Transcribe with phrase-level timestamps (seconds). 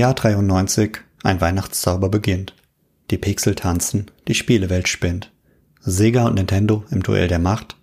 [0.00, 2.54] Jahr 93 ein Weihnachtszauber beginnt.
[3.10, 5.30] Die Pixel tanzen, die Spielewelt spinnt.
[5.82, 7.76] Sega und Nintendo im Duell der Macht.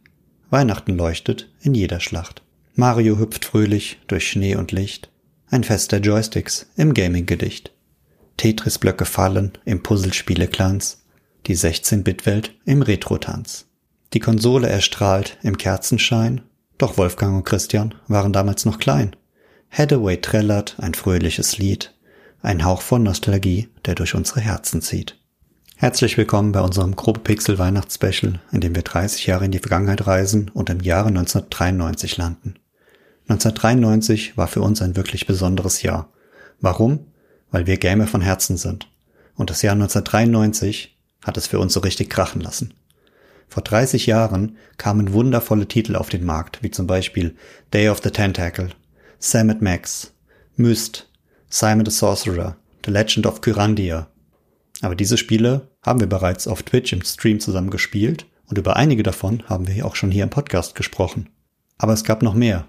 [0.49, 2.41] Weihnachten leuchtet in jeder Schlacht.
[2.73, 5.11] Mario hüpft fröhlich durch Schnee und Licht.
[5.51, 7.71] Ein Fest der Joysticks im Gaming-Gedicht.
[8.37, 11.03] Tetris-Blöcke fallen im Puzzlespiele-Glanz.
[11.45, 13.67] Die 16-Bit-Welt im Retro-Tanz.
[14.13, 16.41] Die Konsole erstrahlt im Kerzenschein.
[16.79, 19.15] Doch Wolfgang und Christian waren damals noch klein.
[19.69, 21.93] Hathaway trällert ein fröhliches Lied.
[22.43, 25.19] Ein Hauch von Nostalgie, der durch unsere Herzen zieht.
[25.75, 30.05] Herzlich willkommen bei unserem Grobe Pixel Weihnachtsspecial, in dem wir 30 Jahre in die Vergangenheit
[30.05, 32.53] reisen und im Jahre 1993 landen.
[33.27, 36.13] 1993 war für uns ein wirklich besonderes Jahr.
[36.61, 37.07] Warum?
[37.49, 38.87] Weil wir Gamer von Herzen sind.
[39.35, 42.75] Und das Jahr 1993 hat es für uns so richtig krachen lassen.
[43.47, 47.35] Vor 30 Jahren kamen wundervolle Titel auf den Markt, wie zum Beispiel
[47.73, 48.69] Day of the Tentacle,
[49.17, 50.13] Sam Max,
[50.55, 51.06] Myst,
[51.49, 54.07] Simon the Sorcerer, The Legend of Kyrandia.
[54.81, 59.01] Aber diese Spiele haben wir bereits auf Twitch im Stream zusammen gespielt und über einige
[59.01, 61.29] davon haben wir auch schon hier im Podcast gesprochen.
[61.77, 62.67] Aber es gab noch mehr.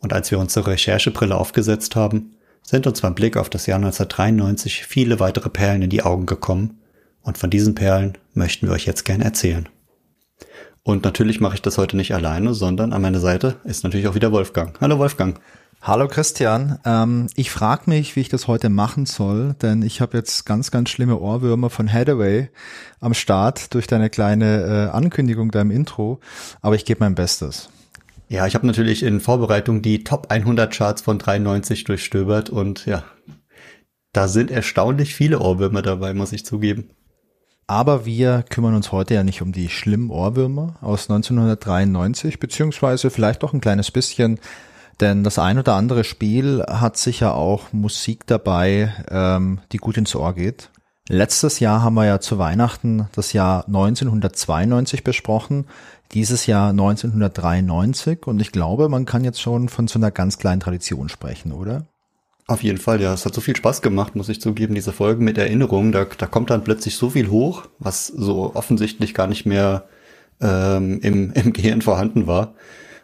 [0.00, 4.84] Und als wir unsere Recherchebrille aufgesetzt haben, sind uns beim Blick auf das Jahr 1993
[4.84, 6.80] viele weitere Perlen in die Augen gekommen.
[7.22, 9.68] Und von diesen Perlen möchten wir euch jetzt gern erzählen.
[10.82, 14.14] Und natürlich mache ich das heute nicht alleine, sondern an meiner Seite ist natürlich auch
[14.14, 14.80] wieder Wolfgang.
[14.80, 15.38] Hallo Wolfgang.
[15.82, 20.18] Hallo Christian, ähm, ich frage mich, wie ich das heute machen soll, denn ich habe
[20.18, 22.50] jetzt ganz, ganz schlimme Ohrwürmer von Hathaway
[23.00, 26.20] am Start durch deine kleine äh, Ankündigung deinem Intro,
[26.60, 27.70] aber ich gebe mein Bestes.
[28.28, 33.02] Ja, ich habe natürlich in Vorbereitung die Top 100 Charts von 93 durchstöbert und ja,
[34.12, 36.90] da sind erstaunlich viele Ohrwürmer dabei, muss ich zugeben.
[37.66, 43.42] Aber wir kümmern uns heute ja nicht um die schlimmen Ohrwürmer aus 1993, beziehungsweise vielleicht
[43.44, 44.40] auch ein kleines bisschen
[45.00, 50.14] denn das ein oder andere Spiel hat sicher auch Musik dabei, ähm, die gut ins
[50.14, 50.70] Ohr geht.
[51.08, 55.66] Letztes Jahr haben wir ja zu Weihnachten das Jahr 1992 besprochen,
[56.12, 60.60] dieses Jahr 1993 und ich glaube, man kann jetzt schon von so einer ganz kleinen
[60.60, 61.86] Tradition sprechen, oder?
[62.46, 63.14] Auf jeden Fall, ja.
[63.14, 65.92] Es hat so viel Spaß gemacht, muss ich zugeben, diese Folgen mit Erinnerungen.
[65.92, 69.84] Da, da kommt dann plötzlich so viel hoch, was so offensichtlich gar nicht mehr
[70.40, 72.54] ähm, im, im Gehirn vorhanden war.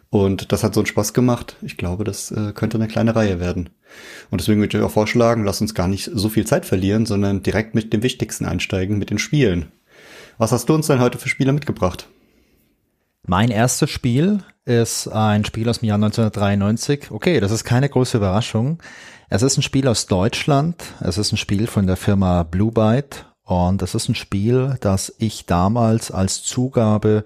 [0.09, 1.57] Und das hat so einen Spaß gemacht.
[1.61, 3.69] Ich glaube, das äh, könnte eine kleine Reihe werden.
[4.31, 7.43] Und deswegen würde ich auch vorschlagen, lass uns gar nicht so viel Zeit verlieren, sondern
[7.43, 9.71] direkt mit dem Wichtigsten einsteigen, mit den Spielen.
[10.37, 12.07] Was hast du uns denn heute für Spiele mitgebracht?
[13.25, 17.11] Mein erstes Spiel ist ein Spiel aus dem Jahr 1993.
[17.11, 18.79] Okay, das ist keine große Überraschung.
[19.29, 20.81] Es ist ein Spiel aus Deutschland.
[21.01, 23.25] Es ist ein Spiel von der Firma Blue Byte.
[23.43, 27.25] Und es ist ein Spiel, das ich damals als Zugabe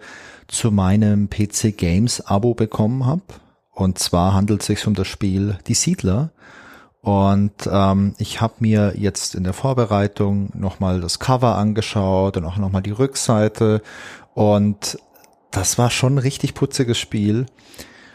[0.51, 3.23] zu meinem PC Games Abo bekommen habe.
[3.72, 6.31] Und zwar handelt es sich um das Spiel Die Siedler.
[7.01, 12.57] Und ähm, ich habe mir jetzt in der Vorbereitung nochmal das Cover angeschaut und auch
[12.57, 13.81] nochmal die Rückseite.
[14.35, 15.00] Und
[15.50, 17.47] das war schon ein richtig putziges Spiel.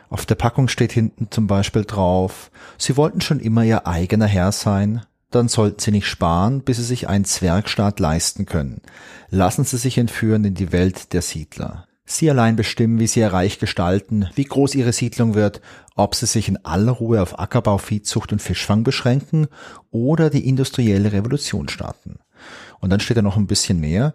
[0.08, 4.53] Auf der Packung steht hinten zum Beispiel drauf, sie wollten schon immer ihr eigener Herr
[4.53, 8.82] sein, dann sollten sie nicht sparen, bis sie sich einen Zwergstaat leisten können.
[9.30, 11.85] Lassen sie sich entführen in die Welt der Siedler.
[12.06, 15.60] Sie allein bestimmen, wie sie ihr Reich gestalten, wie groß ihre Siedlung wird,
[15.96, 19.48] ob sie sich in aller Ruhe auf Ackerbau, Viehzucht und Fischfang beschränken
[19.90, 22.20] oder die industrielle Revolution starten.
[22.78, 24.14] Und dann steht da noch ein bisschen mehr.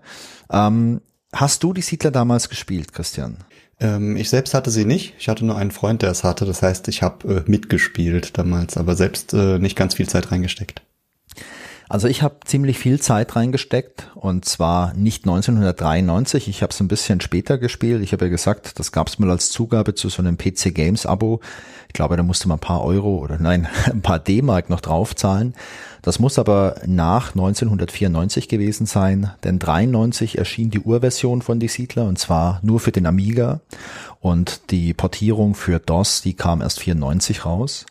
[0.50, 1.02] Ähm,
[1.34, 3.38] hast du die Siedler damals gespielt, Christian?
[3.81, 5.16] Ähm, ich selbst hatte sie nicht.
[5.19, 6.46] Ich hatte nur einen Freund, der es hatte.
[6.46, 10.81] Das heißt, ich habe äh, mitgespielt damals, aber selbst äh, nicht ganz viel Zeit reingesteckt.
[11.91, 16.88] Also ich habe ziemlich viel Zeit reingesteckt und zwar nicht 1993, ich habe es ein
[16.88, 18.02] bisschen später gespielt.
[18.02, 21.06] Ich habe ja gesagt, das gab es mal als Zugabe zu so einem PC Games
[21.06, 21.41] Abo.
[21.90, 25.53] Ich glaube, da musste man ein paar Euro oder nein, ein paar D-Mark noch draufzahlen.
[26.02, 32.05] Das muss aber nach 1994 gewesen sein, denn 93 erschien die Urversion von Die Siedler
[32.05, 33.59] und zwar nur für den Amiga
[34.22, 37.85] und die Portierung für DOS, die kam erst 94 raus.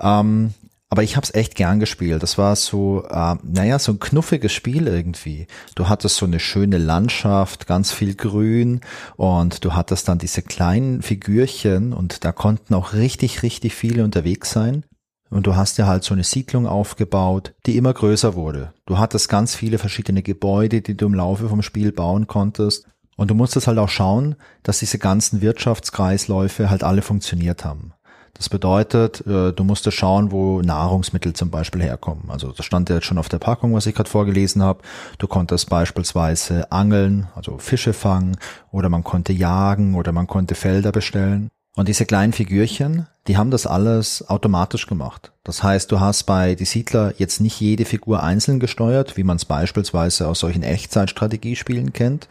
[0.00, 0.52] Ähm,
[0.88, 2.22] aber ich habe es echt gern gespielt.
[2.22, 5.46] Das war so, äh, naja, so ein knuffiges Spiel irgendwie.
[5.74, 8.80] Du hattest so eine schöne Landschaft, ganz viel Grün
[9.16, 14.52] und du hattest dann diese kleinen Figürchen und da konnten auch richtig, richtig viele unterwegs
[14.52, 14.84] sein.
[15.28, 18.72] Und du hast ja halt so eine Siedlung aufgebaut, die immer größer wurde.
[18.86, 22.86] Du hattest ganz viele verschiedene Gebäude, die du im Laufe vom Spiel bauen konntest.
[23.16, 27.92] Und du musstest halt auch schauen, dass diese ganzen Wirtschaftskreisläufe halt alle funktioniert haben.
[28.36, 32.24] Das bedeutet, äh, du musst schauen, wo Nahrungsmittel zum Beispiel herkommen.
[32.28, 34.82] Also das stand ja jetzt schon auf der Packung, was ich gerade vorgelesen habe.
[35.18, 38.36] Du konntest beispielsweise angeln, also Fische fangen,
[38.70, 41.48] oder man konnte jagen oder man konnte Felder bestellen.
[41.76, 45.32] Und diese kleinen Figürchen, die haben das alles automatisch gemacht.
[45.44, 49.36] Das heißt, du hast bei Die Siedler jetzt nicht jede Figur einzeln gesteuert, wie man
[49.36, 52.28] es beispielsweise aus solchen Echtzeitstrategiespielen kennt,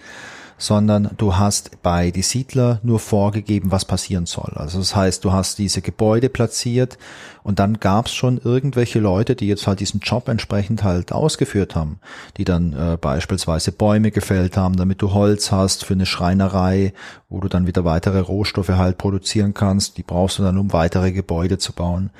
[0.57, 4.53] sondern du hast bei die Siedler nur vorgegeben, was passieren soll.
[4.55, 6.97] Also das heißt, du hast diese Gebäude platziert
[7.43, 11.75] und dann gab es schon irgendwelche Leute, die jetzt halt diesen Job entsprechend halt ausgeführt
[11.75, 11.99] haben,
[12.37, 16.93] die dann äh, beispielsweise Bäume gefällt haben, damit du Holz hast für eine Schreinerei,
[17.29, 19.97] wo du dann wieder weitere Rohstoffe halt produzieren kannst.
[19.97, 22.11] Die brauchst du dann, um weitere Gebäude zu bauen.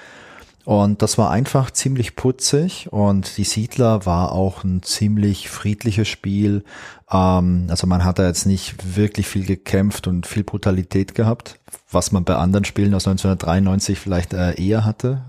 [0.65, 6.63] Und das war einfach ziemlich putzig und die Siedler war auch ein ziemlich friedliches Spiel.
[7.11, 11.59] Ähm, also man hat da jetzt nicht wirklich viel gekämpft und viel Brutalität gehabt,
[11.91, 15.21] was man bei anderen Spielen aus 1993 vielleicht äh, eher hatte.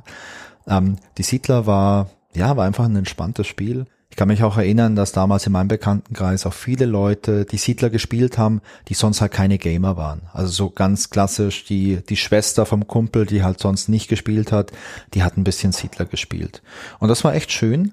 [0.66, 3.84] Ähm, die Siedler war, ja, war einfach ein entspanntes Spiel.
[4.16, 7.90] Ich kann mich auch erinnern, dass damals in meinem Bekanntenkreis auch viele Leute die Siedler
[7.90, 10.22] gespielt haben, die sonst halt keine Gamer waren.
[10.32, 14.72] Also so ganz klassisch die, die Schwester vom Kumpel, die halt sonst nicht gespielt hat,
[15.12, 16.62] die hat ein bisschen Siedler gespielt.
[16.98, 17.92] Und das war echt schön.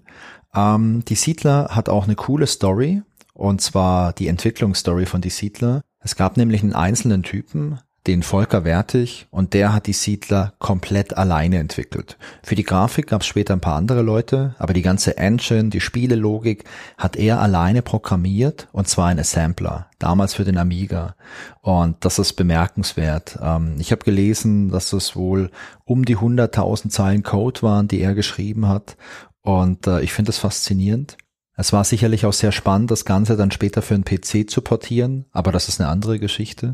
[0.56, 3.02] Ähm, die Siedler hat auch eine coole Story.
[3.34, 5.82] Und zwar die Entwicklungsstory von die Siedler.
[6.00, 11.16] Es gab nämlich einen einzelnen Typen, den Volker Wertig und der hat die Siedler komplett
[11.16, 12.18] alleine entwickelt.
[12.42, 15.80] Für die Grafik gab es später ein paar andere Leute, aber die ganze Engine, die
[15.80, 16.66] Spielelogik
[16.98, 21.16] hat er alleine programmiert und zwar in Assembler, damals für den Amiga.
[21.62, 23.40] Und das ist bemerkenswert.
[23.42, 25.50] Ähm, ich habe gelesen, dass es wohl
[25.86, 28.98] um die 100.000 Zeilen Code waren, die er geschrieben hat.
[29.42, 31.18] Und äh, ich finde es faszinierend.
[31.56, 35.26] Es war sicherlich auch sehr spannend, das Ganze dann später für einen PC zu portieren,
[35.32, 36.74] aber das ist eine andere Geschichte.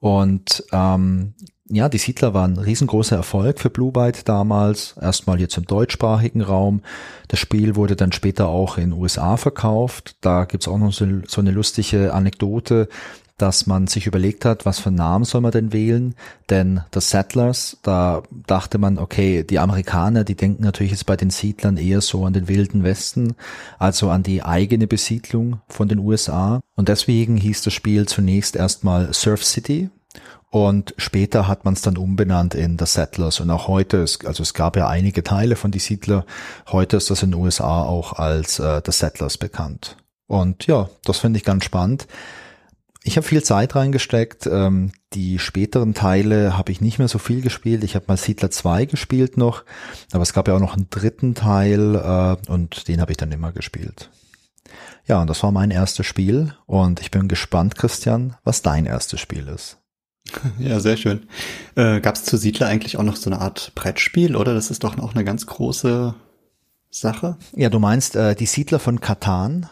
[0.00, 1.34] Und ähm,
[1.70, 4.96] ja, die Siedler waren ein riesengroßer Erfolg für Blue Byte damals.
[5.00, 6.82] Erstmal jetzt im deutschsprachigen Raum.
[7.28, 10.16] Das Spiel wurde dann später auch in USA verkauft.
[10.22, 12.88] Da gibt's auch noch so, so eine lustige Anekdote,
[13.38, 16.14] dass man sich überlegt hat, was für einen Namen soll man denn wählen?
[16.50, 21.30] Denn The Settlers, da dachte man, okay, die Amerikaner, die denken natürlich jetzt bei den
[21.30, 23.34] Siedlern eher so an den wilden Westen,
[23.78, 26.60] also an die eigene Besiedlung von den USA.
[26.74, 29.90] Und deswegen hieß das Spiel zunächst erstmal Surf City,
[30.50, 33.40] und später hat man es dann umbenannt in The Settlers.
[33.40, 36.24] Und auch heute, also es gab ja einige Teile von Die Siedler,
[36.68, 39.96] heute ist das in den USA auch als äh, The Settlers bekannt.
[40.26, 42.06] Und ja, das finde ich ganz spannend.
[43.08, 44.46] Ich habe viel Zeit reingesteckt.
[44.46, 47.82] Ähm, die späteren Teile habe ich nicht mehr so viel gespielt.
[47.82, 49.64] Ich habe mal Siedler 2 gespielt noch,
[50.12, 53.32] aber es gab ja auch noch einen dritten Teil äh, und den habe ich dann
[53.32, 54.10] immer gespielt.
[55.06, 59.20] Ja, und das war mein erstes Spiel und ich bin gespannt, Christian, was dein erstes
[59.20, 59.78] Spiel ist.
[60.58, 61.26] Ja, sehr schön.
[61.76, 64.52] Äh, Gab es zu Siedler eigentlich auch noch so eine Art Brettspiel, oder?
[64.52, 66.14] Das ist doch auch eine ganz große
[66.90, 67.38] Sache.
[67.56, 69.66] Ja, du meinst äh, die Siedler von Katan?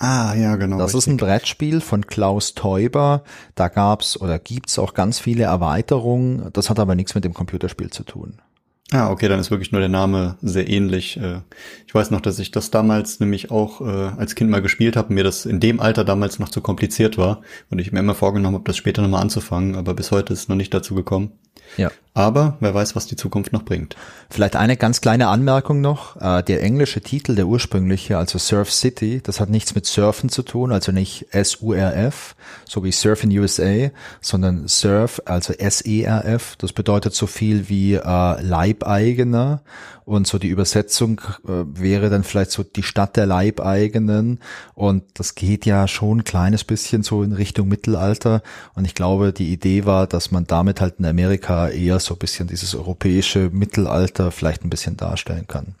[0.00, 0.78] Ah, ja, genau.
[0.78, 0.98] Das richtig.
[0.98, 3.24] ist ein Brettspiel von Klaus Teuber.
[3.56, 6.50] Da gab's oder gibt's auch ganz viele Erweiterungen.
[6.52, 8.40] Das hat aber nichts mit dem Computerspiel zu tun.
[8.90, 11.18] Ah, okay, dann ist wirklich nur der Name sehr ähnlich.
[11.18, 11.40] Äh,
[11.86, 13.84] ich weiß noch, dass ich das damals nämlich auch äh,
[14.16, 17.42] als Kind mal gespielt habe, mir das in dem Alter damals noch zu kompliziert war
[17.70, 20.56] und ich mir immer vorgenommen habe, das später nochmal anzufangen, aber bis heute ist noch
[20.56, 21.32] nicht dazu gekommen.
[21.76, 21.90] Ja.
[22.14, 23.94] Aber wer weiß, was die Zukunft noch bringt.
[24.28, 26.16] Vielleicht eine ganz kleine Anmerkung noch.
[26.20, 30.42] Äh, der englische Titel, der ursprüngliche, also Surf City, das hat nichts mit Surfen zu
[30.42, 33.90] tun, also nicht S-U-R-F, so wie Surf in USA,
[34.20, 36.56] sondern Surf, also S-E-R-F.
[36.56, 38.42] Das bedeutet so viel wie äh,
[38.78, 39.62] Leibeigener
[40.04, 44.40] und so die Übersetzung äh, wäre dann vielleicht so die Stadt der Leibeigenen.
[44.74, 48.42] Und das geht ja schon ein kleines bisschen so in Richtung Mittelalter.
[48.74, 52.18] Und ich glaube, die Idee war, dass man damit halt in Amerika eher so ein
[52.18, 55.74] bisschen dieses europäische Mittelalter vielleicht ein bisschen darstellen kann.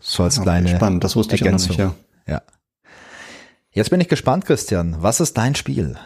[0.00, 1.72] So als okay, kleine Spannend, das wusste Ergänzung.
[1.72, 2.34] ich auch noch nicht, ja.
[2.34, 2.42] ja.
[3.72, 4.96] Jetzt bin ich gespannt, Christian.
[5.00, 5.96] Was ist dein Spiel?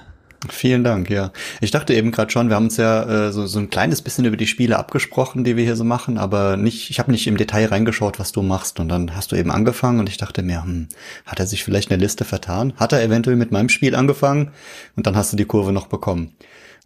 [0.50, 1.32] Vielen Dank, ja.
[1.60, 4.24] Ich dachte eben gerade schon, wir haben uns ja äh, so, so ein kleines bisschen
[4.24, 7.36] über die Spiele abgesprochen, die wir hier so machen, aber nicht, ich habe nicht im
[7.36, 8.80] Detail reingeschaut, was du machst.
[8.80, 10.88] Und dann hast du eben angefangen und ich dachte mir, hm,
[11.26, 12.74] hat er sich vielleicht eine Liste vertan?
[12.76, 14.50] Hat er eventuell mit meinem Spiel angefangen?
[14.96, 16.32] Und dann hast du die Kurve noch bekommen.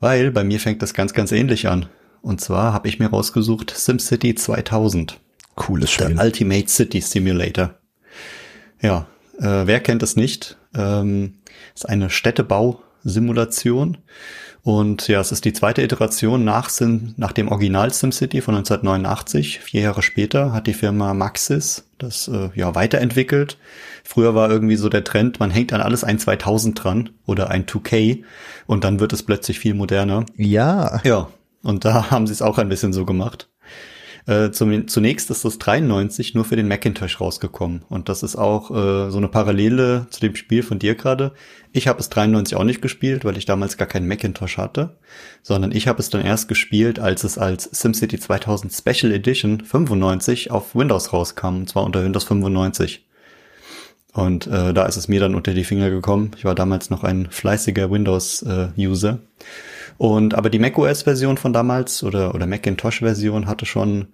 [0.00, 1.86] Weil bei mir fängt das ganz, ganz ähnlich an.
[2.22, 5.20] Und zwar habe ich mir rausgesucht SimCity 2000.
[5.54, 6.14] Cooles Spiel.
[6.14, 7.74] Der Ultimate City Simulator.
[8.80, 9.06] Ja,
[9.38, 10.56] äh, wer kennt es nicht?
[10.74, 11.38] Ähm,
[11.74, 13.98] ist eine Städtebau- Simulation.
[14.62, 19.60] Und ja, es ist die zweite Iteration nach, Sim, nach dem Original SimCity von 1989.
[19.60, 23.58] Vier Jahre später hat die Firma Maxis das äh, ja weiterentwickelt.
[24.04, 27.66] Früher war irgendwie so der Trend, man hängt an alles ein 2000 dran oder ein
[27.66, 28.24] 2K
[28.66, 30.24] und dann wird es plötzlich viel moderner.
[30.36, 31.00] Ja.
[31.04, 31.28] Ja,
[31.62, 33.48] und da haben sie es auch ein bisschen so gemacht.
[34.28, 37.82] Äh, zum, zunächst ist das 93 nur für den Macintosh rausgekommen.
[37.88, 41.32] Und das ist auch äh, so eine Parallele zu dem Spiel von dir gerade.
[41.72, 44.98] Ich habe es 93 auch nicht gespielt, weil ich damals gar keinen Macintosh hatte,
[45.42, 50.50] sondern ich habe es dann erst gespielt, als es als SimCity 2000 Special Edition 95
[50.50, 53.06] auf Windows rauskam, und zwar unter Windows 95.
[54.12, 56.32] Und äh, da ist es mir dann unter die Finger gekommen.
[56.36, 59.10] Ich war damals noch ein fleißiger Windows-User.
[59.10, 59.38] Äh,
[59.96, 64.08] und aber die macOS-Version von damals oder oder Macintosh-Version hatte schon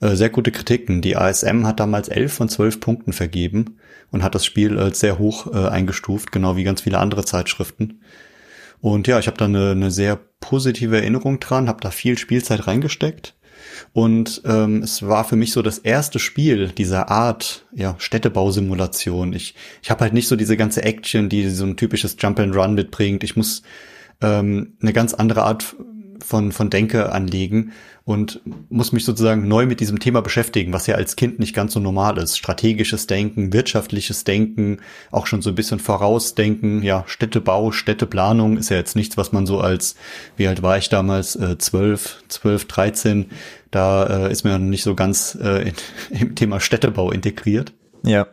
[0.00, 1.00] äh, sehr gute Kritiken.
[1.02, 3.78] Die ASM hat damals 11 von 12 Punkten vergeben
[4.10, 8.00] und hat das Spiel als sehr hoch äh, eingestuft, genau wie ganz viele andere Zeitschriften.
[8.80, 12.66] Und ja, ich habe da eine, eine sehr positive Erinnerung dran, habe da viel Spielzeit
[12.66, 13.34] reingesteckt.
[13.92, 19.32] Und ähm, es war für mich so das erste Spiel dieser Art, ja, Städtebausimulation.
[19.32, 22.54] Ich, ich habe halt nicht so diese ganze Action, die so ein typisches Jump and
[22.56, 23.22] Run mitbringt.
[23.22, 23.62] Ich muss
[24.20, 25.76] ähm, eine ganz andere Art
[26.22, 27.72] von, von Denke anlegen
[28.04, 31.74] und muss mich sozusagen neu mit diesem Thema beschäftigen, was ja als Kind nicht ganz
[31.74, 32.38] so normal ist.
[32.38, 34.78] Strategisches Denken, wirtschaftliches Denken,
[35.10, 39.46] auch schon so ein bisschen vorausdenken, ja, Städtebau, Städteplanung ist ja jetzt nichts, was man
[39.46, 39.96] so als,
[40.36, 43.26] wie alt war ich damals, äh, 12, 12, 13,
[43.70, 45.74] da äh, ist mir noch nicht so ganz äh, in,
[46.20, 47.72] im Thema Städtebau integriert.
[48.02, 48.26] Ja.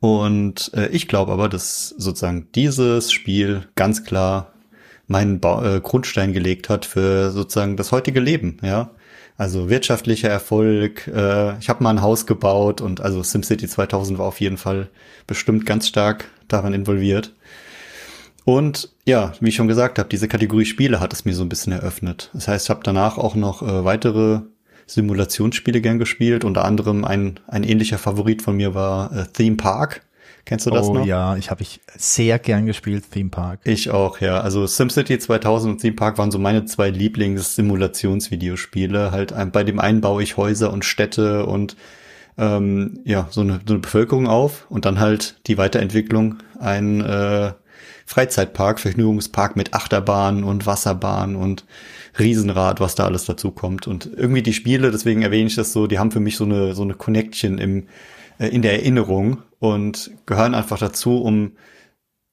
[0.00, 4.53] Und äh, ich glaube aber, dass sozusagen dieses Spiel ganz klar
[5.06, 8.90] meinen ba äh, Grundstein gelegt hat für sozusagen das heutige Leben, ja.
[9.36, 14.26] Also wirtschaftlicher Erfolg, äh, ich habe mal ein Haus gebaut und also SimCity 2000 war
[14.26, 14.88] auf jeden Fall
[15.26, 17.32] bestimmt ganz stark daran involviert.
[18.44, 21.48] Und ja, wie ich schon gesagt habe, diese Kategorie Spiele hat es mir so ein
[21.48, 22.30] bisschen eröffnet.
[22.32, 24.42] Das heißt, ich habe danach auch noch äh, weitere
[24.86, 26.44] Simulationsspiele gern gespielt.
[26.44, 30.02] Unter anderem ein, ein ähnlicher Favorit von mir war äh, Theme Park.
[30.44, 31.06] Kennst du das oh, noch?
[31.06, 33.60] ja, ich habe ich sehr gern gespielt, Theme Park.
[33.64, 34.40] Ich auch, ja.
[34.40, 39.10] Also SimCity 2000 und Theme Park waren so meine zwei Lieblings-Simulationsvideospiele.
[39.10, 41.76] Halt bei dem einen baue ich Häuser und Städte und
[42.36, 47.52] ähm, ja, so eine, so eine Bevölkerung auf und dann halt die Weiterentwicklung ein äh,
[48.06, 51.64] Freizeitpark, Vergnügungspark mit Achterbahn und Wasserbahn und
[52.18, 53.86] Riesenrad, was da alles dazu kommt.
[53.86, 56.74] Und irgendwie die Spiele, deswegen erwähne ich das so, die haben für mich so eine,
[56.74, 57.86] so eine Connection im,
[58.38, 61.52] äh, in der Erinnerung und gehören einfach dazu, um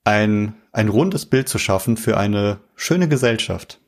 [0.04, 3.80] ein, ein rundes Bild zu schaffen für eine schöne Gesellschaft.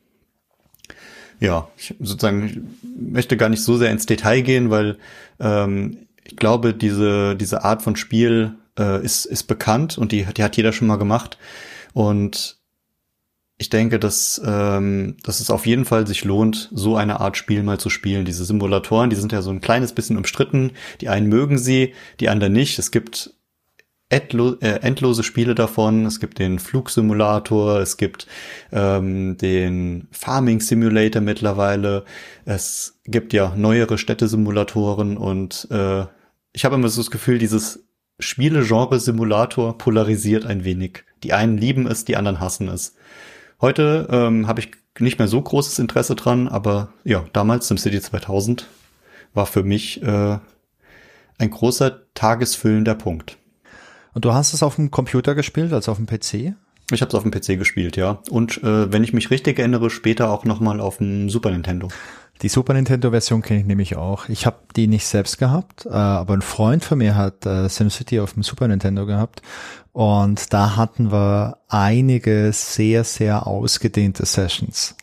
[1.40, 4.96] Ja, ich sozusagen möchte gar nicht so sehr ins Detail gehen, weil
[5.40, 10.42] ähm, ich glaube, diese, diese Art von Spiel äh, ist, ist bekannt und die, die
[10.42, 11.36] hat jeder schon mal gemacht.
[11.92, 12.58] Und
[13.58, 17.62] ich denke, dass, ähm, dass es auf jeden Fall sich lohnt, so eine Art Spiel
[17.62, 18.24] mal zu spielen.
[18.24, 20.72] Diese Simulatoren, die sind ja so ein kleines bisschen umstritten.
[21.00, 22.78] Die einen mögen sie, die anderen nicht.
[22.78, 23.33] Es gibt
[24.14, 26.06] endlo äh, endlose Spiele davon.
[26.06, 28.26] Es gibt den Flugsimulator, es gibt
[28.72, 32.04] ähm, den Farming Simulator mittlerweile.
[32.44, 36.04] Es gibt ja neuere Städtesimulatoren und äh,
[36.52, 37.84] ich habe immer so das Gefühl, dieses
[38.20, 41.02] Spielegenre Simulator polarisiert ein wenig.
[41.24, 42.94] Die einen lieben es, die anderen hassen es.
[43.60, 48.68] Heute ähm, habe ich nicht mehr so großes Interesse dran, aber ja, damals SimCity 2000
[49.32, 50.38] war für mich äh,
[51.38, 53.38] ein großer tagesfüllender Punkt.
[54.14, 56.54] Und du hast es auf dem Computer gespielt, also auf dem PC?
[56.90, 58.18] Ich habe es auf dem PC gespielt, ja.
[58.30, 61.88] Und äh, wenn ich mich richtig erinnere, später auch nochmal auf dem Super Nintendo.
[62.42, 64.28] Die Super Nintendo-Version kenne ich nämlich auch.
[64.28, 68.20] Ich habe die nicht selbst gehabt, äh, aber ein Freund von mir hat äh, SimCity
[68.20, 69.40] auf dem Super Nintendo gehabt
[69.92, 74.96] und da hatten wir einige sehr, sehr ausgedehnte Sessions.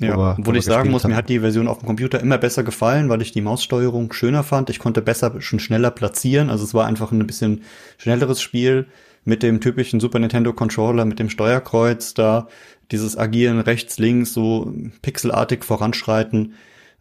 [0.00, 1.10] Ja, wo obwohl ich sagen muss, haben.
[1.10, 4.42] mir hat die Version auf dem Computer immer besser gefallen, weil ich die Maussteuerung schöner
[4.42, 4.70] fand.
[4.70, 6.50] Ich konnte besser, schon schneller platzieren.
[6.50, 7.62] Also es war einfach ein bisschen
[7.98, 8.86] schnelleres Spiel
[9.24, 12.48] mit dem typischen Super Nintendo Controller, mit dem Steuerkreuz da,
[12.90, 14.72] dieses Agieren rechts, links, so
[15.02, 16.54] pixelartig voranschreiten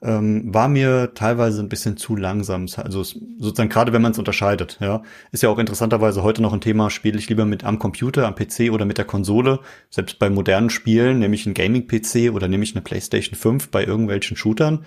[0.03, 2.65] ähm, war mir teilweise ein bisschen zu langsam.
[2.77, 5.03] Also sozusagen gerade wenn man es unterscheidet, ja.
[5.31, 8.35] Ist ja auch interessanterweise heute noch ein Thema, spiele ich lieber mit am Computer, am
[8.35, 9.59] PC oder mit der Konsole.
[9.89, 14.37] Selbst bei modernen Spielen, nämlich ein Gaming-PC oder nehme ich eine PlayStation 5 bei irgendwelchen
[14.37, 14.85] Shootern,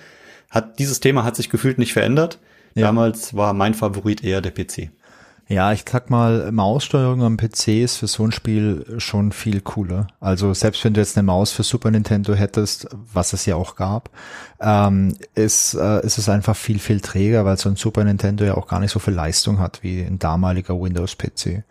[0.50, 2.40] hat dieses Thema hat sich gefühlt nicht verändert.
[2.74, 2.86] Ja.
[2.86, 4.90] Damals war mein Favorit eher der PC.
[5.46, 10.06] Ja, ich sag mal, Maussteuerung am PC ist für so ein Spiel schon viel cooler.
[10.18, 13.76] Also selbst wenn du jetzt eine Maus für Super Nintendo hättest, was es ja auch
[13.76, 14.08] gab,
[14.60, 18.54] ähm, ist, äh, ist es einfach viel, viel träger, weil so ein Super Nintendo ja
[18.56, 21.62] auch gar nicht so viel Leistung hat wie ein damaliger Windows-PC.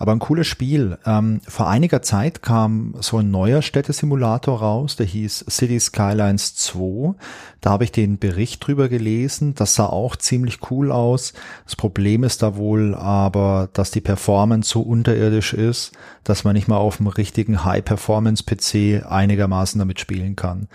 [0.00, 0.96] Aber ein cooles Spiel.
[1.04, 7.14] Ähm, vor einiger Zeit kam so ein neuer Städtesimulator raus, der hieß City Skylines 2.
[7.60, 9.54] Da habe ich den Bericht drüber gelesen.
[9.54, 11.34] Das sah auch ziemlich cool aus.
[11.66, 15.92] Das Problem ist da wohl aber, dass die Performance so unterirdisch ist,
[16.24, 20.68] dass man nicht mal auf dem richtigen High-Performance-PC einigermaßen damit spielen kann.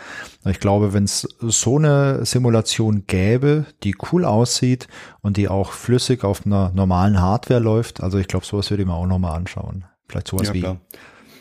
[0.45, 4.87] Ich glaube, wenn es so eine Simulation gäbe, die cool aussieht
[5.25, 8.87] und die auch flüssig auf einer normalen Hardware läuft, also ich glaube, sowas würde ich
[8.87, 9.85] mir auch nochmal anschauen.
[10.07, 10.77] Vielleicht sowas ja, wie klar.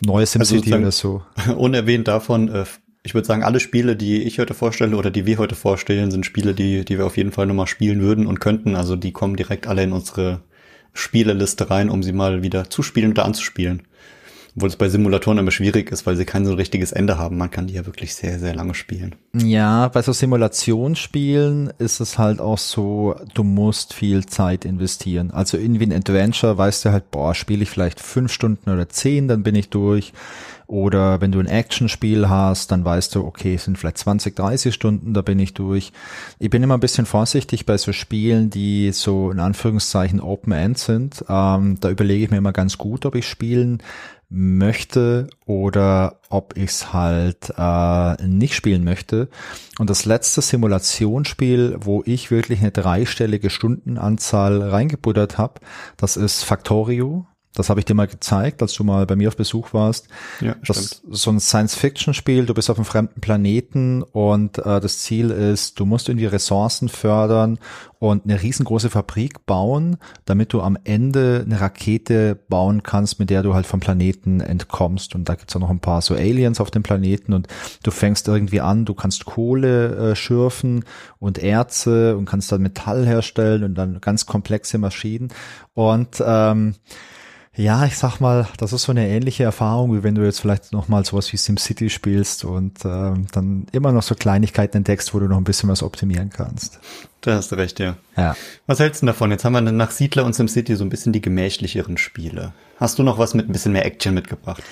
[0.02, 1.22] neues SimCity also oder so.
[1.58, 2.64] Unerwähnt davon, äh,
[3.02, 6.24] ich würde sagen, alle Spiele, die ich heute vorstelle oder die wir heute vorstellen, sind
[6.24, 8.74] Spiele, die, die wir auf jeden Fall nochmal spielen würden und könnten.
[8.74, 10.40] Also die kommen direkt alle in unsere
[10.94, 13.82] Spieleliste rein, um sie mal wieder zu spielen oder anzuspielen.
[14.56, 17.36] Obwohl es bei Simulatoren immer schwierig ist, weil sie kein so richtiges Ende haben.
[17.36, 19.16] Man kann die ja wirklich sehr, sehr lange spielen.
[19.36, 25.32] Ja, bei so Simulationsspielen ist es halt auch so, du musst viel Zeit investieren.
[25.32, 29.26] Also irgendwie ein Adventure weißt du halt, boah, spiele ich vielleicht fünf Stunden oder zehn,
[29.26, 30.12] dann bin ich durch.
[30.66, 34.74] Oder wenn du ein Actionspiel hast, dann weißt du, okay, es sind vielleicht 20, 30
[34.74, 35.92] Stunden, da bin ich durch.
[36.38, 40.78] Ich bin immer ein bisschen vorsichtig bei so Spielen, die so in Anführungszeichen Open End
[40.78, 41.22] sind.
[41.28, 43.82] Ähm, da überlege ich mir immer ganz gut, ob ich spielen
[44.34, 49.28] möchte oder ob ich es halt äh, nicht spielen möchte.
[49.78, 55.60] Und das letzte Simulationsspiel, wo ich wirklich eine dreistellige Stundenanzahl reingebuddert habe,
[55.96, 57.26] das ist Factorio.
[57.54, 60.08] Das habe ich dir mal gezeigt, als du mal bei mir auf Besuch warst.
[60.40, 62.46] Ja, das ist so ein Science-Fiction-Spiel.
[62.46, 66.88] Du bist auf einem fremden Planeten und äh, das Ziel ist, du musst irgendwie Ressourcen
[66.88, 67.58] fördern
[68.00, 73.42] und eine riesengroße Fabrik bauen, damit du am Ende eine Rakete bauen kannst, mit der
[73.42, 75.14] du halt vom Planeten entkommst.
[75.14, 77.46] Und da gibt's auch noch ein paar so Aliens auf dem Planeten und
[77.82, 80.84] du fängst irgendwie an, du kannst Kohle äh, schürfen
[81.18, 85.28] und Erze und kannst dann Metall herstellen und dann ganz komplexe Maschinen.
[85.72, 86.74] Und ähm,
[87.56, 90.72] ja, ich sag mal, das ist so eine ähnliche Erfahrung, wie wenn du jetzt vielleicht
[90.72, 95.20] noch mal sowas wie SimCity spielst und ähm, dann immer noch so Kleinigkeiten entdeckst, wo
[95.20, 96.80] du noch ein bisschen was optimieren kannst.
[97.20, 97.96] Da hast du recht, ja.
[98.16, 98.36] ja.
[98.66, 99.30] Was hältst du davon?
[99.30, 102.52] Jetzt haben wir nach Siedler und SimCity so ein bisschen die gemächlicheren Spiele.
[102.78, 104.62] Hast du noch was mit ein bisschen mehr Action mitgebracht?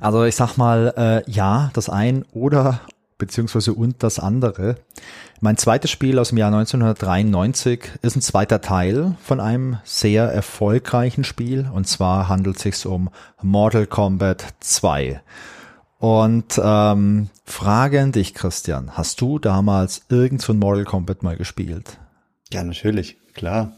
[0.00, 2.80] Also ich sag mal, äh, ja, das ein oder
[3.18, 4.76] beziehungsweise und das andere.
[5.44, 11.24] Mein zweites Spiel aus dem Jahr 1993 ist ein zweiter Teil von einem sehr erfolgreichen
[11.24, 13.10] Spiel und zwar handelt es sich um
[13.42, 15.20] Mortal Kombat 2.
[15.98, 21.36] Und ähm, Frage an dich, Christian, hast du damals irgend so ein Mortal Kombat mal
[21.36, 21.98] gespielt?
[22.52, 23.72] Ja, natürlich, klar.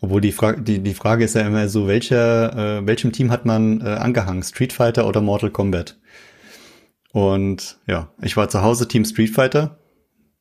[0.00, 3.46] Obwohl die Frage, die, die Frage ist ja immer so, welcher, äh, welchem Team hat
[3.46, 4.44] man äh, angehangen?
[4.44, 5.98] Street Fighter oder Mortal Kombat?
[7.10, 9.76] Und ja, ich war zu Hause Team Street Fighter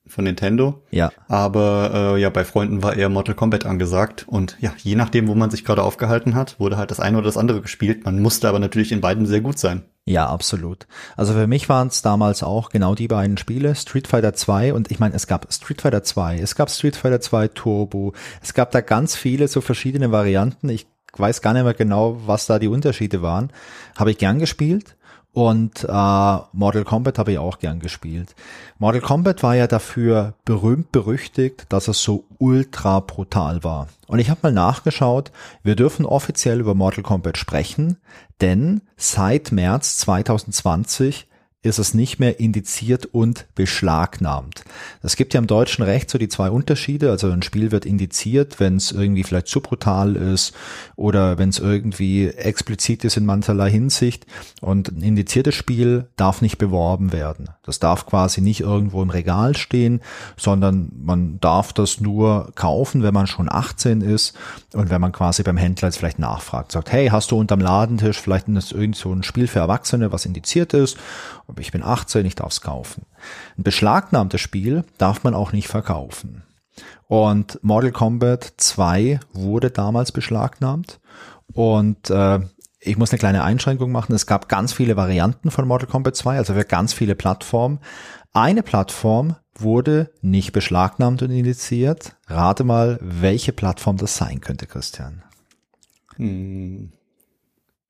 [0.08, 0.82] von Nintendo.
[0.92, 1.12] Ja.
[1.28, 4.26] Aber äh, ja, bei Freunden war eher Mortal Kombat angesagt.
[4.28, 7.26] Und ja, je nachdem, wo man sich gerade aufgehalten hat, wurde halt das eine oder
[7.26, 8.06] das andere gespielt.
[8.06, 9.84] Man musste aber natürlich in beiden sehr gut sein.
[10.06, 10.86] Ja, absolut.
[11.16, 14.92] Also für mich waren es damals auch genau die beiden Spiele, Street Fighter 2 und
[14.92, 18.12] ich meine, es gab Street Fighter 2, es gab Street Fighter 2 Turbo,
[18.42, 20.68] es gab da ganz viele so verschiedene Varianten.
[20.68, 23.52] Ich weiß gar nicht mehr genau, was da die Unterschiede waren.
[23.96, 24.98] Habe ich gern gespielt.
[25.34, 28.36] Und äh, Mortal Kombat habe ich auch gern gespielt.
[28.78, 33.88] Mortal Kombat war ja dafür berühmt berüchtigt, dass es so ultra brutal war.
[34.06, 35.32] Und ich habe mal nachgeschaut,
[35.64, 37.98] wir dürfen offiziell über Mortal Kombat sprechen,
[38.42, 41.28] denn seit März 2020
[41.64, 44.66] ist es nicht mehr indiziert und beschlagnahmt.
[45.02, 47.10] Es gibt ja im deutschen Recht so die zwei Unterschiede.
[47.10, 50.54] Also ein Spiel wird indiziert, wenn es irgendwie vielleicht zu brutal ist
[50.98, 54.28] oder wenn es irgendwie explizit ist in mancherlei Hinsicht.
[54.62, 57.50] Und ein indiziertes Spiel darf nicht beworben werden.
[57.64, 60.02] Das darf quasi nicht irgendwo im Regal stehen,
[60.36, 64.36] sondern man darf das nur kaufen, wenn man schon 18 ist
[64.74, 68.20] und wenn man quasi beim Händler jetzt vielleicht nachfragt, sagt, hey, hast du unterm Ladentisch
[68.20, 70.98] vielleicht irgend so ein Spiel für Erwachsene, was indiziert ist?
[71.48, 73.06] Aber ich bin 18, ich darf es kaufen.
[73.58, 76.44] Ein beschlagnahmtes Spiel darf man auch nicht verkaufen.
[77.08, 81.00] Und Mortal Kombat 2 wurde damals beschlagnahmt
[81.54, 82.40] und äh,
[82.80, 84.14] ich muss eine kleine Einschränkung machen.
[84.14, 87.80] Es gab ganz viele Varianten von Mortal Kombat 2, also für ganz viele Plattformen.
[88.34, 92.16] Eine Plattform wurde nicht beschlagnahmt und initiiert.
[92.28, 95.22] Rate mal, welche Plattform das sein könnte, Christian.
[96.16, 96.92] Hm.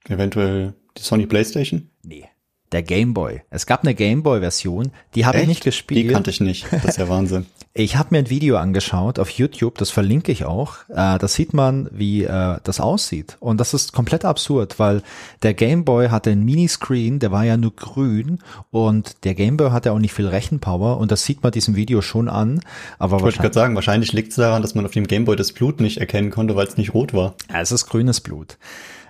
[0.10, 1.90] Eventuell die Sony PlayStation?
[2.04, 2.33] Nee
[2.74, 3.42] der Game Boy.
[3.50, 6.10] Es gab eine Game Boy Version, die habe ich nicht gespielt.
[6.10, 6.66] Die kannte ich nicht.
[6.72, 7.46] Das ist ja Wahnsinn.
[7.76, 10.78] ich habe mir ein Video angeschaut auf YouTube, das verlinke ich auch.
[10.90, 13.38] Äh, da sieht man, wie äh, das aussieht.
[13.40, 15.02] Und das ist komplett absurd, weil
[15.42, 19.72] der Game Boy hatte einen Miniscreen, der war ja nur grün und der Game Boy
[19.72, 22.62] hatte auch nicht viel Rechenpower und das sieht man diesem Video schon an.
[23.00, 25.36] Aber ich wollte gerade sagen, wahrscheinlich liegt es daran, dass man auf dem Game Boy
[25.36, 27.36] das Blut nicht erkennen konnte, weil es nicht rot war.
[27.52, 28.58] Ja, es ist grünes Blut.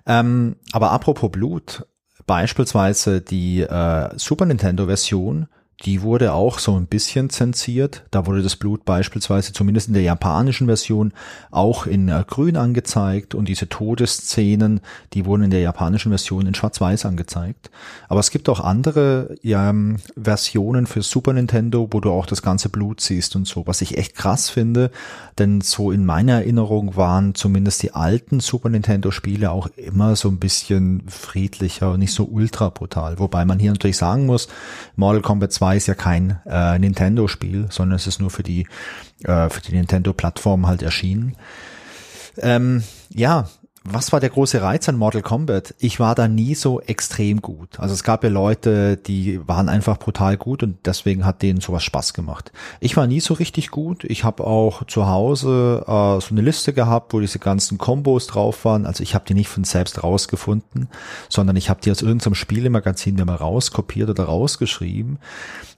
[0.06, 1.86] Ähm, aber apropos Blut,
[2.26, 5.48] beispielsweise die äh, Super Nintendo-Version
[5.82, 8.04] die wurde auch so ein bisschen zensiert.
[8.12, 11.14] Da wurde das Blut beispielsweise zumindest in der japanischen Version
[11.52, 14.80] auch in äh, grün angezeigt und diese Todesszenen,
[15.14, 17.70] die wurden in der japanischen Version in schwarz-weiß angezeigt.
[18.08, 22.70] Aber es gibt auch andere ähm, Versionen für Super Nintendo, wo du auch das ganze
[22.70, 24.92] Blut siehst und so, was ich echt krass finde,
[25.38, 30.30] denn so in meiner Erinnerung waren zumindest die alten Super Nintendo Spiele auch immer so
[30.30, 33.20] ein bisschen friedlicher und nicht so ultra brutal.
[33.20, 34.48] Wobei man hier natürlich sagen muss,
[34.96, 38.68] Mortal Kombat 2 2 ist ja kein äh, Nintendo-Spiel, sondern es ist nur für die,
[39.24, 41.38] äh, die Nintendo-Plattform halt erschienen.
[42.38, 43.48] Ähm, ja,
[43.86, 45.76] was war der große Reiz an Mortal Kombat?
[45.78, 47.82] Ich war da nie so extrem gut.
[47.82, 51.84] Also es gab ja Leute, die waren einfach brutal gut und deswegen hat denen sowas
[51.84, 52.54] Spaß gemacht.
[52.80, 54.06] Ich war nie so richtig gut.
[54.06, 58.64] Ich habe auch zu Hause äh, so eine Liste gehabt, wo diese ganzen Kombos drauf
[58.64, 58.86] waren.
[58.86, 60.88] Also ich habe die nicht von selbst rausgefunden,
[61.28, 65.20] sondern ich habe die aus irgendeinem Spielemagazin mir mal rauskopiert oder rausgeschrieben.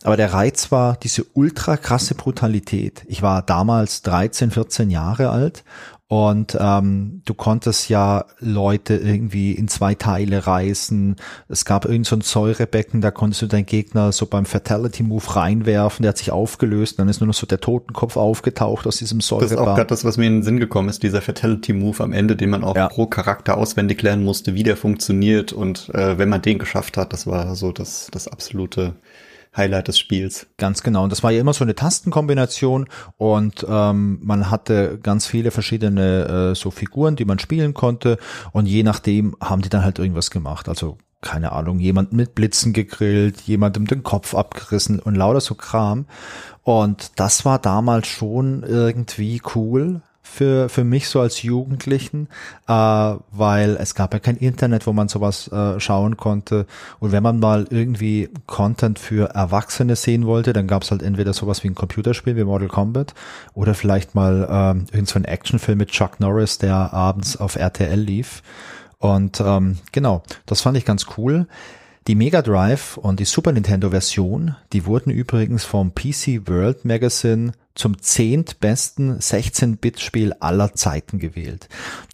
[0.04, 3.04] Aber der Reiz war diese ultra krasse Brutalität.
[3.08, 5.64] Ich war damals 13, 14 Jahre alt
[6.08, 11.16] und ähm, du konntest ja Leute irgendwie in zwei Teile reißen.
[11.48, 15.36] Es gab irgend so ein Säurebecken, da konntest du deinen Gegner so beim Fatality Move
[15.36, 19.20] reinwerfen, der hat sich aufgelöst, dann ist nur noch so der Totenkopf aufgetaucht aus diesem
[19.20, 19.56] Säurebecken.
[19.56, 22.04] Das ist auch gerade das, was mir in den Sinn gekommen ist, dieser Fatality Move
[22.04, 22.88] am Ende, den man auch ja.
[22.88, 25.54] pro Charakter auswendig lernen musste, wie der funktioniert.
[25.54, 28.94] Und äh, wenn man den geschafft hat, das war so das, das absolute
[29.56, 30.48] Highlight des Spiels.
[30.58, 31.04] Ganz genau.
[31.04, 32.88] Und das war ja immer so eine Tastenkombination
[33.18, 38.18] und ähm, man hatte ganz viele verschiedene äh, so Figuren, die man spielen konnte
[38.52, 40.70] und je nachdem haben die dann halt irgendwas gemacht.
[40.70, 46.06] Also keine Ahnung, jemand mit Blitzen gegrillt, jemandem den Kopf abgerissen und lauter so Kram.
[46.62, 52.28] Und das war damals schon irgendwie cool, für, für mich so als Jugendlichen,
[52.68, 56.66] äh, weil es gab ja kein Internet, wo man sowas äh, schauen konnte.
[57.00, 61.34] Und wenn man mal irgendwie Content für Erwachsene sehen wollte, dann gab es halt entweder
[61.34, 63.14] sowas wie ein Computerspiel wie Mortal Kombat
[63.54, 68.00] oder vielleicht mal ähm, irgend so ein Actionfilm mit Chuck Norris, der abends auf RTL
[68.00, 68.42] lief.
[68.98, 71.48] Und ähm, genau, das fand ich ganz cool.
[72.08, 77.54] Die Mega Drive und die Super Nintendo Version, die wurden übrigens vom PC World Magazine
[77.76, 81.68] zum zehntbesten 16-Bit-Spiel aller Zeiten gewählt.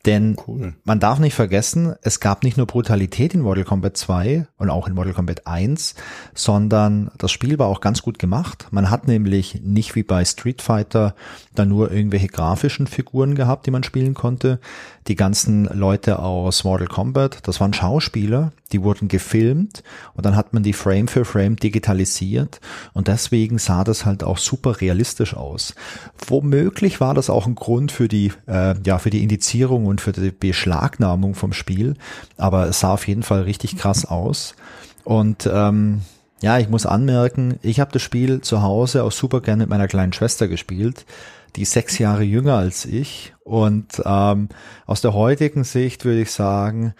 [0.05, 0.73] Denn cool.
[0.83, 4.87] man darf nicht vergessen, es gab nicht nur Brutalität in Mortal Kombat 2 und auch
[4.87, 5.93] in Mortal Kombat 1,
[6.33, 8.67] sondern das Spiel war auch ganz gut gemacht.
[8.71, 11.13] Man hat nämlich nicht wie bei Street Fighter
[11.53, 14.59] da nur irgendwelche grafischen Figuren gehabt, die man spielen konnte.
[15.07, 20.53] Die ganzen Leute aus Mortal Kombat, das waren Schauspieler, die wurden gefilmt und dann hat
[20.53, 22.59] man die Frame für Frame digitalisiert
[22.93, 25.50] und deswegen sah das halt auch super realistisch aus.
[26.27, 30.11] Womöglich war das auch ein Grund für die, äh, ja, für die Indizierung und für
[30.11, 31.95] die Beschlagnahmung vom Spiel,
[32.37, 34.55] aber es sah auf jeden Fall richtig krass aus
[35.03, 36.01] und ähm,
[36.41, 39.87] ja, ich muss anmerken, ich habe das Spiel zu Hause auch super gern mit meiner
[39.87, 41.05] kleinen Schwester gespielt
[41.55, 43.33] die sechs Jahre jünger als ich.
[43.43, 44.49] Und ähm,
[44.85, 46.93] aus der heutigen Sicht würde ich sagen,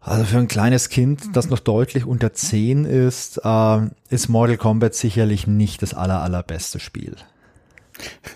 [0.00, 4.94] also für ein kleines Kind, das noch deutlich unter zehn ist, äh, ist Mortal Kombat
[4.94, 7.16] sicherlich nicht das aller, allerbeste Spiel.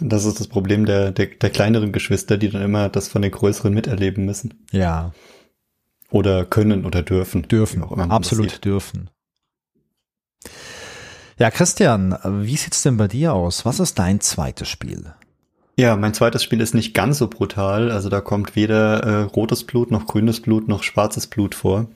[0.01, 3.31] Das ist das Problem der, der, der kleineren Geschwister, die dann immer das von den
[3.31, 4.67] größeren miterleben müssen.
[4.71, 5.13] Ja.
[6.11, 7.43] Oder können oder dürfen.
[7.43, 9.11] Dürfen, auch immer absolut dürfen.
[11.39, 13.65] Ja, Christian, wie sieht's denn bei dir aus?
[13.67, 15.13] Was ist dein zweites Spiel?
[15.79, 17.91] Ja, mein zweites Spiel ist nicht ganz so brutal.
[17.91, 21.89] Also da kommt weder äh, rotes Blut noch grünes Blut noch schwarzes Blut vor.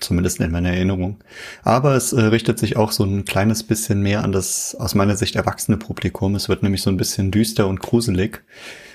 [0.00, 1.18] Zumindest in meiner Erinnerung.
[1.62, 5.16] Aber es äh, richtet sich auch so ein kleines bisschen mehr an das aus meiner
[5.16, 6.34] Sicht erwachsene Publikum.
[6.34, 8.42] Es wird nämlich so ein bisschen düster und gruselig.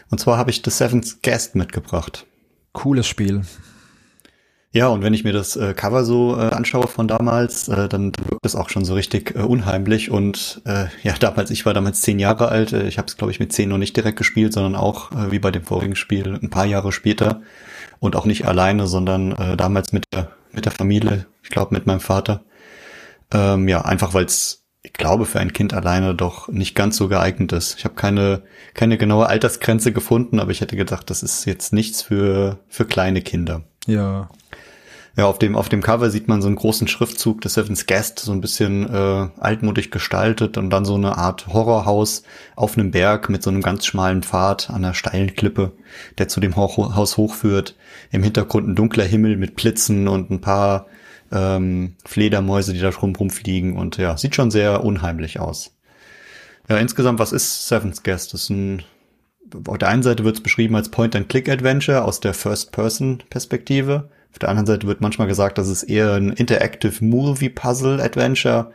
[0.09, 2.25] Und zwar habe ich The Seventh Guest mitgebracht.
[2.73, 3.43] Cooles Spiel.
[4.73, 8.11] Ja, und wenn ich mir das äh, Cover so äh, anschaue von damals, äh, dann
[8.29, 10.11] wirkt es auch schon so richtig äh, unheimlich.
[10.11, 12.73] Und äh, ja, damals, ich war damals zehn Jahre alt.
[12.73, 15.31] Äh, ich habe es, glaube ich, mit zehn noch nicht direkt gespielt, sondern auch, äh,
[15.31, 17.41] wie bei dem vorigen Spiel, ein paar Jahre später.
[17.99, 21.85] Und auch nicht alleine, sondern äh, damals mit der, mit der Familie, ich glaube mit
[21.85, 22.43] meinem Vater.
[23.31, 27.07] Ähm, ja, einfach weil es, ich glaube, für ein Kind alleine doch nicht ganz so
[27.07, 27.77] geeignet ist.
[27.77, 28.41] Ich habe keine,
[28.73, 33.21] keine genaue Altersgrenze gefunden, aber ich hätte gedacht, das ist jetzt nichts für, für kleine
[33.21, 33.63] Kinder.
[33.85, 34.29] Ja,
[35.17, 38.19] ja, auf dem, auf dem Cover sieht man so einen großen Schriftzug des Seven's Guest,
[38.19, 42.21] so ein bisschen äh, altmodisch gestaltet und dann so eine Art Horrorhaus
[42.55, 45.71] auf einem Berg mit so einem ganz schmalen Pfad an einer steilen Klippe,
[46.19, 47.75] der zu dem Haus hochführt.
[48.11, 50.85] Im Hintergrund ein dunkler Himmel mit Blitzen und ein paar
[51.31, 55.75] ähm, Fledermäuse, die da drum rumfliegen und ja, sieht schon sehr unheimlich aus.
[56.69, 58.35] Ja, insgesamt, was ist Seven's Guest?
[58.35, 58.83] Das ist ein
[59.65, 64.09] auf der einen Seite wird es beschrieben als Point-and-Click-Adventure aus der First-Person-Perspektive.
[64.37, 68.71] Auf der anderen Seite wird manchmal gesagt, das ist eher ein Interactive Movie-Puzzle-Adventure.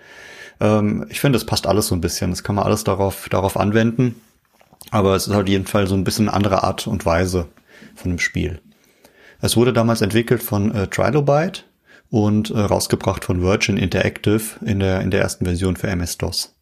[0.59, 2.31] Ähm, ich finde, es passt alles so ein bisschen.
[2.31, 4.21] Das kann man alles darauf, darauf anwenden.
[4.91, 7.47] Aber es ist auf jeden Fall so ein bisschen eine andere Art und Weise
[7.95, 8.61] von dem Spiel.
[9.41, 11.63] Es wurde damals entwickelt von äh, Trilobite
[12.11, 16.57] und äh, rausgebracht von Virgin Interactive in der, in der ersten Version für MS-DOS.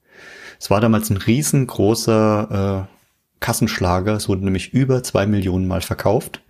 [0.60, 2.99] Es war damals ein riesengroßer äh,
[3.40, 4.14] Kassenschlager.
[4.14, 6.42] Es wurde nämlich über zwei Millionen Mal verkauft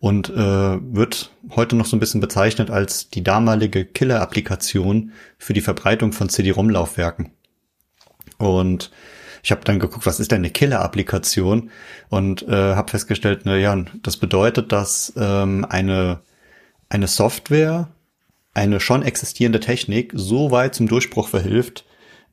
[0.00, 5.60] und äh, wird heute noch so ein bisschen bezeichnet als die damalige Killer-Applikation für die
[5.60, 7.30] Verbreitung von CD-ROM-Laufwerken.
[8.38, 8.90] Und
[9.42, 11.70] ich habe dann geguckt, was ist denn eine Killer-Applikation
[12.08, 16.20] und äh, habe festgestellt, na ja, das bedeutet, dass ähm, eine
[16.88, 17.88] eine Software
[18.54, 21.84] eine schon existierende Technik so weit zum Durchbruch verhilft,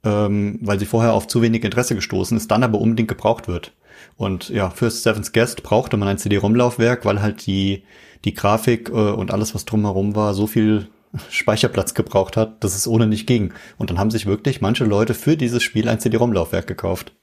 [0.04, 3.73] ähm, weil sie vorher auf zu wenig Interesse gestoßen ist, dann aber unbedingt gebraucht wird.
[4.17, 7.84] Und ja, für Seven's Guest brauchte man ein CD-ROM-Laufwerk, weil halt die,
[8.23, 10.88] die Grafik äh, und alles, was drumherum war, so viel
[11.30, 13.54] Speicherplatz gebraucht hat, dass es ohne nicht ging.
[13.78, 17.13] Und dann haben sich wirklich manche Leute für dieses Spiel ein CD-ROM-Laufwerk gekauft.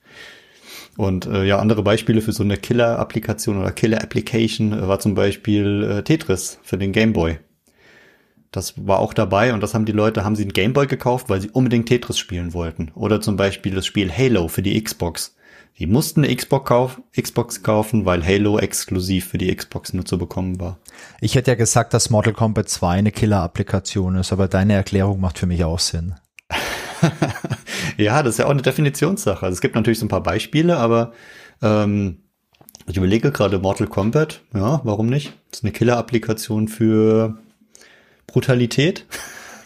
[0.99, 5.83] Und äh, ja, andere Beispiele für so eine Killer-Applikation oder Killer-Application äh, war zum Beispiel
[5.85, 7.39] äh, Tetris für den Game Boy.
[8.51, 11.31] Das war auch dabei und das haben die Leute, haben sie einen Game Boy gekauft,
[11.31, 12.91] weil sie unbedingt Tetris spielen wollten.
[12.95, 15.35] Oder zum Beispiel das Spiel Halo für die Xbox.
[15.79, 20.19] Die mussten eine Xbox, kauf, Xbox kaufen, weil Halo exklusiv für die Xbox nur zu
[20.19, 20.79] bekommen war.
[21.21, 25.39] Ich hätte ja gesagt, dass Mortal Kombat 2 eine Killer-Applikation ist, aber deine Erklärung macht
[25.39, 26.15] für mich auch Sinn.
[27.97, 29.45] ja, das ist ja auch eine Definitionssache.
[29.45, 31.13] Also es gibt natürlich so ein paar Beispiele, aber
[31.63, 32.19] ähm,
[32.87, 35.33] ich überlege gerade Mortal Kombat, ja, warum nicht?
[35.51, 37.39] Das ist eine Killer-Applikation für
[38.27, 39.07] Brutalität.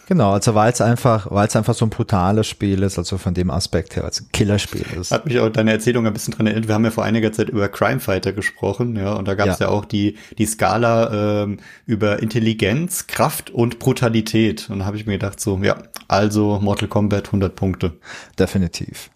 [0.07, 3.33] Genau, also weil es einfach, weil es einfach so ein brutales Spiel ist, also von
[3.33, 5.11] dem Aspekt her, als Killerspiel ist.
[5.11, 6.69] Hat mich auch deine Erzählung ein bisschen dran erinnert.
[6.69, 9.59] Wir haben ja vor einiger Zeit über Crime Fighter gesprochen, ja, und da gab es
[9.59, 9.67] ja.
[9.67, 9.71] ja.
[9.73, 14.69] auch die die Skala ähm, über Intelligenz, Kraft und Brutalität.
[14.69, 15.75] Und da habe ich mir gedacht, so, ja,
[16.07, 17.91] also Mortal Kombat 100 Punkte.
[18.39, 19.09] Definitiv.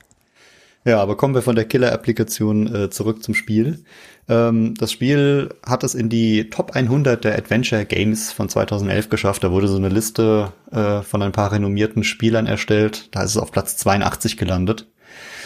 [0.83, 3.83] Ja, aber kommen wir von der Killer-Applikation äh, zurück zum Spiel.
[4.27, 9.43] Ähm, das Spiel hat es in die Top 100 der Adventure Games von 2011 geschafft.
[9.43, 13.09] Da wurde so eine Liste äh, von ein paar renommierten Spielern erstellt.
[13.11, 14.87] Da ist es auf Platz 82 gelandet.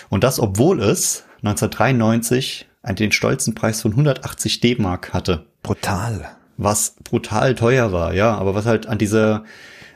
[0.10, 5.48] Und das, obwohl es 1993 den stolzen Preis von 180 D-Mark hatte.
[5.64, 6.30] Brutal.
[6.58, 8.36] Was brutal teuer war, ja.
[8.36, 9.44] Aber was halt an dieser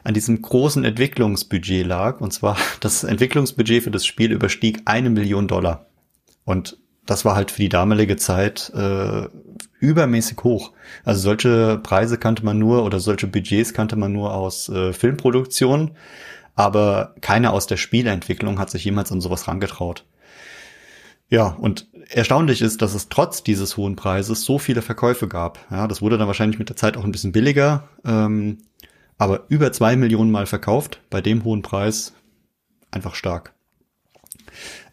[0.03, 2.21] an diesem großen Entwicklungsbudget lag.
[2.21, 5.87] Und zwar das Entwicklungsbudget für das Spiel überstieg eine Million Dollar.
[6.45, 9.27] Und das war halt für die damalige Zeit äh,
[9.79, 10.71] übermäßig hoch.
[11.03, 15.91] Also solche Preise kannte man nur oder solche Budgets kannte man nur aus äh, Filmproduktionen,
[16.55, 20.05] aber keiner aus der Spielentwicklung hat sich jemals an sowas rangetraut.
[21.29, 25.59] Ja, und erstaunlich ist, dass es trotz dieses hohen Preises so viele Verkäufe gab.
[25.69, 28.57] Ja, das wurde dann wahrscheinlich mit der Zeit auch ein bisschen billiger, ähm,
[29.19, 32.13] aber über zwei Millionen Mal verkauft bei dem hohen Preis
[32.89, 33.53] einfach stark.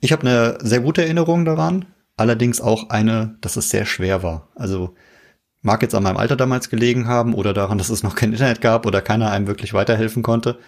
[0.01, 1.87] Ich habe eine sehr gute Erinnerung daran,
[2.19, 4.49] allerdings auch eine, dass es sehr schwer war.
[4.55, 4.95] Also
[5.63, 8.61] mag jetzt an meinem Alter damals gelegen haben oder daran, dass es noch kein Internet
[8.61, 10.59] gab oder keiner einem wirklich weiterhelfen konnte.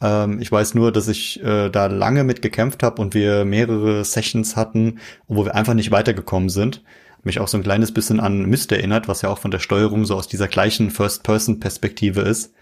[0.00, 4.04] Ähm, ich weiß nur, dass ich äh, da lange mit gekämpft habe und wir mehrere
[4.04, 6.82] Sessions hatten, wo wir einfach nicht weitergekommen sind.
[7.22, 10.04] Mich auch so ein kleines bisschen an Myst erinnert, was ja auch von der Steuerung
[10.04, 12.52] so aus dieser gleichen First-Person-Perspektive ist.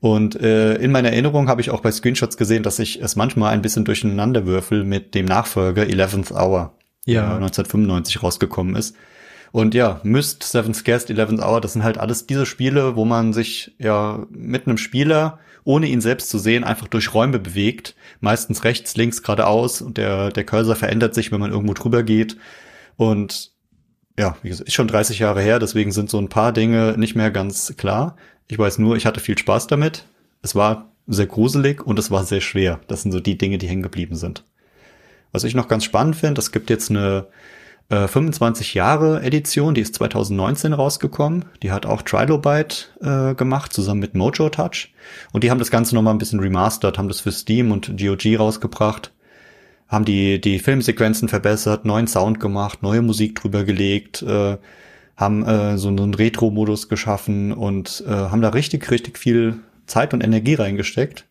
[0.00, 3.52] Und äh, in meiner Erinnerung habe ich auch bei Screenshots gesehen, dass ich es manchmal
[3.52, 6.74] ein bisschen durcheinander würfel mit dem Nachfolger 11th Hour
[7.06, 7.36] ja.
[7.36, 8.94] 1995 rausgekommen ist.
[9.52, 13.32] Und ja, Myst, Seventh Guest, Eleventh Hour, das sind halt alles diese Spiele, wo man
[13.32, 17.94] sich ja mit einem Spieler, ohne ihn selbst zu sehen, einfach durch Räume bewegt.
[18.20, 22.36] Meistens rechts, links, geradeaus und der, der Cursor verändert sich, wenn man irgendwo drüber geht.
[22.96, 23.52] Und
[24.18, 27.14] ja, wie gesagt, ist schon 30 Jahre her, deswegen sind so ein paar Dinge nicht
[27.14, 28.16] mehr ganz klar.
[28.48, 30.04] Ich weiß nur, ich hatte viel Spaß damit.
[30.42, 32.80] Es war sehr gruselig und es war sehr schwer.
[32.88, 34.44] Das sind so die Dinge, die hängen geblieben sind.
[35.32, 37.26] Was ich noch ganz spannend finde, es gibt jetzt eine
[37.88, 41.46] äh, 25 Jahre Edition, die ist 2019 rausgekommen.
[41.62, 44.92] Die hat auch Trilobite äh, gemacht, zusammen mit Mojo Touch.
[45.32, 48.38] Und die haben das Ganze nochmal ein bisschen remastered, haben das für Steam und GOG
[48.38, 49.12] rausgebracht,
[49.88, 54.56] haben die, die Filmsequenzen verbessert, neuen Sound gemacht, neue Musik drüber gelegt, äh,
[55.16, 60.22] haben äh, so einen Retro-Modus geschaffen und äh, haben da richtig, richtig viel Zeit und
[60.22, 61.26] Energie reingesteckt.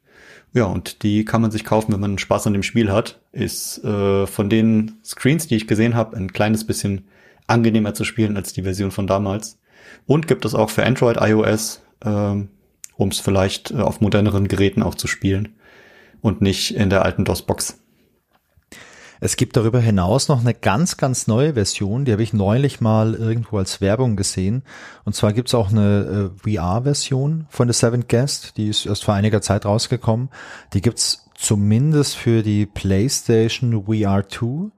[0.54, 3.20] Ja, und die kann man sich kaufen, wenn man Spaß an dem Spiel hat.
[3.32, 7.08] Ist äh, von den Screens, die ich gesehen habe, ein kleines bisschen
[7.48, 9.60] angenehmer zu spielen als die Version von damals.
[10.06, 14.84] Und gibt es auch für Android, iOS, äh, um es vielleicht äh, auf moderneren Geräten
[14.84, 15.56] auch zu spielen
[16.22, 17.83] und nicht in der alten DOS-Box.
[19.20, 23.14] Es gibt darüber hinaus noch eine ganz, ganz neue Version, die habe ich neulich mal
[23.14, 24.64] irgendwo als Werbung gesehen.
[25.06, 29.04] Und zwar gibt es auch eine äh, VR-Version von The Seventh Guest, die ist erst
[29.04, 30.30] vor einiger Zeit rausgekommen.
[30.74, 34.72] Die gibt's zumindest für die PlayStation VR 2.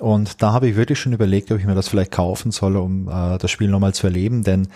[0.00, 3.08] Und da habe ich wirklich schon überlegt, ob ich mir das vielleicht kaufen soll, um
[3.08, 4.68] äh, das Spiel nochmal zu erleben, denn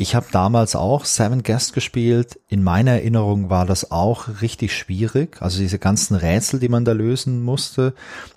[0.00, 2.40] ich habe damals auch Seven Guest gespielt.
[2.48, 5.42] In meiner Erinnerung war das auch richtig schwierig.
[5.42, 7.92] Also diese ganzen Rätsel, die man da lösen musste,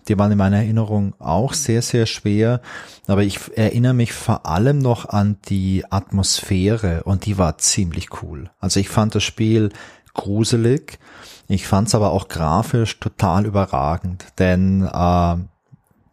[0.10, 2.60] die waren in meiner Erinnerung auch sehr, sehr schwer.
[3.08, 8.49] Aber ich erinnere mich vor allem noch an die Atmosphäre und die war ziemlich cool.
[8.60, 9.69] Also ich fand das Spiel
[10.13, 10.99] gruselig.
[11.47, 15.36] Ich fand es aber auch grafisch total überragend, denn äh,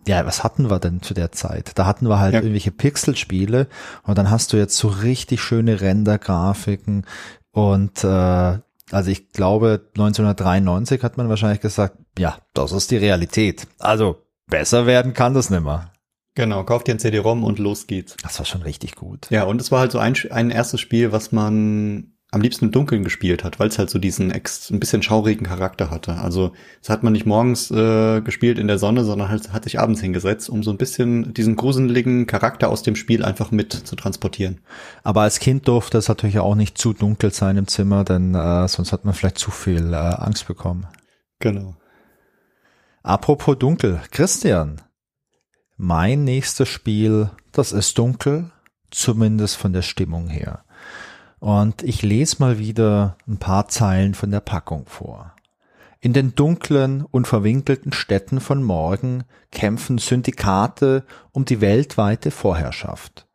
[0.07, 1.73] ja, was hatten wir denn zu der Zeit?
[1.75, 2.41] Da hatten wir halt ja.
[2.41, 3.69] irgendwelche Pixelspiele
[4.03, 7.05] und dann hast du jetzt so richtig schöne Render-Grafiken
[7.53, 8.59] und äh,
[8.93, 13.67] also ich glaube 1993 hat man wahrscheinlich gesagt, ja, das ist die Realität.
[13.79, 15.93] Also besser werden kann das nimmer.
[16.35, 18.17] Genau, kauft dir ein CD-ROM und los geht's.
[18.23, 19.29] Das war schon richtig gut.
[19.31, 22.71] Ja, und es war halt so ein, ein erstes Spiel, was man am liebsten im
[22.71, 26.15] Dunkeln gespielt hat, weil es halt so diesen ex, ein bisschen schaurigen Charakter hatte.
[26.19, 29.81] Also es hat man nicht morgens äh, gespielt in der Sonne, sondern halt, hat sich
[29.81, 33.97] abends hingesetzt, um so ein bisschen diesen gruseligen Charakter aus dem Spiel einfach mit zu
[33.97, 34.61] transportieren.
[35.03, 38.69] Aber als Kind durfte es natürlich auch nicht zu dunkel sein im Zimmer, denn äh,
[38.69, 40.87] sonst hat man vielleicht zu viel äh, Angst bekommen.
[41.41, 41.75] Genau.
[43.03, 44.83] Apropos dunkel, Christian,
[45.77, 48.53] mein nächstes Spiel, das ist dunkel,
[48.91, 50.65] zumindest von der Stimmung her.
[51.41, 55.35] Und ich lese mal wieder ein paar Zeilen von der Packung vor.
[56.03, 63.27] In den dunklen, unverwinkelten Städten von morgen kämpfen Syndikate um die weltweite Vorherrschaft.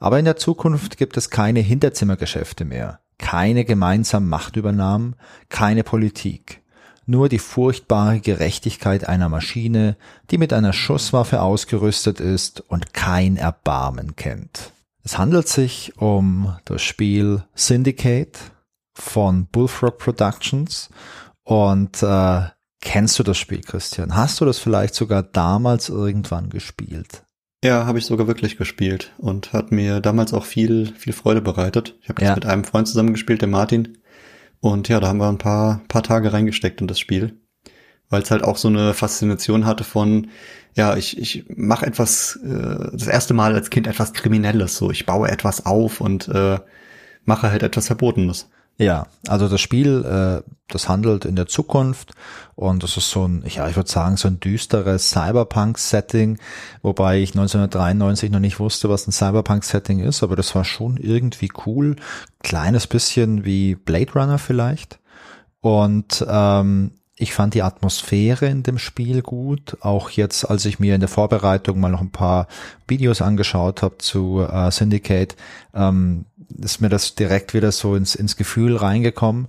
[0.00, 5.16] Aber in der Zukunft gibt es keine Hinterzimmergeschäfte mehr, keine gemeinsamen Machtübernahmen,
[5.48, 6.62] keine Politik.
[7.06, 9.96] Nur die furchtbare Gerechtigkeit einer Maschine,
[10.30, 14.72] die mit einer Schusswaffe ausgerüstet ist und kein Erbarmen kennt.
[15.04, 18.38] Es handelt sich um das Spiel Syndicate
[18.94, 20.90] von Bullfrog Productions
[21.44, 22.42] und äh,
[22.80, 24.14] kennst du das Spiel, Christian?
[24.14, 27.24] Hast du das vielleicht sogar damals irgendwann gespielt?
[27.64, 31.96] Ja, habe ich sogar wirklich gespielt und hat mir damals auch viel, viel Freude bereitet.
[32.02, 32.34] Ich habe das ja.
[32.36, 33.98] mit einem Freund zusammengespielt, der Martin.
[34.60, 37.40] Und ja, da haben wir ein paar, paar Tage reingesteckt in das Spiel.
[38.10, 40.28] Weil es halt auch so eine Faszination hatte von,
[40.74, 45.06] ja, ich, ich mache etwas, äh, das erste Mal als Kind etwas Kriminelles, so ich
[45.06, 46.58] baue etwas auf und äh,
[47.24, 48.48] mache halt etwas Verbotenes.
[48.80, 52.12] Ja, also das Spiel, äh, das handelt in der Zukunft
[52.54, 56.38] und das ist so ein, ja, ich würde sagen, so ein düsteres Cyberpunk-Setting,
[56.82, 61.50] wobei ich 1993 noch nicht wusste, was ein Cyberpunk-Setting ist, aber das war schon irgendwie
[61.66, 61.96] cool,
[62.44, 65.00] kleines bisschen wie Blade Runner vielleicht.
[65.60, 69.76] Und ähm, ich fand die Atmosphäre in dem Spiel gut.
[69.80, 72.46] Auch jetzt, als ich mir in der Vorbereitung mal noch ein paar
[72.86, 75.36] Videos angeschaut habe zu äh, Syndicate,
[75.74, 76.26] ähm,
[76.56, 79.48] ist mir das direkt wieder so ins, ins Gefühl reingekommen.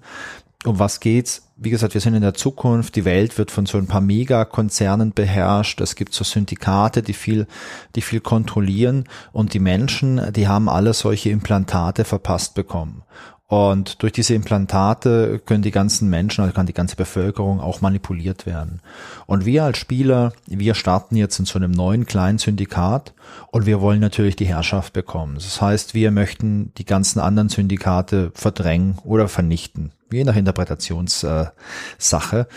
[0.66, 1.44] Um was geht's?
[1.56, 2.96] Wie gesagt, wir sind in der Zukunft.
[2.96, 5.80] Die Welt wird von so ein paar Megakonzernen beherrscht.
[5.80, 7.48] Es gibt so Syndikate, die viel,
[7.96, 9.06] die viel kontrollieren.
[9.32, 13.04] Und die Menschen, die haben alle solche Implantate verpasst bekommen.
[13.50, 18.46] Und durch diese Implantate können die ganzen Menschen, also kann die ganze Bevölkerung auch manipuliert
[18.46, 18.80] werden.
[19.26, 23.16] Und wir als Spieler, wir starten jetzt in so einem neuen kleinen Syndikat
[23.52, 25.34] und wir wollen natürlich die Herrschaft bekommen.
[25.34, 32.48] Das heißt, wir möchten die ganzen anderen Syndikate verdrängen oder vernichten, je nach Interpretationssache.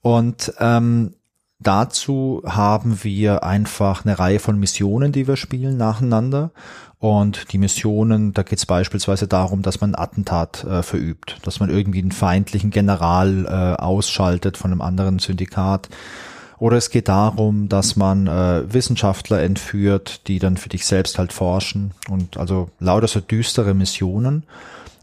[0.00, 1.14] Und ähm,
[1.62, 6.50] Dazu haben wir einfach eine Reihe von Missionen, die wir spielen nacheinander.
[7.02, 11.58] Und die Missionen, da geht es beispielsweise darum, dass man ein Attentat äh, verübt, dass
[11.58, 15.88] man irgendwie einen feindlichen General äh, ausschaltet von einem anderen Syndikat.
[16.60, 21.32] Oder es geht darum, dass man äh, Wissenschaftler entführt, die dann für dich selbst halt
[21.32, 21.90] forschen.
[22.08, 24.44] Und also lauter so düstere Missionen.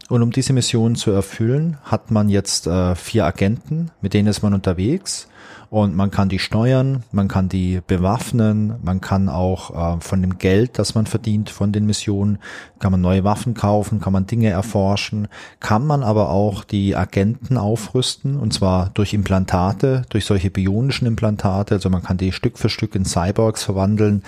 [0.08, 4.42] Und um diese Missionen zu erfüllen, hat man jetzt äh, vier Agenten, mit denen ist
[4.42, 5.28] man unterwegs
[5.70, 10.38] und man kann die steuern, man kann die bewaffnen, man kann auch äh, von dem
[10.38, 12.38] Geld, das man verdient von den Missionen,
[12.80, 15.28] kann man neue Waffen kaufen, kann man Dinge erforschen,
[15.60, 21.76] kann man aber auch die Agenten aufrüsten und zwar durch Implantate, durch solche bionischen Implantate,
[21.76, 24.24] also man kann die Stück für Stück in Cyborgs verwandeln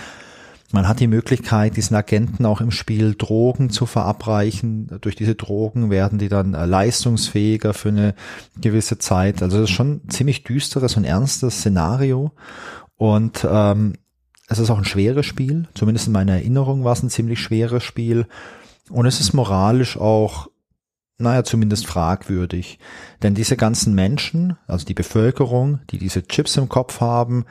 [0.72, 4.88] man hat die Möglichkeit, diesen Agenten auch im Spiel Drogen zu verabreichen.
[5.02, 8.14] Durch diese Drogen werden die dann äh, leistungsfähiger für eine
[8.61, 9.42] gewisse Zeit.
[9.42, 12.32] Also es ist schon ein ziemlich düsteres und ernstes Szenario.
[12.96, 13.94] Und ähm,
[14.48, 15.68] es ist auch ein schweres Spiel.
[15.74, 18.27] Zumindest in meiner Erinnerung war es ein ziemlich schweres Spiel.
[18.88, 20.48] Und es ist moralisch auch
[21.23, 22.79] naja, zumindest fragwürdig.
[23.23, 27.44] Denn diese ganzen Menschen, also die Bevölkerung, die diese Chips im Kopf haben,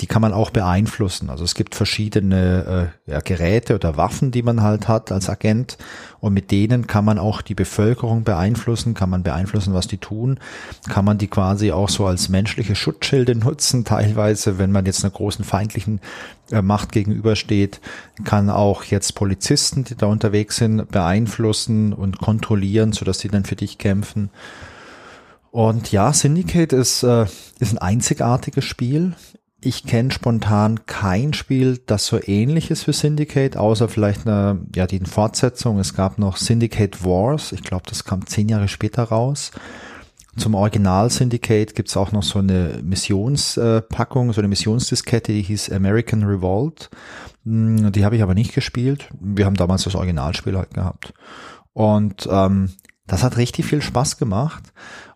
[0.00, 1.30] die kann man auch beeinflussen.
[1.30, 5.78] Also es gibt verschiedene äh, ja, Geräte oder Waffen, die man halt hat als Agent
[6.20, 10.40] und mit denen kann man auch die Bevölkerung beeinflussen, kann man beeinflussen, was die tun,
[10.88, 15.12] kann man die quasi auch so als menschliche Schutzschilde nutzen, teilweise, wenn man jetzt einer
[15.12, 16.00] großen feindlichen
[16.50, 17.80] äh, Macht gegenübersteht,
[18.24, 23.56] kann auch jetzt Polizisten, die da unterwegs sind, beeinflussen und kontrollieren, sodass sie dann für
[23.56, 24.30] dich kämpfen.
[25.54, 27.26] Und ja, Syndicate ist, äh,
[27.60, 29.14] ist ein einzigartiges Spiel.
[29.60, 34.88] Ich kenne spontan kein Spiel, das so ähnlich ist wie Syndicate, außer vielleicht eine, ja,
[34.88, 35.78] die Fortsetzung.
[35.78, 37.52] Es gab noch Syndicate Wars.
[37.52, 39.52] Ich glaube, das kam zehn Jahre später raus.
[40.36, 46.24] Zum Original Syndicate gibt's auch noch so eine Missionspackung, so eine Missionsdiskette, die hieß American
[46.24, 46.90] Revolt.
[47.44, 49.08] Hm, die habe ich aber nicht gespielt.
[49.20, 51.14] Wir haben damals das Originalspiel halt gehabt.
[51.72, 52.70] Und ähm,
[53.06, 54.72] das hat richtig viel Spaß gemacht.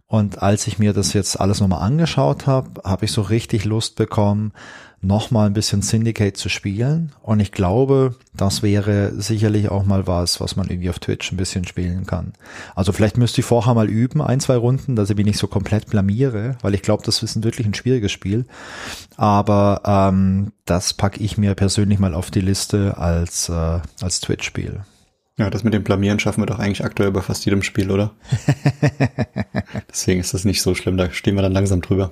[0.09, 3.95] Und als ich mir das jetzt alles nochmal angeschaut habe, habe ich so richtig Lust
[3.97, 4.53] bekommen,
[5.01, 7.13] nochmal ein bisschen Syndicate zu spielen.
[7.23, 11.37] Und ich glaube, das wäre sicherlich auch mal was, was man irgendwie auf Twitch ein
[11.37, 12.33] bisschen spielen kann.
[12.75, 15.47] Also vielleicht müsste ich vorher mal üben, ein, zwei Runden, dass ich mich nicht so
[15.47, 18.47] komplett blamiere, weil ich glaube, das ist wirklich ein schwieriges Spiel.
[19.17, 24.81] Aber ähm, das packe ich mir persönlich mal auf die Liste als, äh, als Twitch-Spiel.
[25.39, 28.11] Ja, das mit dem Blamieren schaffen wir doch eigentlich aktuell bei fast jedem Spiel, oder?
[29.89, 32.11] Deswegen ist das nicht so schlimm, da stehen wir dann langsam drüber.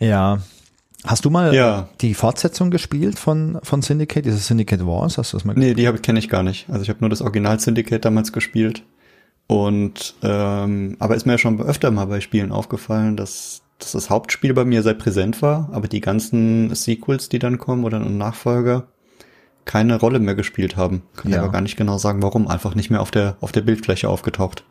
[0.00, 0.42] Ja.
[1.04, 1.88] Hast du mal ja.
[2.00, 5.16] die Fortsetzung gespielt von, von Syndicate, dieses Syndicate Wars?
[5.16, 6.68] Hast du das mal Nee, die kenne ich gar nicht.
[6.68, 8.82] Also ich habe nur das Original Syndicate damals gespielt.
[9.46, 14.10] Und ähm, aber ist mir ja schon öfter mal bei Spielen aufgefallen, dass, dass das
[14.10, 18.88] Hauptspiel bei mir sehr präsent war, aber die ganzen Sequels, die dann kommen oder Nachfolger,
[19.64, 21.02] keine Rolle mehr gespielt haben.
[21.16, 21.40] Kann ja.
[21.40, 22.48] aber gar nicht genau sagen, warum.
[22.48, 24.64] Einfach nicht mehr auf der, auf der Bildfläche aufgetaucht.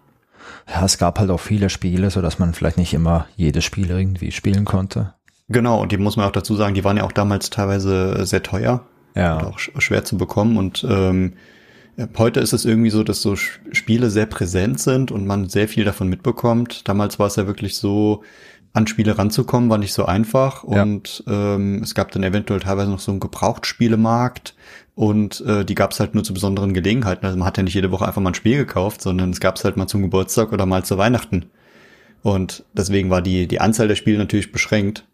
[0.68, 3.89] Ja, es gab halt auch viele Spiele, so dass man vielleicht nicht immer jedes Spiel
[3.89, 5.14] irgendwie spielen konnte.
[5.50, 8.44] Genau, und die muss man auch dazu sagen, die waren ja auch damals teilweise sehr
[8.44, 8.86] teuer.
[9.16, 9.38] Ja.
[9.38, 10.58] Und auch schwer zu bekommen.
[10.58, 11.34] Und ähm,
[12.18, 15.84] heute ist es irgendwie so, dass so Spiele sehr präsent sind und man sehr viel
[15.84, 16.88] davon mitbekommt.
[16.88, 18.24] Damals war es ja wirklich so,
[18.74, 20.63] an Spiele ranzukommen, war nicht so einfach.
[20.69, 20.84] Ja.
[20.84, 24.55] Und ähm, es gab dann eventuell teilweise noch so einen Gebrauchtspielemarkt
[24.95, 27.26] und äh, die gab es halt nur zu besonderen Gelegenheiten.
[27.26, 29.55] Also man hat ja nicht jede Woche einfach mal ein Spiel gekauft, sondern es gab
[29.55, 31.47] es halt mal zum Geburtstag oder mal zu Weihnachten.
[32.24, 35.05] Und deswegen war die, die Anzahl der Spiele natürlich beschränkt.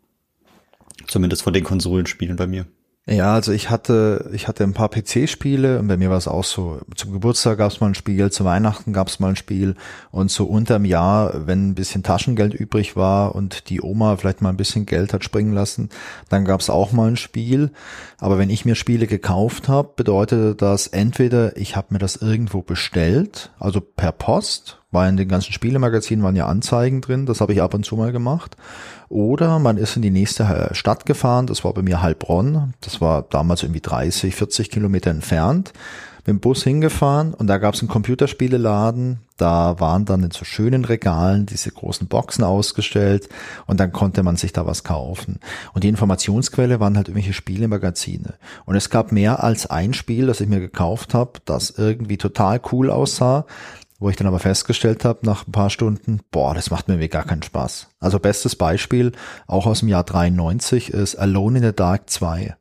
[1.08, 2.66] Zumindest von den Konsolenspielen bei mir.
[3.10, 6.43] Ja, also ich hatte, ich hatte ein paar PC-Spiele und bei mir war es auch
[6.43, 9.76] so, zum Geburtstag gab es mal ein Spiel, zu Weihnachten gab es mal ein Spiel
[10.12, 14.49] und so unterm Jahr, wenn ein bisschen Taschengeld übrig war und die Oma vielleicht mal
[14.49, 15.88] ein bisschen Geld hat springen lassen,
[16.28, 17.72] dann gab es auch mal ein Spiel.
[18.20, 22.62] Aber wenn ich mir Spiele gekauft habe, bedeutete das entweder, ich habe mir das irgendwo
[22.62, 27.54] bestellt, also per Post, weil in den ganzen Spielemagazinen waren ja Anzeigen drin, das habe
[27.54, 28.56] ich ab und zu mal gemacht.
[29.10, 33.02] Oder man ist in die nächste äh, Stadt gefahren, das war bei mir Heilbronn, das
[33.02, 35.74] war damals irgendwie 30, 40 Kilometer entfernt,
[36.20, 40.44] mit dem Bus hingefahren und da gab es einen Computerspieleladen, da waren dann in so
[40.44, 43.30] schönen Regalen diese großen Boxen ausgestellt
[43.66, 45.40] und dann konnte man sich da was kaufen.
[45.74, 48.34] Und die Informationsquelle waren halt irgendwelche Spielemagazine.
[48.66, 52.60] Und es gab mehr als ein Spiel, das ich mir gekauft habe, das irgendwie total
[52.72, 53.46] cool aussah,
[54.00, 57.26] wo ich dann aber festgestellt habe nach ein paar Stunden, boah, das macht mir gar
[57.26, 57.88] keinen Spaß.
[58.00, 59.12] Also bestes Beispiel,
[59.48, 62.56] auch aus dem Jahr 93, ist Alone in the Dark 2.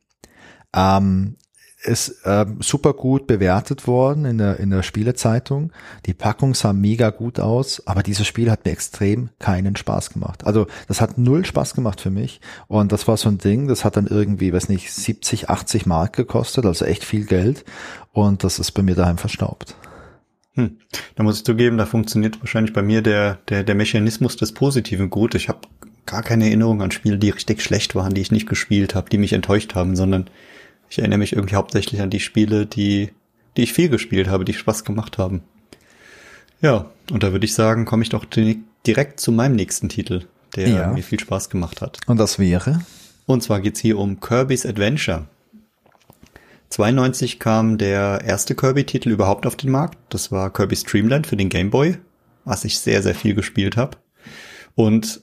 [0.75, 1.37] Ähm,
[1.83, 5.71] ist äh, super gut bewertet worden in der, in der Spielezeitung.
[6.05, 10.45] Die Packung sah mega gut aus, aber dieses Spiel hat mir extrem keinen Spaß gemacht.
[10.45, 12.41] Also das hat null Spaß gemacht für mich.
[12.67, 16.13] Und das war so ein Ding, das hat dann irgendwie, weiß nicht, 70, 80 Mark
[16.13, 17.63] gekostet, also echt viel Geld.
[18.11, 19.75] Und das ist bei mir daheim verstaubt.
[20.57, 20.77] Hm.
[21.15, 25.11] Da muss ich zugeben, da funktioniert wahrscheinlich bei mir der, der, der Mechanismus des Positiven
[25.11, 25.35] gut.
[25.35, 25.59] Ich habe
[26.07, 29.19] gar keine Erinnerung an Spiele, die richtig schlecht waren, die ich nicht gespielt habe, die
[29.19, 30.29] mich enttäuscht haben, sondern
[30.89, 33.11] ich erinnere mich irgendwie hauptsächlich an die Spiele, die,
[33.55, 35.43] die ich viel gespielt habe, die Spaß gemacht haben.
[36.59, 40.23] Ja, und da würde ich sagen, komme ich doch direkt zu meinem nächsten Titel,
[40.55, 40.87] der ja.
[40.87, 41.99] mir viel Spaß gemacht hat.
[42.07, 42.81] Und das wäre?
[43.27, 45.27] Und zwar geht's hier um Kirby's Adventure.
[46.69, 49.97] 92 kam der erste Kirby-Titel überhaupt auf den Markt.
[50.09, 51.97] Das war Kirby's Dreamland für den Game Boy,
[52.45, 53.97] was ich sehr, sehr viel gespielt habe.
[54.75, 55.21] Und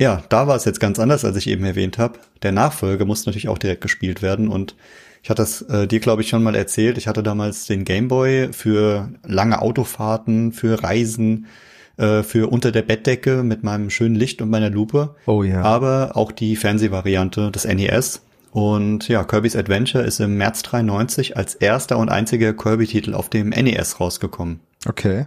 [0.00, 2.18] ja, da war es jetzt ganz anders, als ich eben erwähnt habe.
[2.42, 4.74] Der Nachfolger musste natürlich auch direkt gespielt werden und
[5.22, 6.98] ich hatte das äh, dir, glaube ich, schon mal erzählt.
[6.98, 11.46] Ich hatte damals den Game Boy für lange Autofahrten, für Reisen,
[11.96, 15.16] äh, für unter der Bettdecke mit meinem schönen Licht und meiner Lupe.
[15.26, 15.62] Oh ja.
[15.62, 18.22] Aber auch die Fernsehvariante des NES
[18.56, 23.50] und ja, Kirby's Adventure ist im März 93 als erster und einziger Kirby-Titel auf dem
[23.50, 24.60] NES rausgekommen.
[24.88, 25.26] Okay.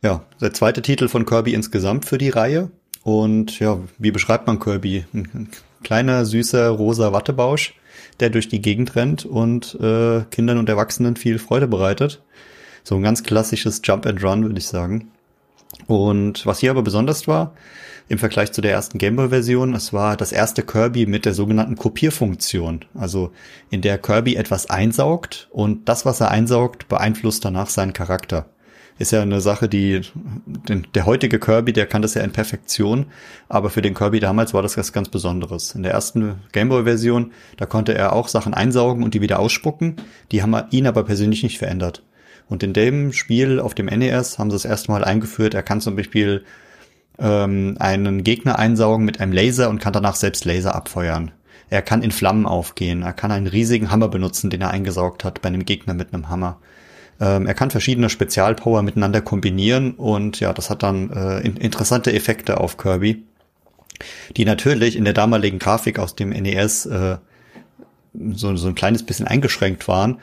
[0.00, 2.70] Ja, der zweite Titel von Kirby insgesamt für die Reihe.
[3.02, 5.04] Und ja, wie beschreibt man Kirby?
[5.12, 5.50] Ein
[5.82, 7.74] kleiner, süßer, rosa Wattebausch,
[8.18, 12.22] der durch die Gegend rennt und äh, Kindern und Erwachsenen viel Freude bereitet.
[12.82, 15.10] So ein ganz klassisches Jump and Run, würde ich sagen.
[15.86, 17.52] Und was hier aber besonders war,
[18.10, 22.84] im Vergleich zu der ersten Gameboy-Version, es war das erste Kirby mit der sogenannten Kopierfunktion.
[22.92, 23.30] Also
[23.70, 28.46] in der Kirby etwas einsaugt und das, was er einsaugt, beeinflusst danach seinen Charakter.
[28.98, 30.00] Ist ja eine Sache, die
[30.68, 33.06] den, der heutige Kirby, der kann das ja in Perfektion,
[33.48, 35.76] aber für den Kirby damals war das was ganz Besonderes.
[35.76, 39.94] In der ersten Gameboy-Version, da konnte er auch Sachen einsaugen und die wieder ausspucken.
[40.32, 42.02] Die haben ihn aber persönlich nicht verändert.
[42.48, 45.54] Und in dem Spiel auf dem NES haben sie es erstmal eingeführt.
[45.54, 46.44] Er kann zum Beispiel
[47.20, 51.32] ähm, einen Gegner einsaugen mit einem Laser und kann danach selbst Laser abfeuern.
[51.68, 53.02] Er kann in Flammen aufgehen.
[53.02, 56.28] Er kann einen riesigen Hammer benutzen, den er eingesaugt hat bei einem Gegner mit einem
[56.28, 56.58] Hammer.
[57.20, 62.12] Ähm, er kann verschiedene Spezialpower miteinander kombinieren und ja, das hat dann äh, in interessante
[62.12, 63.22] Effekte auf Kirby,
[64.36, 67.18] die natürlich in der damaligen Grafik aus dem NES äh,
[68.32, 70.18] so, so ein kleines bisschen eingeschränkt waren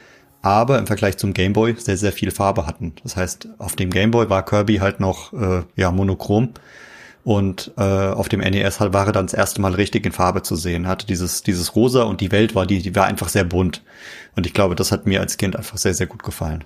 [0.47, 2.93] aber im Vergleich zum Game Boy sehr, sehr viel Farbe hatten.
[3.03, 6.49] Das heißt, auf dem Game Boy war Kirby halt noch äh, ja monochrom
[7.23, 10.43] und äh, auf dem NES halt war er dann das erste Mal richtig in Farbe
[10.43, 10.87] zu sehen.
[10.87, 13.83] Hatte dieses dieses Rosa und die Welt war die die war einfach sehr bunt
[14.35, 16.63] und ich glaube, das hat mir als Kind einfach sehr sehr gut gefallen.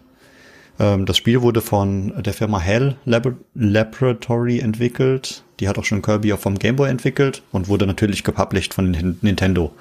[0.80, 5.44] Ähm, das Spiel wurde von der Firma Hell Lab Laboratory entwickelt.
[5.60, 8.92] Die hat auch schon Kirby auch vom Game Boy entwickelt und wurde natürlich gepublished von
[9.22, 9.72] Nintendo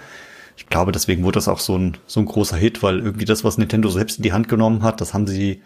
[0.60, 3.44] ich glaube, deswegen wurde das auch so ein, so ein großer Hit, weil irgendwie das,
[3.44, 5.62] was Nintendo selbst in die Hand genommen hat, das haben sie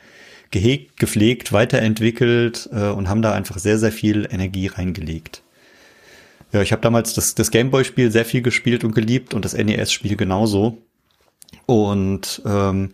[0.53, 5.43] gehegt, gepflegt, weiterentwickelt äh, und haben da einfach sehr, sehr viel Energie reingelegt.
[6.53, 10.17] Ja, ich habe damals das, das Gameboy-Spiel sehr viel gespielt und geliebt und das NES-Spiel
[10.17, 10.79] genauso.
[11.67, 12.93] Und ähm,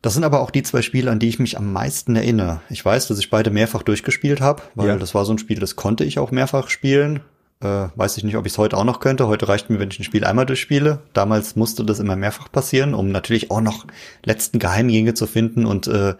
[0.00, 2.60] das sind aber auch die zwei Spiele, an die ich mich am meisten erinnere.
[2.70, 4.96] Ich weiß, dass ich beide mehrfach durchgespielt habe, weil ja.
[4.96, 7.18] das war so ein Spiel, das konnte ich auch mehrfach spielen.
[7.60, 9.26] Äh, weiß ich nicht, ob ich es heute auch noch könnte.
[9.26, 11.00] Heute reicht mir, wenn ich ein Spiel einmal durchspiele.
[11.12, 13.86] Damals musste das immer mehrfach passieren, um natürlich auch noch
[14.24, 16.14] letzten Geheimgänge zu finden und äh,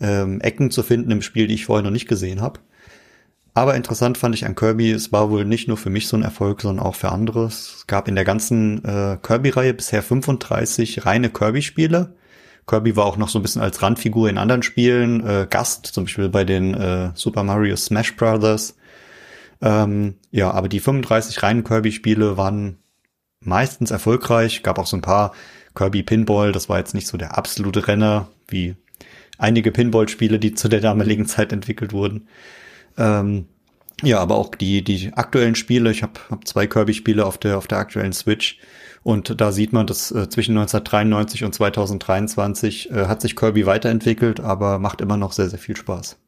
[0.00, 2.60] ähm, Ecken zu finden im Spiel, die ich vorher noch nicht gesehen habe.
[3.54, 6.22] Aber interessant fand ich an Kirby, es war wohl nicht nur für mich so ein
[6.22, 7.46] Erfolg, sondern auch für andere.
[7.46, 12.12] Es gab in der ganzen äh, Kirby-Reihe bisher 35 reine Kirby-Spiele.
[12.66, 16.04] Kirby war auch noch so ein bisschen als Randfigur in anderen Spielen, äh, Gast, zum
[16.04, 18.76] Beispiel bei den äh, Super Mario Smash Brothers
[19.60, 22.78] ähm, ja, aber die 35 reinen Kirby-Spiele waren
[23.40, 24.62] meistens erfolgreich.
[24.62, 25.32] Gab auch so ein paar
[25.74, 28.76] Kirby Pinball, das war jetzt nicht so der absolute Renner, wie
[29.38, 32.28] einige Pinball-Spiele, die zu der damaligen Zeit entwickelt wurden.
[32.96, 33.46] Ähm,
[34.02, 37.66] ja, aber auch die, die aktuellen Spiele, ich habe hab zwei Kirby-Spiele auf der, auf
[37.66, 38.58] der aktuellen Switch
[39.02, 44.40] und da sieht man, dass äh, zwischen 1993 und 2023 äh, hat sich Kirby weiterentwickelt,
[44.40, 46.18] aber macht immer noch sehr, sehr viel Spaß.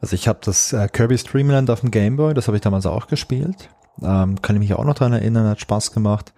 [0.00, 2.86] Also ich habe das äh, Kirby's Dreamland auf dem Game Boy, das habe ich damals
[2.86, 3.68] auch gespielt.
[4.02, 6.32] Ähm, kann ich mich auch noch dran erinnern, hat Spaß gemacht.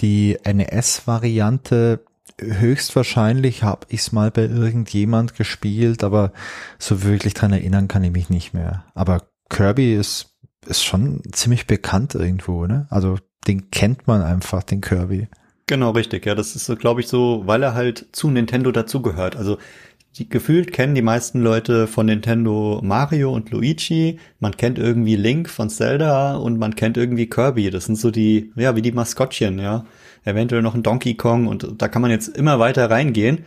[0.00, 2.04] Die NES-Variante,
[2.40, 6.32] höchstwahrscheinlich habe ich es mal bei irgendjemand gespielt, aber
[6.78, 8.84] so wirklich dran erinnern kann ich mich nicht mehr.
[8.94, 10.34] Aber Kirby ist,
[10.66, 12.86] ist schon ziemlich bekannt irgendwo, ne?
[12.90, 15.28] Also den kennt man einfach, den Kirby.
[15.66, 16.26] Genau, richtig.
[16.26, 19.36] Ja, das ist, glaube ich, so, weil er halt zu Nintendo dazugehört.
[19.36, 19.58] Also
[20.18, 24.18] die, gefühlt kennen die meisten Leute von Nintendo Mario und Luigi.
[24.40, 27.70] Man kennt irgendwie Link von Zelda und man kennt irgendwie Kirby.
[27.70, 29.86] Das sind so die, ja, wie die Maskottchen, ja.
[30.24, 33.44] Eventuell noch ein Donkey Kong und da kann man jetzt immer weiter reingehen.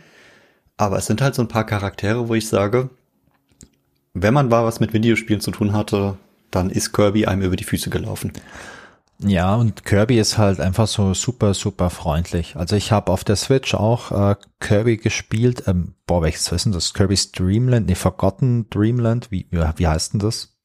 [0.76, 2.90] Aber es sind halt so ein paar Charaktere, wo ich sage,
[4.12, 6.18] wenn man mal was mit Videospielen zu tun hatte,
[6.50, 8.32] dann ist Kirby einem über die Füße gelaufen.
[9.18, 12.56] Ja, und Kirby ist halt einfach so super, super freundlich.
[12.56, 15.64] Also ich habe auf der Switch auch äh, Kirby gespielt.
[15.66, 16.92] Ähm, boah, welches ist denn das?
[16.92, 17.86] Kirby's Dreamland?
[17.86, 19.30] Nee, Forgotten Dreamland?
[19.30, 20.56] Wie, wie heißt denn das?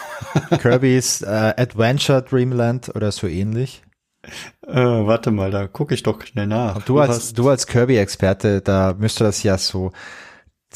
[0.60, 3.82] Kirby's äh, Adventure Dreamland oder so ähnlich.
[4.66, 6.82] Äh, warte mal, da gucke ich doch schnell nach.
[6.82, 9.92] Du, du als, du als Kirby-Experte, da müsste das ja so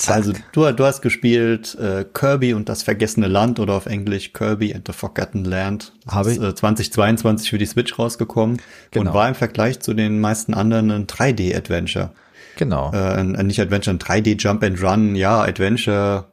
[0.01, 0.16] Zack.
[0.16, 4.74] Also du, du hast gespielt äh, Kirby und das vergessene Land oder auf Englisch Kirby
[4.74, 5.92] and the Forgotten Land.
[6.09, 6.40] Habe ich.
[6.40, 9.11] Äh, 2022 für die Switch rausgekommen genau.
[9.11, 12.11] und war im Vergleich zu den meisten anderen ein 3D-Adventure.
[12.57, 12.90] Genau.
[12.94, 16.28] Äh, ein, nicht Adventure, ein 3D Jump and Run, ja, Adventure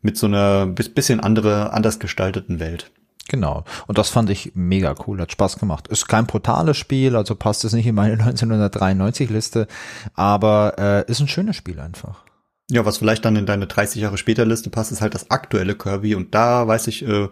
[0.00, 2.92] mit so einer bisschen andere, anders gestalteten Welt.
[3.28, 3.64] Genau.
[3.88, 5.88] Und das fand ich mega cool, hat Spaß gemacht.
[5.88, 9.66] Ist kein brutales Spiel, also passt es nicht in meine 1993 Liste,
[10.14, 12.25] aber äh, ist ein schönes Spiel einfach.
[12.70, 15.74] Ja, was vielleicht dann in deine 30 Jahre später Liste passt, ist halt das aktuelle
[15.76, 17.28] Kirby und da weiß ich äh,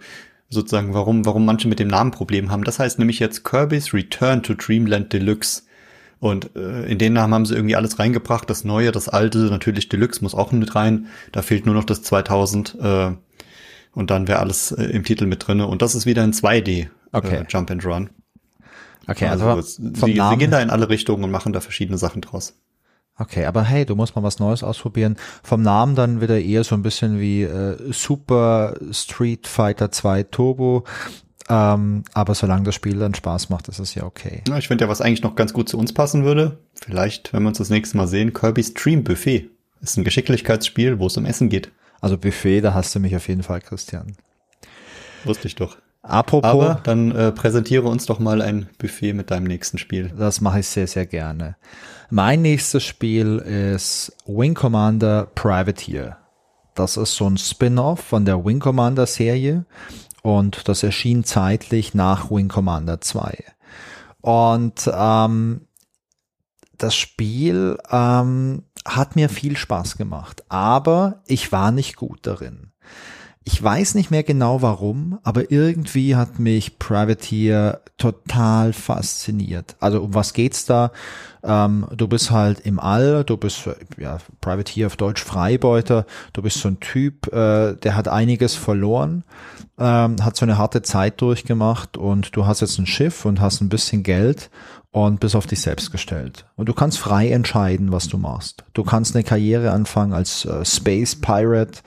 [0.49, 2.63] sozusagen, warum, warum manche mit dem Namen Problem haben.
[2.65, 5.63] Das heißt nämlich jetzt Kirby's Return to Dreamland Deluxe.
[6.21, 9.89] Und äh, in den Namen haben sie irgendwie alles reingebracht, das Neue, das Alte, natürlich
[9.89, 11.09] Deluxe muss auch mit rein.
[11.33, 13.11] Da fehlt nur noch das 2000 äh,
[13.93, 15.67] Und dann wäre alles äh, im Titel mit drinne.
[15.67, 17.37] Und das ist wieder ein 2D Okay.
[17.39, 18.11] äh, Jump and Run.
[19.07, 20.39] Okay, also, es- vom sie, sie Namen.
[20.39, 22.55] gehen da in alle Richtungen und machen da verschiedene Sachen draus.
[23.17, 25.17] Okay, aber hey, du musst mal was Neues ausprobieren.
[25.43, 30.85] Vom Namen dann wieder eher so ein bisschen wie äh, Super Street Fighter 2 Turbo.
[31.49, 34.43] Ähm, aber solange das Spiel dann Spaß macht, ist es ja okay.
[34.49, 37.43] Ja, ich finde ja, was eigentlich noch ganz gut zu uns passen würde, vielleicht, wenn
[37.43, 39.51] wir uns das nächste Mal sehen, Kirby's Dream Buffet.
[39.81, 41.71] Ist ein Geschicklichkeitsspiel, wo es um Essen geht.
[42.01, 44.17] Also Buffet, da hast du mich auf jeden Fall, Christian.
[45.25, 45.77] Wusste ich doch.
[46.03, 50.13] Apropos, Aber dann äh, präsentiere uns doch mal ein Buffet mit deinem nächsten Spiel.
[50.17, 51.57] das mache ich sehr, sehr gerne.
[52.11, 56.19] Mein nächstes Spiel ist Wing Commander Privateer.
[56.75, 59.65] Das ist so ein Spin-off von der Wing Commander Serie
[60.23, 63.45] und das erschien zeitlich nach Wing Commander 2.
[64.21, 65.67] Und ähm,
[66.77, 72.73] das Spiel ähm, hat mir viel Spaß gemacht, aber ich war nicht gut darin.
[73.47, 79.77] Ich weiß nicht mehr genau warum, aber irgendwie hat mich Privateer total fasziniert.
[79.81, 80.93] Also um was geht's da?
[81.43, 86.07] Ähm, du bist halt im All, du bist äh, ja Privateer auf Deutsch Freibeuter.
[86.33, 89.25] Du bist so ein Typ, äh, der hat einiges verloren,
[89.79, 93.61] ähm, hat so eine harte Zeit durchgemacht und du hast jetzt ein Schiff und hast
[93.61, 94.49] ein bisschen Geld
[94.95, 96.47] und bist auf dich selbst gestellt.
[96.55, 98.63] Und du kannst frei entscheiden, was du machst.
[98.75, 101.81] Du kannst eine Karriere anfangen als äh, Space Pirate,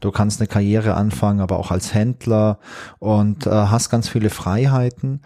[0.00, 2.58] du kannst eine Karriere anfangen, aber auch als Händler
[2.98, 5.20] und äh, hast ganz viele Freiheiten.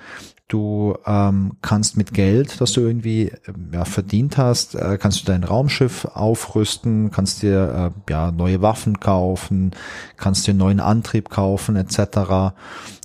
[0.46, 5.24] Du ähm, kannst mit Geld, das du irgendwie ähm, ja, verdient hast, äh, kannst du
[5.24, 9.70] dein Raumschiff aufrüsten, kannst dir äh, ja neue Waffen kaufen,
[10.18, 12.52] kannst dir neuen Antrieb kaufen etc.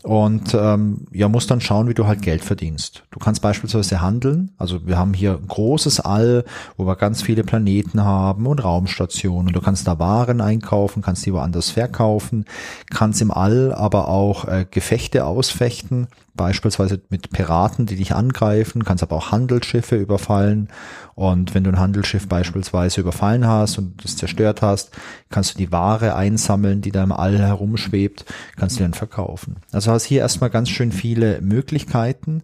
[0.08, 3.04] Und ähm, ja, musst dann schauen, wie du halt Geld verdienst.
[3.12, 4.52] Du kannst beispielsweise handeln.
[4.58, 6.46] Also wir haben hier ein großes All,
[6.78, 9.52] wo wir ganz viele Planeten haben und Raumstationen.
[9.52, 12.46] Du kannst da Waren einkaufen, kannst die woanders verkaufen,
[12.90, 19.04] kannst im All aber auch äh, Gefechte ausfechten, beispielsweise mit Piraten, die dich angreifen, kannst
[19.04, 20.70] aber auch Handelsschiffe überfallen.
[21.16, 24.92] Und wenn du ein Handelsschiff beispielsweise überfallen hast und es zerstört hast,
[25.32, 28.24] kannst du die Ware einsammeln, die da im All herumschwebt,
[28.56, 29.58] kannst du dann verkaufen.
[29.72, 32.44] Also hast hier erstmal ganz schön viele Möglichkeiten.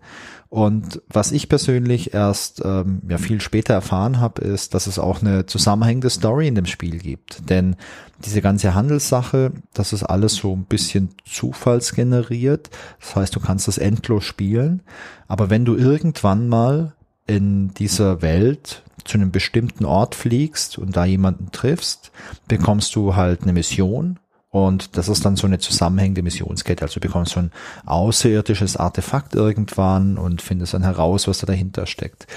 [0.49, 5.21] Und was ich persönlich erst ähm, ja viel später erfahren habe, ist, dass es auch
[5.21, 7.49] eine zusammenhängende Story in dem Spiel gibt.
[7.49, 7.75] Denn
[8.23, 12.69] diese ganze Handelssache, das ist alles so ein bisschen zufallsgeneriert.
[12.99, 14.81] Das heißt, du kannst das endlos spielen.
[15.27, 16.93] Aber wenn du irgendwann mal
[17.25, 22.11] in dieser Welt zu einem bestimmten Ort fliegst und da jemanden triffst,
[22.47, 24.19] bekommst du halt eine Mission
[24.53, 26.83] und das ist dann so eine zusammenhängende Missionskette.
[26.83, 27.51] Also du bekommst so ein
[27.87, 32.27] außerirdisches Artefakt irgendwann und findest dann heraus, was da dahinter steckt.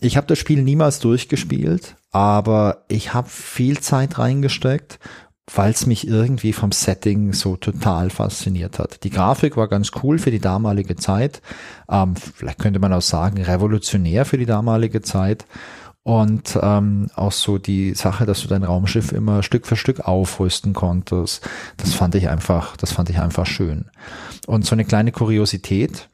[0.00, 5.00] Ich habe das Spiel niemals durchgespielt, aber ich habe viel Zeit reingesteckt,
[5.52, 9.02] weil es mich irgendwie vom Setting so total fasziniert hat.
[9.02, 11.42] Die Grafik war ganz cool für die damalige Zeit.
[11.90, 15.46] Ähm, vielleicht könnte man auch sagen, revolutionär für die damalige Zeit.
[16.02, 20.72] Und ähm, auch so die Sache, dass du dein Raumschiff immer Stück für Stück aufrüsten
[20.72, 21.46] konntest,
[21.76, 23.86] das fand ich einfach, das fand ich einfach schön.
[24.46, 26.08] Und so eine kleine Kuriosität.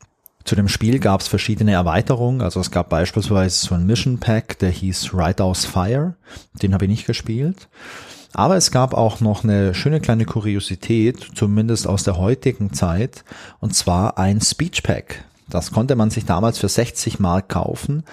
[0.45, 2.41] Zu dem Spiel gab es verschiedene Erweiterungen.
[2.41, 6.15] Also es gab beispielsweise so ein Mission Pack, der hieß Ride Aus Fire.
[6.63, 7.69] Den habe ich nicht gespielt.
[8.33, 13.25] Aber es gab auch noch eine schöne kleine Kuriosität, zumindest aus der heutigen Zeit,
[13.61, 15.25] und zwar ein Speech Pack.
[15.49, 18.05] Das konnte man sich damals für 60 Mark kaufen.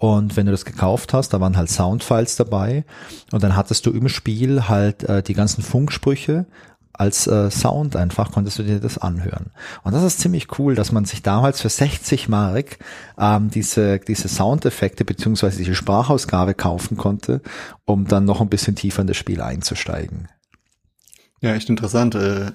[0.00, 2.84] Und wenn du das gekauft hast, da waren halt Soundfiles dabei.
[3.32, 6.46] Und dann hattest du im Spiel halt äh, die ganzen Funksprüche
[6.94, 9.52] als äh, Sound einfach konntest du dir das anhören.
[9.84, 12.78] Und das ist ziemlich cool, dass man sich damals für 60 Mark
[13.18, 17.40] ähm, diese, diese Soundeffekte beziehungsweise diese Sprachausgabe kaufen konnte,
[17.86, 20.28] um dann noch ein bisschen tiefer in das Spiel einzusteigen.
[21.40, 22.14] Ja, echt interessant.
[22.14, 22.52] Äh,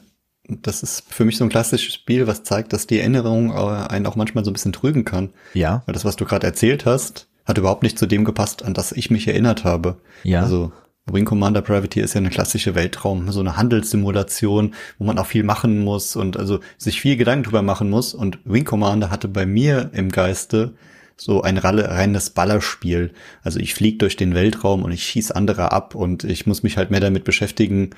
[0.48, 4.06] Das ist für mich so ein klassisches Spiel, was zeigt, dass die Erinnerung äh, einen
[4.06, 5.30] auch manchmal so ein bisschen trügen kann.
[5.56, 5.82] Ja.
[5.86, 8.92] Weil das, was du gerade erzählt hast, hat überhaupt nicht zu dem gepasst, an das
[8.92, 9.98] ich mich erinnert habe.
[10.24, 10.42] Ja.
[10.42, 10.72] Also
[11.06, 15.44] Wing Commander Privateer ist ja eine klassische Weltraum, so eine Handelssimulation, wo man auch viel
[15.44, 18.14] machen muss und also sich viel Gedanken drüber machen muss.
[18.14, 20.74] Und Wing Commander hatte bei mir im Geiste
[21.16, 23.12] so ein reines Ballerspiel.
[23.44, 26.78] Also ich fliege durch den Weltraum und ich schieß andere ab und ich muss mich
[26.78, 27.92] halt mehr damit beschäftigen,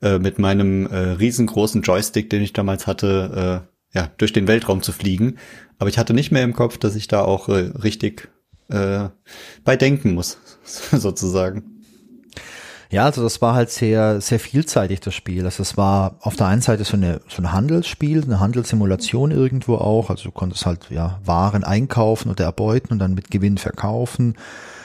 [0.00, 3.64] äh, mit meinem äh, riesengroßen Joystick, den ich damals hatte,
[3.94, 5.38] äh, ja, durch den Weltraum zu fliegen.
[5.78, 8.28] Aber ich hatte nicht mehr im Kopf, dass ich da auch äh, richtig
[8.68, 9.08] äh,
[9.64, 10.38] bei denken muss,
[10.92, 11.74] sozusagen.
[12.90, 15.44] Ja, also das war halt sehr, sehr vielseitig, das Spiel.
[15.44, 19.76] Also es war auf der einen Seite so eine, so ein Handelsspiel, eine Handelssimulation irgendwo
[19.76, 20.10] auch.
[20.10, 24.36] Also du konntest halt, ja, Waren einkaufen oder erbeuten und dann mit Gewinn verkaufen.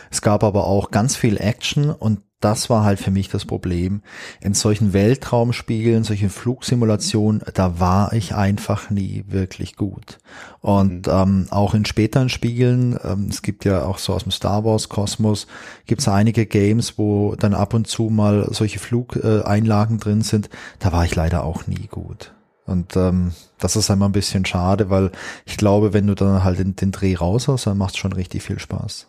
[0.10, 4.02] Es gab aber auch ganz viel Action und das war halt für mich das Problem.
[4.40, 10.20] In solchen Weltraumspielen, solchen Flugsimulationen, da war ich einfach nie wirklich gut.
[10.62, 11.14] Und mhm.
[11.14, 14.88] ähm, auch in späteren Spielen, ähm, es gibt ja auch so aus dem Star Wars
[14.88, 15.48] Kosmos,
[15.86, 20.50] gibt es einige Games, wo dann ab und zu mal solche Flugeinlagen äh, drin sind.
[20.80, 22.34] Da war ich leider auch nie gut.
[22.66, 25.12] Und ähm, das ist einmal ein bisschen schade, weil
[25.46, 28.14] ich glaube, wenn du dann halt den, den Dreh raus hast, dann macht es schon
[28.14, 29.08] richtig viel Spaß.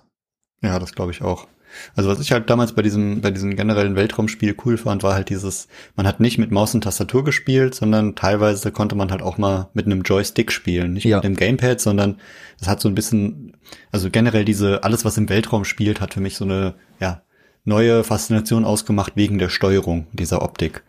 [0.63, 1.47] Ja, das glaube ich auch.
[1.95, 5.29] Also was ich halt damals bei diesem, bei diesem generellen Weltraumspiel cool fand, war halt
[5.29, 9.39] dieses, man hat nicht mit Maus und Tastatur gespielt, sondern teilweise konnte man halt auch
[9.39, 10.93] mal mit einem Joystick spielen.
[10.93, 11.19] Nicht ja.
[11.19, 12.17] mit dem Gamepad, sondern
[12.61, 13.57] es hat so ein bisschen,
[13.93, 17.23] also generell diese, alles was im Weltraum spielt, hat für mich so eine, ja,
[17.65, 20.83] neue Faszination ausgemacht wegen der Steuerung dieser Optik.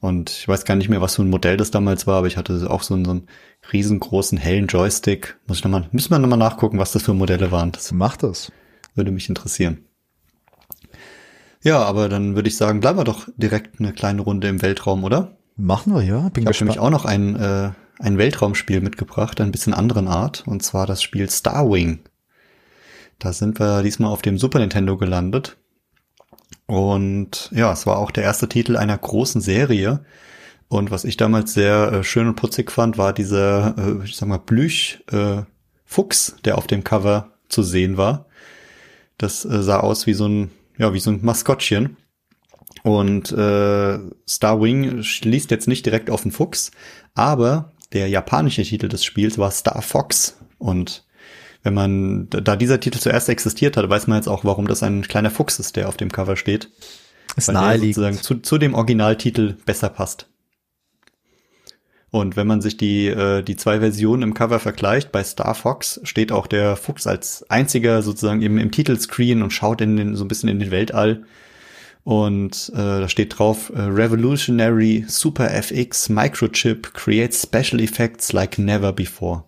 [0.00, 2.36] Und ich weiß gar nicht mehr, was für ein Modell das damals war, aber ich
[2.36, 3.26] hatte auch so einen, so einen
[3.72, 5.36] riesengroßen hellen Joystick.
[5.46, 7.72] Muss ich nochmal, müssen wir nochmal nachgucken, was das für Modelle waren.
[7.72, 8.52] Das macht das.
[8.94, 9.87] Würde mich interessieren.
[11.62, 15.04] Ja, aber dann würde ich sagen, bleiben wir doch direkt eine kleine Runde im Weltraum,
[15.04, 15.36] oder?
[15.56, 16.28] Machen wir, ja.
[16.28, 20.44] Bin ich habe nämlich auch noch ein, äh, ein Weltraumspiel mitgebracht, ein bisschen anderen Art,
[20.46, 22.00] und zwar das Spiel Starwing.
[23.18, 25.56] Da sind wir diesmal auf dem Super Nintendo gelandet.
[26.66, 30.04] Und ja, es war auch der erste Titel einer großen Serie.
[30.68, 34.28] Und was ich damals sehr äh, schön und putzig fand, war dieser, äh, ich sag
[34.28, 35.42] mal, Blüch äh,
[35.84, 38.26] Fuchs, der auf dem Cover zu sehen war.
[39.16, 41.96] Das äh, sah aus wie so ein ja, wie so ein Maskottchen.
[42.82, 46.70] Und äh, Star Wing schließt jetzt nicht direkt auf den Fuchs,
[47.14, 50.38] aber der japanische Titel des Spiels war Star Fox.
[50.58, 51.04] Und
[51.62, 55.02] wenn man, da dieser Titel zuerst existiert hat, weiß man jetzt auch, warum das ein
[55.02, 56.70] kleiner Fuchs ist, der auf dem Cover steht.
[57.36, 57.94] Ist naheliegend.
[57.94, 60.27] sozusagen zu, zu dem Originaltitel besser passt.
[62.10, 66.00] Und wenn man sich die, äh, die zwei Versionen im Cover vergleicht, bei Star Fox
[66.04, 70.24] steht auch der Fuchs als einziger sozusagen im, im Titelscreen und schaut in den, so
[70.24, 71.24] ein bisschen in den Weltall.
[72.04, 78.92] Und äh, da steht drauf, äh, Revolutionary Super FX Microchip creates special effects like never
[78.94, 79.44] before.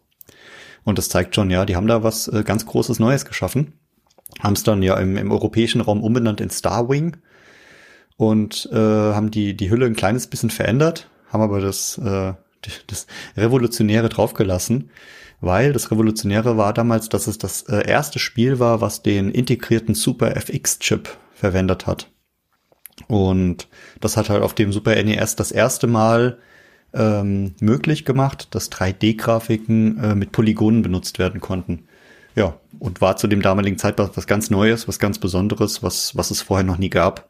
[0.84, 3.72] Und das zeigt schon, ja, die haben da was äh, ganz Großes Neues geschaffen.
[4.40, 7.16] Haben es dann ja im, im europäischen Raum umbenannt in Starwing
[8.18, 12.34] und äh, haben die, die Hülle ein kleines bisschen verändert, haben aber das, äh,
[12.86, 13.06] das
[13.36, 14.90] Revolutionäre draufgelassen,
[15.40, 19.94] weil das Revolutionäre war damals, dass es das äh, erste Spiel war, was den integrierten
[19.94, 22.10] Super FX-Chip verwendet hat.
[23.08, 23.68] Und
[24.00, 26.38] das hat halt auf dem Super NES das erste Mal
[26.92, 31.84] ähm, möglich gemacht, dass 3D-Grafiken äh, mit Polygonen benutzt werden konnten.
[32.36, 36.30] Ja, und war zu dem damaligen Zeitpunkt was ganz Neues, was ganz Besonderes, was, was
[36.30, 37.28] es vorher noch nie gab.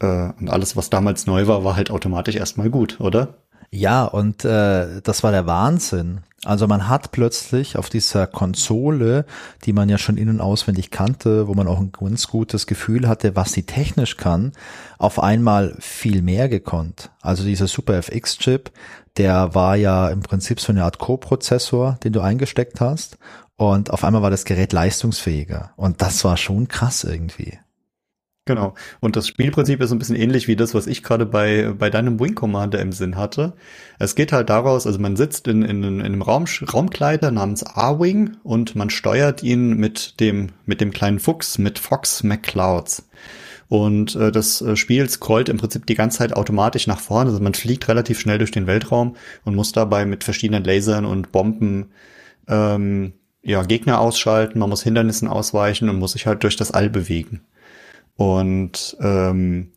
[0.00, 3.34] Äh, und alles, was damals neu war, war halt automatisch erstmal gut, oder?
[3.72, 6.22] Ja, und äh, das war der Wahnsinn.
[6.44, 9.26] Also man hat plötzlich auf dieser Konsole,
[9.64, 13.06] die man ja schon in- und auswendig kannte, wo man auch ein ganz gutes Gefühl
[13.06, 14.52] hatte, was sie technisch kann,
[14.98, 17.10] auf einmal viel mehr gekonnt.
[17.20, 18.72] Also dieser Super FX-Chip,
[19.18, 23.18] der war ja im Prinzip so eine Art Co-Prozessor, den du eingesteckt hast.
[23.56, 25.72] Und auf einmal war das Gerät leistungsfähiger.
[25.76, 27.58] Und das war schon krass irgendwie.
[28.46, 28.74] Genau.
[29.00, 32.18] Und das Spielprinzip ist ein bisschen ähnlich wie das, was ich gerade bei, bei deinem
[32.18, 33.52] Wing Commander im Sinn hatte.
[33.98, 38.38] Es geht halt daraus, also man sitzt in, in, in einem Raum, Raumkleider namens A-Wing
[38.42, 43.08] und man steuert ihn mit dem, mit dem kleinen Fuchs, mit Fox McClouds.
[43.68, 47.30] Und äh, das äh, Spiel scrollt im Prinzip die ganze Zeit automatisch nach vorne.
[47.30, 51.30] Also man fliegt relativ schnell durch den Weltraum und muss dabei mit verschiedenen Lasern und
[51.30, 51.92] Bomben
[52.48, 53.12] ähm,
[53.42, 57.42] ja, Gegner ausschalten, man muss Hindernissen ausweichen und muss sich halt durch das All bewegen.
[58.20, 59.72] Und ähm,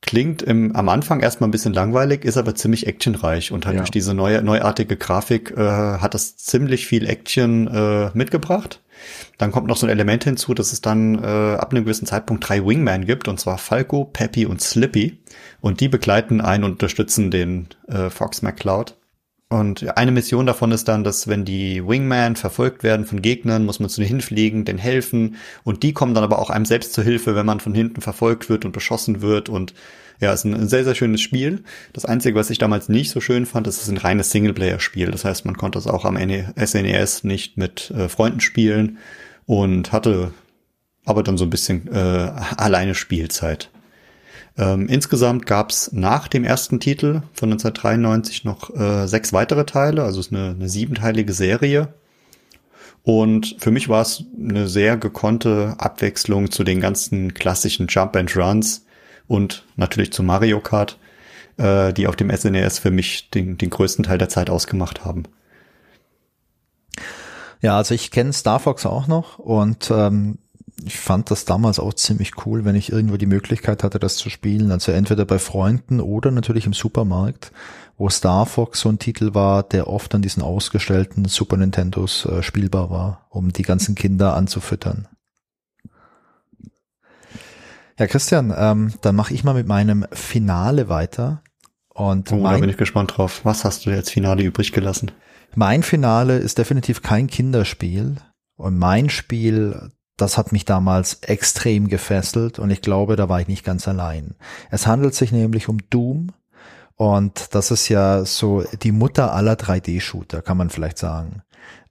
[0.00, 3.82] klingt im, am Anfang erstmal ein bisschen langweilig, ist aber ziemlich actionreich und halt ja.
[3.82, 8.82] durch diese neue, neuartige Grafik äh, hat das ziemlich viel Action äh, mitgebracht.
[9.38, 12.48] Dann kommt noch so ein Element hinzu, dass es dann äh, ab einem gewissen Zeitpunkt
[12.48, 15.20] drei Wingmen gibt, und zwar Falco, Peppy und Slippy.
[15.60, 18.96] Und die begleiten einen und unterstützen den äh, Fox McCloud.
[19.48, 23.78] Und eine Mission davon ist dann, dass wenn die Wingman verfolgt werden von Gegnern, muss
[23.78, 25.36] man zu denen hinfliegen, denen helfen.
[25.62, 28.48] Und die kommen dann aber auch einem selbst zur Hilfe, wenn man von hinten verfolgt
[28.48, 29.48] wird und beschossen wird.
[29.48, 29.72] Und
[30.20, 31.62] ja, ist ein sehr, sehr schönes Spiel.
[31.92, 35.12] Das Einzige, was ich damals nicht so schön fand, ist, es ist ein reines Singleplayer-Spiel.
[35.12, 38.98] Das heißt, man konnte es auch am SNES e nicht mit äh, Freunden spielen
[39.44, 40.32] und hatte
[41.04, 43.70] aber dann so ein bisschen äh, alleine Spielzeit.
[44.58, 50.02] Ähm, insgesamt gab es nach dem ersten Titel von 1993 noch äh, sechs weitere Teile,
[50.02, 51.94] also es ist eine, eine siebenteilige Serie.
[53.02, 58.34] Und für mich war es eine sehr gekonnte Abwechslung zu den ganzen klassischen Jump and
[58.36, 58.84] Runs
[59.28, 60.98] und natürlich zu Mario Kart,
[61.58, 65.04] äh, die auf dem SNES e für mich den, den größten Teil der Zeit ausgemacht
[65.04, 65.24] haben.
[67.60, 70.38] Ja, also ich kenne Star Fox auch noch und ähm,
[70.84, 74.28] ich fand das damals auch ziemlich cool, wenn ich irgendwo die Möglichkeit hatte, das zu
[74.28, 74.70] spielen.
[74.70, 77.50] Also entweder bei Freunden oder natürlich im Supermarkt,
[77.96, 82.42] wo Star Fox so ein Titel war, der oft an diesen ausgestellten Super Nintendos äh,
[82.42, 85.08] spielbar war, um die ganzen Kinder anzufüttern.
[87.98, 91.42] Ja, Christian, ähm, dann mache ich mal mit meinem Finale weiter.
[91.88, 93.40] Und oh, da bin ich gespannt drauf.
[93.44, 95.12] Was hast du als Finale übrig gelassen?
[95.54, 98.16] Mein Finale ist definitiv kein Kinderspiel.
[98.56, 103.48] Und mein Spiel, das hat mich damals extrem gefesselt und ich glaube, da war ich
[103.48, 104.34] nicht ganz allein.
[104.70, 106.32] Es handelt sich nämlich um Doom
[106.96, 111.42] und das ist ja so die Mutter aller 3D-Shooter, kann man vielleicht sagen.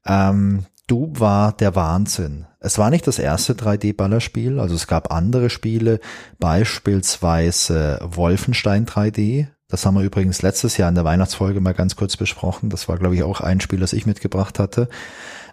[0.05, 2.45] Ähm, Doom war der Wahnsinn.
[2.59, 5.99] Es war nicht das erste 3D-Ballerspiel, also es gab andere Spiele,
[6.39, 9.47] beispielsweise Wolfenstein 3D.
[9.67, 12.69] Das haben wir übrigens letztes Jahr in der Weihnachtsfolge mal ganz kurz besprochen.
[12.69, 14.89] Das war, glaube ich, auch ein Spiel, das ich mitgebracht hatte.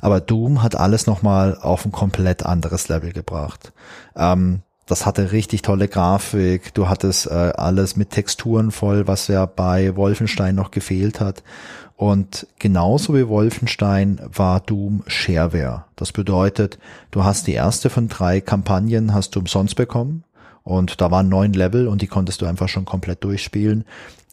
[0.00, 3.72] Aber Doom hat alles nochmal auf ein komplett anderes Level gebracht.
[4.14, 6.74] Ähm, das hatte richtig tolle Grafik.
[6.74, 11.42] Du hattest äh, alles mit Texturen voll, was ja bei Wolfenstein noch gefehlt hat.
[11.96, 15.84] Und genauso wie Wolfenstein war Doom Shareware.
[15.96, 16.78] Das bedeutet,
[17.12, 20.24] du hast die erste von drei Kampagnen hast du umsonst bekommen.
[20.64, 23.84] Und da waren neun Level und die konntest du einfach schon komplett durchspielen.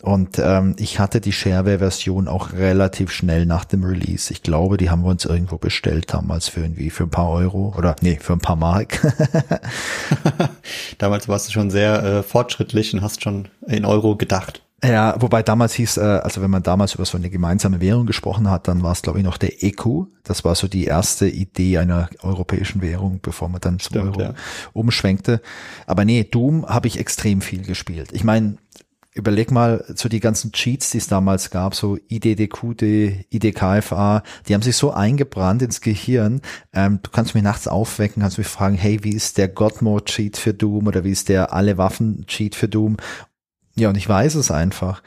[0.01, 4.32] Und ähm, ich hatte die Shareware-Version auch relativ schnell nach dem Release.
[4.32, 7.73] Ich glaube, die haben wir uns irgendwo bestellt damals für irgendwie für ein paar Euro
[7.77, 9.01] oder nee, für ein paar Mark.
[10.97, 14.61] damals warst du schon sehr äh, fortschrittlich und hast schon in Euro gedacht.
[14.84, 18.49] Ja, wobei damals hieß, äh, also wenn man damals über so eine gemeinsame Währung gesprochen
[18.49, 20.07] hat, dann war es glaube ich noch der ECU.
[20.23, 24.21] Das war so die erste Idee einer europäischen Währung, bevor man dann zum Stimmt, Euro
[24.21, 24.34] ja.
[24.73, 25.41] umschwenkte.
[25.86, 28.09] Aber nee, Doom habe ich extrem viel gespielt.
[28.13, 28.57] Ich meine,
[29.13, 34.61] überleg mal so die ganzen Cheats, die es damals gab, so IDDQD, IDKFA, die haben
[34.61, 36.41] sich so eingebrannt ins Gehirn.
[36.73, 40.05] Ähm, du kannst mich nachts aufwecken, kannst mich fragen, hey, wie ist der God Mode
[40.05, 42.97] Cheat für Doom oder wie ist der alle Waffen Cheat für Doom?
[43.76, 45.01] Ja, und ich weiß es einfach.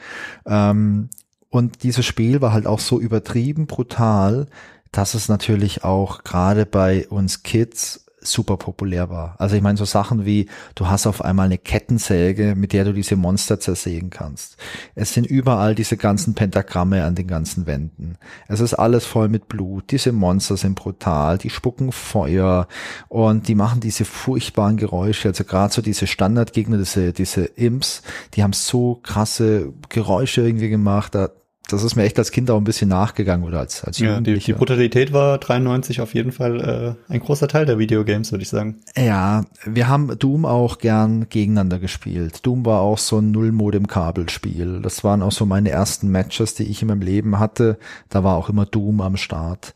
[0.45, 1.09] Ähm,
[1.49, 4.47] und dieses Spiel war halt auch so übertrieben brutal,
[4.91, 9.35] dass es natürlich auch gerade bei uns Kids super populär war.
[9.39, 12.93] Also ich meine so Sachen wie, du hast auf einmal eine Kettensäge, mit der du
[12.93, 14.57] diese Monster zersägen kannst.
[14.95, 18.17] Es sind überall diese ganzen Pentagramme an den ganzen Wänden.
[18.47, 19.91] Es ist alles voll mit Blut.
[19.91, 22.67] Diese Monster sind brutal, die spucken Feuer
[23.09, 25.29] und die machen diese furchtbaren Geräusche.
[25.29, 28.01] Also gerade so diese Standardgegner, diese, diese Imps,
[28.33, 31.15] die haben so krasse Geräusche irgendwie gemacht.
[31.15, 31.29] Da,
[31.69, 34.37] das ist mir echt als Kind auch ein bisschen nachgegangen oder als, als Ja, die,
[34.37, 38.49] die Brutalität war 93 auf jeden Fall äh, ein großer Teil der Videogames, würde ich
[38.49, 38.81] sagen.
[38.97, 42.45] Ja, wir haben Doom auch gern gegeneinander gespielt.
[42.45, 44.81] Doom war auch so ein Null-Modem-Kabelspiel.
[44.81, 47.77] Das waren auch so meine ersten Matches, die ich in meinem Leben hatte.
[48.09, 49.73] Da war auch immer Doom am Start.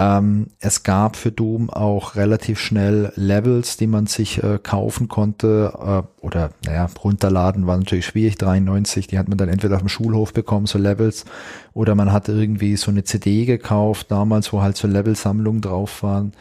[0.00, 5.74] Ähm, es gab für Doom auch relativ schnell Levels, die man sich äh, kaufen konnte
[5.78, 9.90] äh, oder naja, runterladen war natürlich schwierig, 93, die hat man dann entweder auf dem
[9.90, 11.26] Schulhof bekommen, so Levels,
[11.74, 16.32] oder man hat irgendwie so eine CD gekauft damals, wo halt so Levelsammlungen drauf waren.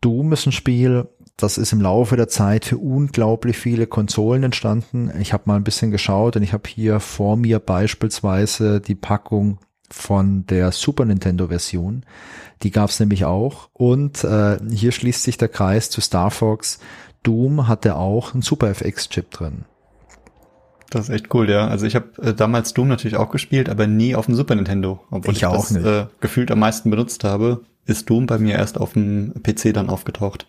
[0.00, 5.12] Doom ist ein Spiel, das ist im Laufe der Zeit für unglaublich viele Konsolen entstanden.
[5.20, 9.58] Ich habe mal ein bisschen geschaut und ich habe hier vor mir beispielsweise die Packung
[9.90, 12.04] von der Super Nintendo Version.
[12.62, 13.68] Die gab es nämlich auch.
[13.72, 16.78] Und äh, hier schließt sich der Kreis zu Star Fox.
[17.22, 19.64] Doom hatte auch einen Super FX-Chip drin.
[20.90, 21.68] Das ist echt cool, ja.
[21.68, 25.00] Also ich habe äh, damals Doom natürlich auch gespielt, aber nie auf dem Super Nintendo.
[25.10, 25.76] Obwohl ich, ich auch das.
[25.76, 29.90] Äh, gefühlt am meisten benutzt habe, ist Doom bei mir erst auf dem PC dann
[29.90, 30.46] aufgetaucht.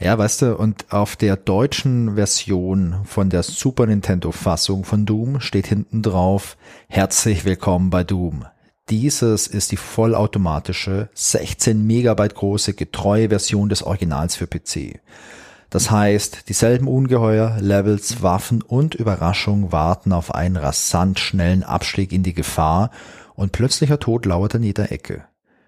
[0.00, 5.40] Ja, weißt du, und auf der deutschen Version von der Super Nintendo Fassung von Doom
[5.40, 6.56] steht hinten drauf,
[6.88, 8.44] herzlich willkommen bei Doom.
[8.88, 15.00] Dieses ist die vollautomatische, 16 Megabyte große, getreue Version des Originals für PC.
[15.70, 22.22] Das heißt, dieselben Ungeheuer, Levels, Waffen und Überraschung warten auf einen rasant schnellen Abstieg in
[22.22, 22.92] die Gefahr
[23.34, 25.24] und plötzlicher Tod lauert an jeder Ecke.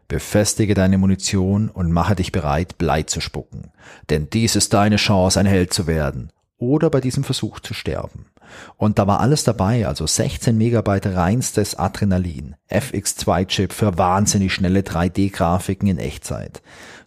[0.06, 3.72] Befestige deine Munition und mache dich bereit, Blei zu spucken.
[4.10, 6.30] Denn dies ist deine Chance, ein Held zu werden.
[6.56, 8.26] Oder bei diesem Versuch zu sterben.
[8.76, 15.88] Und da war alles dabei, also 16 Megabyte reinstes Adrenalin, FX2-Chip für wahnsinnig schnelle 3D-Grafiken
[15.88, 16.62] in Echtzeit,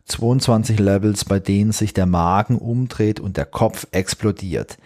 [0.05, 4.77] 22 Levels, bei denen sich der Magen umdreht und der Kopf explodiert,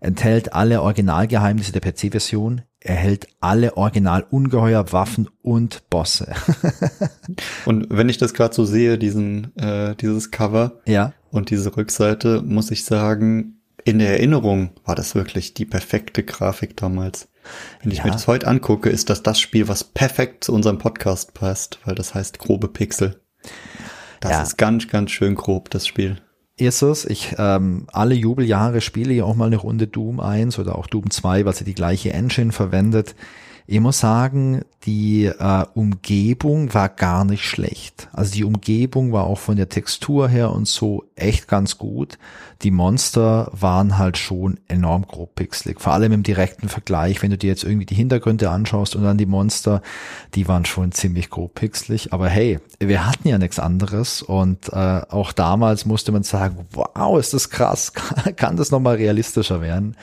[0.00, 6.34] enthält alle Originalgeheimnisse der PC-Version, erhält alle Original-Ungeheuer, Waffen und Bosse.
[7.64, 11.14] und wenn ich das gerade so sehe, diesen, äh, dieses Cover ja.
[11.30, 16.76] und diese Rückseite, muss ich sagen, in der Erinnerung war das wirklich die perfekte Grafik
[16.76, 17.28] damals.
[17.82, 18.04] Wenn ich ja.
[18.04, 21.94] mir das heute angucke, ist das das Spiel, was perfekt zu unserem Podcast passt, weil
[21.94, 23.20] das heißt grobe Pixel.
[24.20, 24.42] Das ja.
[24.42, 26.16] ist ganz, ganz schön grob, das Spiel.
[26.56, 27.04] ist es.
[27.04, 31.10] Ich ähm, alle Jubeljahre spiele ich auch mal eine Runde Doom 1 oder auch Doom
[31.10, 33.14] 2, weil sie die gleiche Engine verwendet.
[33.66, 38.08] Ich muss sagen, die äh, Umgebung war gar nicht schlecht.
[38.12, 42.18] Also die Umgebung war auch von der Textur her und so echt ganz gut.
[42.60, 45.80] Die Monster waren halt schon enorm grob pixelig.
[45.80, 49.16] Vor allem im direkten Vergleich, wenn du dir jetzt irgendwie die Hintergründe anschaust und dann
[49.16, 49.80] die Monster,
[50.34, 52.12] die waren schon ziemlich grob pixelig.
[52.12, 57.18] Aber hey, wir hatten ja nichts anderes und äh, auch damals musste man sagen, wow,
[57.18, 57.94] ist das krass,
[58.36, 59.96] kann das nochmal realistischer werden?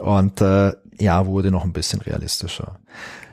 [0.00, 2.78] Und äh, ja, wurde noch ein bisschen realistischer.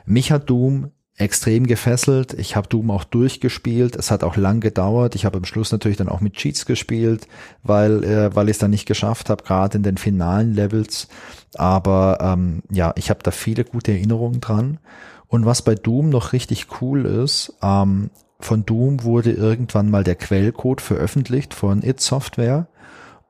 [0.06, 2.32] Mich hat Doom extrem gefesselt.
[2.34, 3.96] Ich habe Doom auch durchgespielt.
[3.96, 5.14] Es hat auch lang gedauert.
[5.16, 7.26] Ich habe am Schluss natürlich dann auch mit Cheats gespielt,
[7.62, 11.08] weil äh, weil ich es dann nicht geschafft habe, gerade in den finalen Levels.
[11.56, 14.78] Aber ähm, ja, ich habe da viele gute Erinnerungen dran.
[15.26, 18.10] Und was bei Doom noch richtig cool ist, ähm,
[18.40, 22.68] von Doom wurde irgendwann mal der Quellcode veröffentlicht von It Software.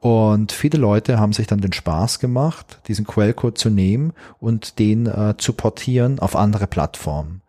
[0.00, 5.06] Und viele Leute haben sich dann den Spaß gemacht, diesen Quellcode zu nehmen und den
[5.06, 7.42] äh, zu portieren auf andere Plattformen.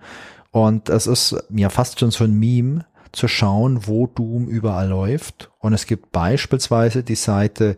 [0.52, 5.52] Und es ist ja fast schon so ein Meme zu schauen, wo Doom überall läuft.
[5.60, 7.78] Und es gibt beispielsweise die Seite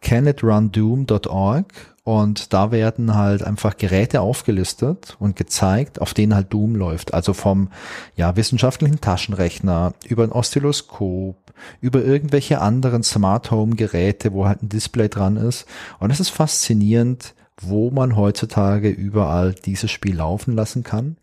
[0.00, 7.12] canitrundoom.org und da werden halt einfach Geräte aufgelistet und gezeigt, auf denen halt Doom läuft.
[7.14, 7.68] Also vom
[8.14, 11.36] ja, wissenschaftlichen Taschenrechner über ein Oszilloskop,
[11.80, 15.66] über irgendwelche anderen Smart Home Geräte, wo halt ein Display dran ist.
[15.98, 21.16] Und es ist faszinierend, wo man heutzutage überall dieses Spiel laufen lassen kann.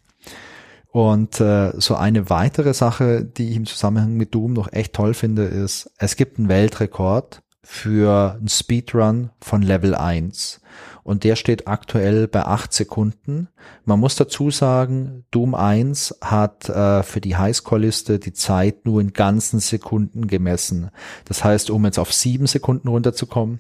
[0.92, 5.14] Und äh, so eine weitere Sache, die ich im Zusammenhang mit Doom noch echt toll
[5.14, 10.62] finde, ist, es gibt einen Weltrekord für einen Speedrun von Level 1
[11.04, 13.50] und der steht aktuell bei acht Sekunden.
[13.86, 19.14] Man muss dazu sagen, Doom 1 hat äh, für die Highscore-Liste die Zeit nur in
[19.14, 20.92] ganzen Sekunden gemessen.
[21.26, 23.60] Das heißt, um jetzt auf sieben Sekunden runterzukommen,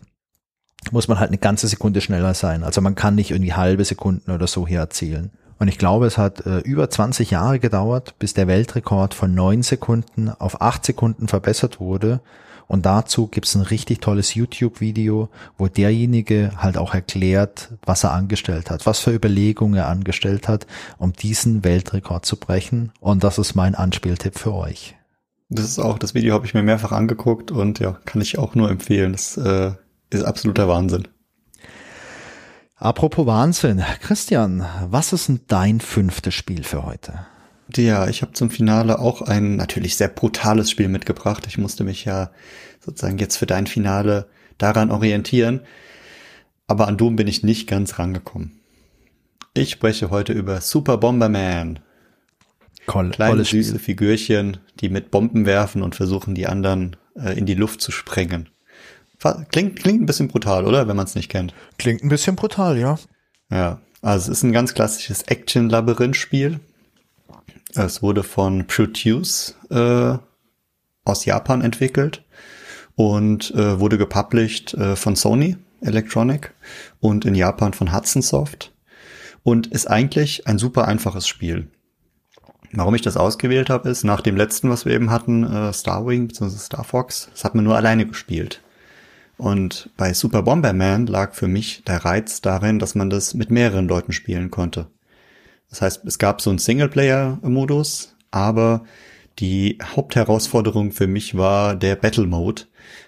[0.91, 2.63] muss man halt eine ganze Sekunde schneller sein.
[2.63, 5.31] Also man kann nicht irgendwie halbe Sekunden oder so hier erzielen.
[5.59, 9.63] Und ich glaube, es hat äh, über 20 Jahre gedauert, bis der Weltrekord von neun
[9.63, 12.21] Sekunden auf acht Sekunden verbessert wurde.
[12.67, 18.69] Und dazu gibt's ein richtig tolles YouTube-Video, wo derjenige halt auch erklärt, was er angestellt
[18.69, 22.91] hat, was für Überlegungen er angestellt hat, um diesen Weltrekord zu brechen.
[22.99, 24.95] Und das ist mein Anspieltipp für euch.
[25.49, 28.55] Das ist auch, das Video habe ich mir mehrfach angeguckt und ja, kann ich auch
[28.55, 29.11] nur empfehlen.
[29.11, 29.71] Das äh,
[30.09, 31.07] ist absoluter Wahnsinn.
[32.75, 33.83] Apropos Wahnsinn.
[34.01, 37.27] Christian, was ist denn dein fünftes Spiel für heute?
[37.75, 41.45] Ja, ich habe zum Finale auch ein natürlich sehr brutales Spiel mitgebracht.
[41.47, 42.31] Ich musste mich ja
[42.79, 45.61] sozusagen jetzt für dein Finale daran orientieren.
[46.67, 48.59] Aber an Doom bin ich nicht ganz rangekommen.
[49.53, 51.79] Ich spreche heute über Super Bomberman.
[52.91, 53.79] Cool, Kleine süße Spiel.
[53.79, 58.49] Figürchen, die mit Bomben werfen und versuchen, die anderen äh, in die Luft zu sprengen.
[59.51, 60.87] Klingt, klingt ein bisschen brutal, oder?
[60.87, 61.53] Wenn man es nicht kennt.
[61.77, 62.97] Klingt ein bisschen brutal, ja.
[63.49, 66.59] Ja, also es ist ein ganz klassisches Action-Labyrinth-Spiel.
[67.75, 70.17] Es wurde von Produce äh,
[71.05, 72.23] aus Japan entwickelt
[72.95, 76.53] und äh, wurde gepublished äh, von Sony Electronic
[76.99, 78.71] und in Japan von Hudson Soft
[79.41, 81.67] und ist eigentlich ein super einfaches Spiel.
[82.71, 86.27] Warum ich das ausgewählt habe, ist nach dem letzten, was wir eben hatten, äh, Starwing
[86.27, 86.57] bzw.
[86.57, 88.61] Star Fox, das hat man nur alleine gespielt.
[89.37, 93.87] Und bei Super Bomberman lag für mich der Reiz darin, dass man das mit mehreren
[93.87, 94.87] Leuten spielen konnte.
[95.73, 98.83] Das heißt, es gab so einen Singleplayer-Modus, aber
[99.39, 102.65] die Hauptherausforderung für mich war der Battle Mode,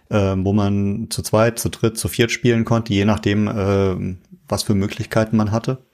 [0.09, 4.63] äh, wo man zu zweit, zu dritt, zu viert spielen konnte, je nachdem, äh, was
[4.63, 5.85] für Möglichkeiten man hatte.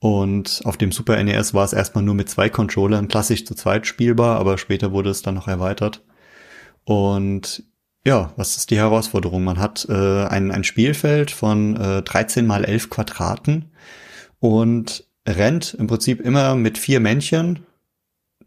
[0.00, 3.86] Und auf dem Super NES war es erstmal nur mit zwei Controllern klassisch zu zweit
[3.86, 6.02] spielbar, aber später wurde es dann noch erweitert.
[6.82, 7.62] Und
[8.04, 9.44] ja, was ist die Herausforderung?
[9.44, 13.70] Man hat äh, ein, ein Spielfeld von äh, 13 mal 11 Quadraten
[14.40, 17.66] und rennt im Prinzip immer mit vier Männchen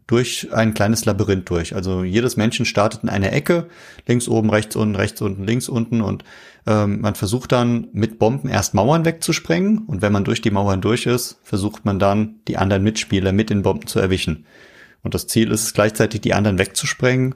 [0.08, 1.76] durch ein kleines Labyrinth durch.
[1.76, 3.68] Also jedes Männchen startet in einer Ecke,
[4.08, 6.24] links oben, rechts unten, rechts unten, links unten und
[6.66, 10.82] ähm, man versucht dann mit Bomben erst Mauern wegzusprengen und wenn man durch die Mauern
[10.82, 14.46] durch ist, versucht man dann die anderen Mitspieler mit den Bomben zu erwischen.
[15.04, 17.36] Und das Ziel ist es gleichzeitig, die anderen wegzusprengen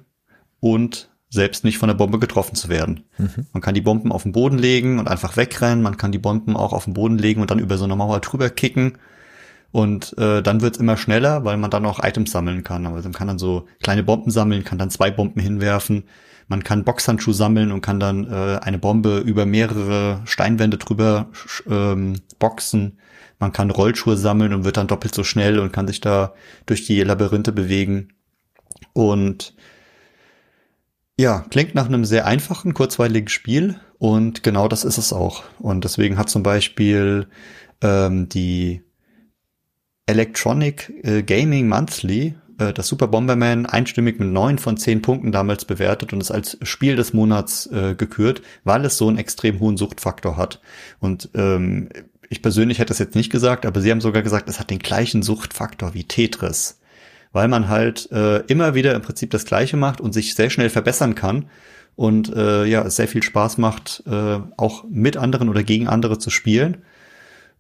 [0.60, 3.04] und selbst nicht von der Bombe getroffen zu werden.
[3.20, 3.48] Mhm.
[3.54, 6.58] Man kann die Bomben auf den Boden legen und einfach wegrennen, man kann die Bomben
[6.58, 8.98] auch auf den Boden legen und dann über so eine Mauer drüber kicken
[9.74, 12.86] und äh, dann wird's immer schneller, weil man dann auch Items sammeln kann.
[12.86, 16.04] Also man kann dann so kleine Bomben sammeln, kann dann zwei Bomben hinwerfen.
[16.48, 21.32] Man kann Boxhandschuh sammeln und kann dann äh, eine Bombe über mehrere Steinwände drüber
[21.68, 23.00] ähm, boxen.
[23.40, 26.36] Man kann Rollschuhe sammeln und wird dann doppelt so schnell und kann sich da
[26.68, 28.10] durch die Labyrinthe bewegen.
[28.94, 29.56] Und
[31.18, 35.44] Ja, klingt nach einem sehr einfachen, kurzweiligen Spiel und genau das ist es auch.
[35.60, 37.28] Und deswegen hat zum Beispiel
[37.82, 38.84] ähm, die
[40.06, 45.66] Electronic äh, Gaming Monthly äh, das Super Bomberman einstimmig mit neun von zehn Punkten damals
[45.66, 49.78] bewertet und es als Spiel des Monats äh, gekürt, weil es so einen extrem hohen
[49.78, 50.62] Suchtfaktor hat.
[51.00, 51.90] Und ähm,
[52.30, 54.80] ich persönlich hätte es jetzt nicht gesagt, aber sie haben sogar gesagt, es hat den
[54.80, 56.80] gleichen Suchtfaktor wie Tetris
[57.34, 60.70] weil man halt äh, immer wieder im Prinzip das Gleiche macht und sich sehr schnell
[60.70, 61.50] verbessern kann
[61.96, 66.18] und äh, ja, es sehr viel Spaß macht, äh, auch mit anderen oder gegen andere
[66.20, 66.78] zu spielen.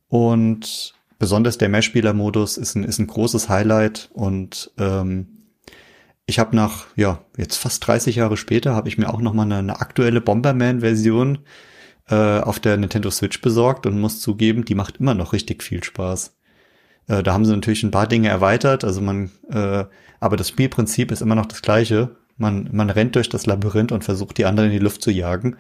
[0.08, 5.46] Und besonders der Mehrspieler-Modus ist ein, ist ein großes Highlight und ähm,
[6.26, 9.44] ich habe nach, ja, jetzt fast 30 Jahre später, habe ich mir auch noch mal
[9.44, 11.40] eine, eine aktuelle Bomberman-Version
[12.10, 15.82] äh, auf der Nintendo Switch besorgt und muss zugeben, die macht immer noch richtig viel
[15.82, 16.36] Spaß.
[17.08, 19.86] Äh, da haben sie natürlich ein paar Dinge erweitert, also man, äh,
[20.20, 22.18] aber das Spielprinzip ist immer noch das gleiche.
[22.36, 25.56] Man, man rennt durch das Labyrinth und versucht, die anderen in die Luft zu jagen.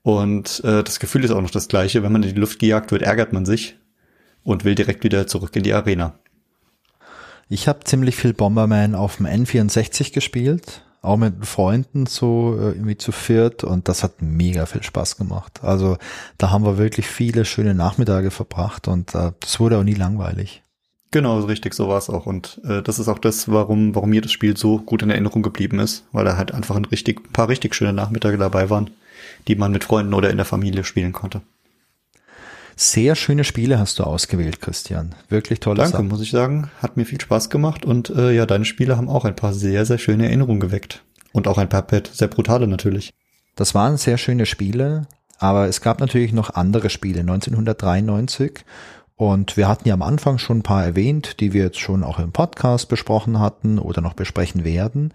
[0.00, 2.02] Und äh, das Gefühl ist auch noch das gleiche.
[2.02, 3.76] Wenn man in die Luft gejagt wird, ärgert man sich
[4.44, 6.14] und will direkt wieder zurück in die Arena.
[7.48, 12.96] Ich habe ziemlich viel Bomberman auf dem N64 gespielt, auch mit Freunden so äh, irgendwie
[12.96, 15.60] zu viert und das hat mega viel Spaß gemacht.
[15.62, 15.98] Also
[16.38, 20.62] da haben wir wirklich viele schöne Nachmittage verbracht und äh, das wurde auch nie langweilig.
[21.12, 22.24] Genau, richtig, so war es auch.
[22.24, 25.42] Und äh, das ist auch das, warum, warum mir das Spiel so gut in Erinnerung
[25.42, 28.90] geblieben ist, weil da halt einfach ein richtig, paar richtig schöne Nachmittage dabei waren,
[29.46, 31.42] die man mit Freunden oder in der Familie spielen konnte.
[32.82, 35.14] Sehr schöne Spiele hast du ausgewählt, Christian.
[35.28, 36.08] Wirklich tolle Danke, Sachen.
[36.08, 36.68] muss ich sagen.
[36.82, 39.86] Hat mir viel Spaß gemacht und äh, ja, deine Spiele haben auch ein paar sehr,
[39.86, 41.04] sehr schöne Erinnerungen geweckt.
[41.30, 43.14] Und auch ein paar sehr brutale natürlich.
[43.54, 45.06] Das waren sehr schöne Spiele,
[45.38, 47.20] aber es gab natürlich noch andere Spiele.
[47.20, 48.64] 1993
[49.14, 52.18] und wir hatten ja am Anfang schon ein paar erwähnt, die wir jetzt schon auch
[52.18, 55.14] im Podcast besprochen hatten oder noch besprechen werden.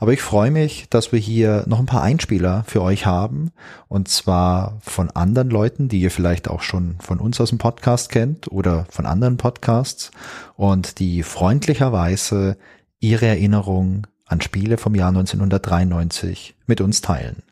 [0.00, 3.52] Aber ich freue mich, dass wir hier noch ein paar Einspieler für euch haben.
[3.86, 8.08] Und zwar von anderen Leuten, die ihr vielleicht auch schon von uns aus dem Podcast
[8.08, 10.10] kennt oder von anderen Podcasts
[10.56, 12.56] und die freundlicherweise
[12.98, 17.42] ihre Erinnerung an Spiele vom Jahr 1993 mit uns teilen.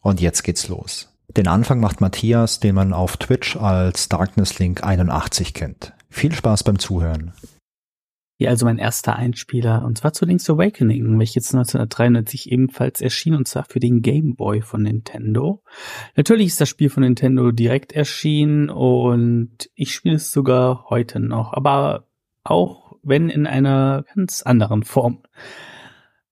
[0.00, 1.08] Und jetzt geht's los.
[1.36, 5.92] Den Anfang macht Matthias, den man auf Twitch als Darkness Link 81 kennt.
[6.08, 7.32] Viel Spaß beim Zuhören.
[8.38, 13.48] Ja, also mein erster Einspieler, und zwar zu Link's Awakening, welches 1993 ebenfalls erschien, und
[13.48, 15.62] zwar für den Game Boy von Nintendo.
[16.16, 21.54] Natürlich ist das Spiel von Nintendo direkt erschienen, und ich spiele es sogar heute noch,
[21.54, 22.08] aber
[22.44, 25.22] auch wenn in einer ganz anderen Form.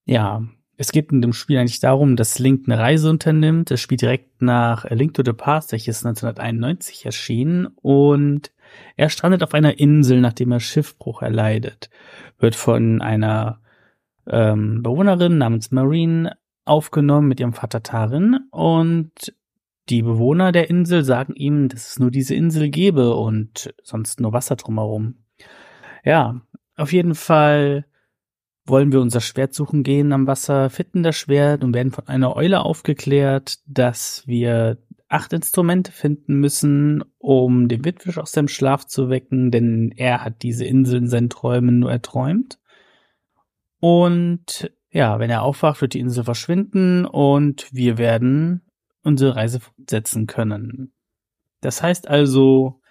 [0.05, 0.43] Ja,
[0.77, 3.71] es geht in dem Spiel eigentlich darum, dass Link eine Reise unternimmt.
[3.71, 7.67] Es spielt direkt nach A Link to the Past, welches 1991 erschien.
[7.81, 8.51] Und
[8.95, 11.89] er strandet auf einer Insel, nachdem er Schiffbruch erleidet.
[12.39, 13.59] Wird von einer
[14.27, 18.39] ähm, Bewohnerin namens Marine aufgenommen mit ihrem Vater Tarin.
[18.51, 19.33] Und
[19.89, 24.33] die Bewohner der Insel sagen ihm, dass es nur diese Insel gebe und sonst nur
[24.33, 25.15] Wasser drumherum.
[26.03, 26.41] Ja,
[26.75, 27.85] auf jeden Fall
[28.65, 32.35] wollen wir unser Schwert suchen gehen am Wasser, finden das Schwert und werden von einer
[32.35, 34.77] Eule aufgeklärt, dass wir
[35.15, 40.43] acht Instrumente finden müssen, um den Witwisch aus seinem Schlaf zu wecken, denn er hat
[40.43, 42.59] diese Insel in seinen Träumen nur erträumt.
[43.79, 48.61] Und ja, wenn er aufwacht, wird die Insel verschwinden und wir werden
[49.03, 50.91] unsere Reise fortsetzen können.
[51.61, 52.81] Das heißt also,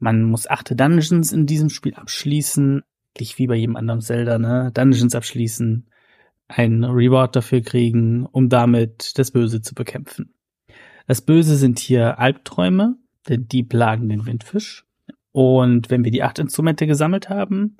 [0.00, 2.82] man muss achte Dungeons in diesem Spiel abschließen,
[3.14, 4.72] eigentlich wie bei jedem anderen Zelda, ne?
[4.74, 5.88] Dungeons abschließen,
[6.48, 10.34] ein Reward dafür kriegen, um damit das Böse zu bekämpfen.
[11.10, 12.94] Das Böse sind hier Albträume,
[13.28, 14.86] denn die plagen den Windfisch.
[15.32, 17.78] Und wenn wir die acht Instrumente gesammelt haben,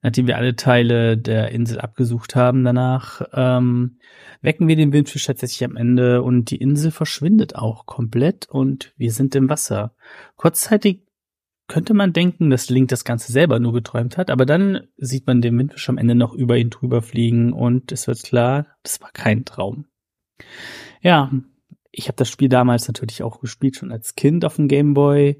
[0.00, 3.98] nachdem wir alle Teile der Insel abgesucht haben danach, ähm,
[4.42, 9.10] wecken wir den Windfisch tatsächlich am Ende und die Insel verschwindet auch komplett und wir
[9.10, 9.92] sind im Wasser.
[10.36, 11.02] Kurzzeitig
[11.66, 15.40] könnte man denken, dass Link das Ganze selber nur geträumt hat, aber dann sieht man
[15.42, 19.10] den Windfisch am Ende noch über ihn drüber fliegen und es wird klar, das war
[19.10, 19.86] kein Traum.
[21.02, 21.32] Ja,
[21.90, 25.38] ich habe das Spiel damals natürlich auch gespielt, schon als Kind auf dem Gameboy.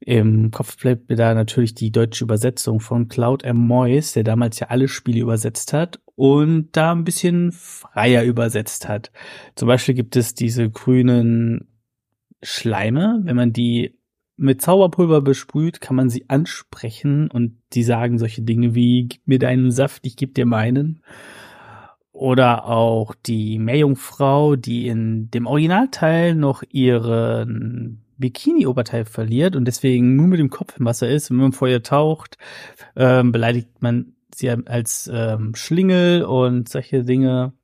[0.00, 3.56] Im Kopf bleibt mir da natürlich die deutsche Übersetzung von Cloud M.
[3.58, 9.12] Moyes, der damals ja alle Spiele übersetzt hat und da ein bisschen freier übersetzt hat.
[9.56, 11.68] Zum Beispiel gibt es diese grünen
[12.42, 13.98] Schleime, wenn man die
[14.36, 19.38] mit Zauberpulver besprüht, kann man sie ansprechen und die sagen solche Dinge wie, gib mir
[19.38, 21.02] deinen Saft, ich geb dir meinen.
[22.12, 30.26] Oder auch die Meerjungfrau, die in dem Originalteil noch ihren Bikini-Oberteil verliert und deswegen nur
[30.26, 31.30] mit dem Kopf im Wasser ist.
[31.30, 32.36] Wenn man vor ihr taucht,
[32.96, 37.54] ähm, beleidigt man sie als ähm, Schlingel und solche Dinge.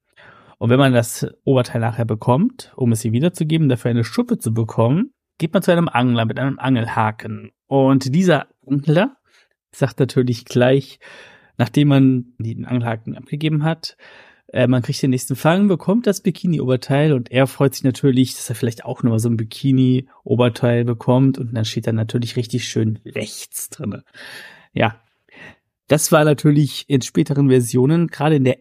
[0.59, 4.55] Und wenn man das Oberteil nachher bekommt, um es ihr wiederzugeben, dafür eine Schuppe zu
[4.55, 7.51] bekommen, geht man zu einem Angler mit einem Angelhaken.
[7.67, 9.17] Und dieser Angler
[9.71, 10.99] sagt natürlich gleich,
[11.59, 13.97] nachdem man den Angelhaken abgegeben hat,
[14.49, 18.49] äh, man kriegt den nächsten Fang, bekommt das Bikini-Oberteil und er freut sich natürlich, dass
[18.49, 22.99] er vielleicht auch nochmal so ein Bikini-Oberteil bekommt und dann steht da natürlich richtig schön
[23.05, 24.05] rechts drinne.
[24.73, 25.01] Ja,
[25.89, 28.59] das war natürlich in späteren Versionen, gerade in der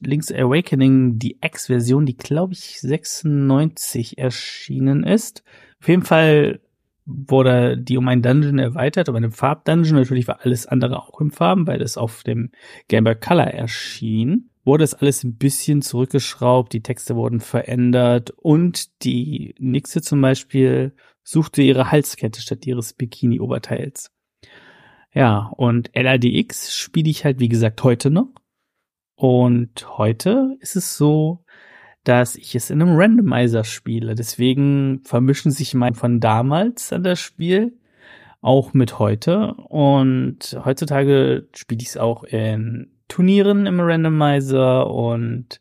[0.00, 5.42] Link's Awakening, die X-Version, die glaube ich 96 erschienen ist.
[5.80, 6.60] Auf jeden Fall
[7.06, 9.96] wurde die um ein Dungeon erweitert, um einen Farbdungeon.
[9.96, 12.50] Natürlich war alles andere auch im Farben, weil es auf dem
[12.88, 14.50] Game Boy Color erschien.
[14.64, 20.94] Wurde es alles ein bisschen zurückgeschraubt, die Texte wurden verändert und die Nixe zum Beispiel
[21.22, 24.10] suchte ihre Halskette statt ihres Bikini-Oberteils.
[25.12, 28.28] Ja, und LADX spiele ich halt, wie gesagt, heute noch.
[29.14, 31.44] Und heute ist es so,
[32.02, 34.14] dass ich es in einem Randomizer spiele.
[34.14, 37.78] Deswegen vermischen sich mein von damals an das Spiel
[38.40, 39.54] auch mit heute.
[39.54, 45.60] Und heutzutage spiele ich es auch in Turnieren im Randomizer und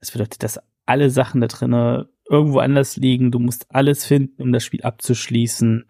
[0.00, 3.30] das bedeutet, dass alle Sachen da drinnen irgendwo anders liegen.
[3.30, 5.86] Du musst alles finden, um das Spiel abzuschließen.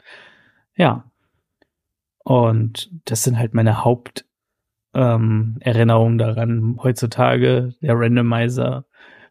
[0.77, 1.11] Ja.
[2.25, 4.25] Und das sind halt meine Haupt
[4.95, 6.79] ähm, Erinnerungen daran.
[6.83, 8.87] Heutzutage der Randomizer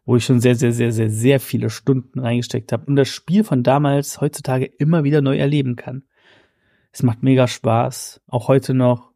[0.06, 3.42] wo ich schon sehr, sehr, sehr, sehr, sehr viele Stunden reingesteckt habe und das Spiel
[3.42, 6.04] von damals heutzutage immer wieder neu erleben kann.
[6.92, 9.12] Es macht mega Spaß, auch heute noch.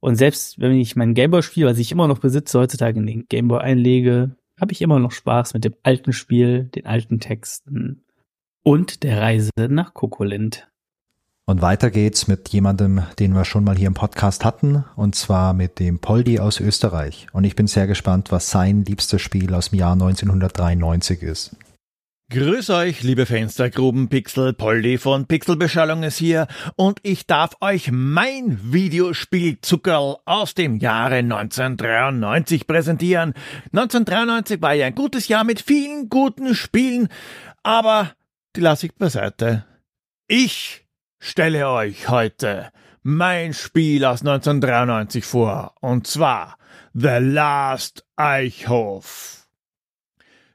[0.00, 3.26] Und selbst wenn ich mein Gameboy spiel, was ich immer noch besitze, heutzutage in den
[3.28, 8.04] Gameboy einlege, habe ich immer noch Spaß mit dem alten Spiel, den alten Texten
[8.62, 10.68] und der Reise nach Kokolind.
[11.46, 15.54] Und weiter geht's mit jemandem, den wir schon mal hier im Podcast hatten, und zwar
[15.54, 17.26] mit dem Poldi aus Österreich.
[17.32, 21.56] Und ich bin sehr gespannt, was sein liebstes Spiel aus dem Jahr 1993 ist.
[22.30, 26.46] Grüß euch, liebe Fenstergrubenpixel, Poldi von Pixelbeschallung ist hier
[26.76, 33.32] und ich darf euch mein Videospiel Zuckerl aus dem Jahre 1993 präsentieren.
[33.72, 37.08] 1993 war ja ein gutes Jahr mit vielen guten Spielen,
[37.62, 38.12] aber
[38.56, 39.64] die lasse ich beiseite.
[40.26, 40.86] Ich
[41.18, 42.70] stelle euch heute
[43.02, 46.58] mein Spiel aus 1993 vor, und zwar
[46.92, 49.37] The Last Eichhof.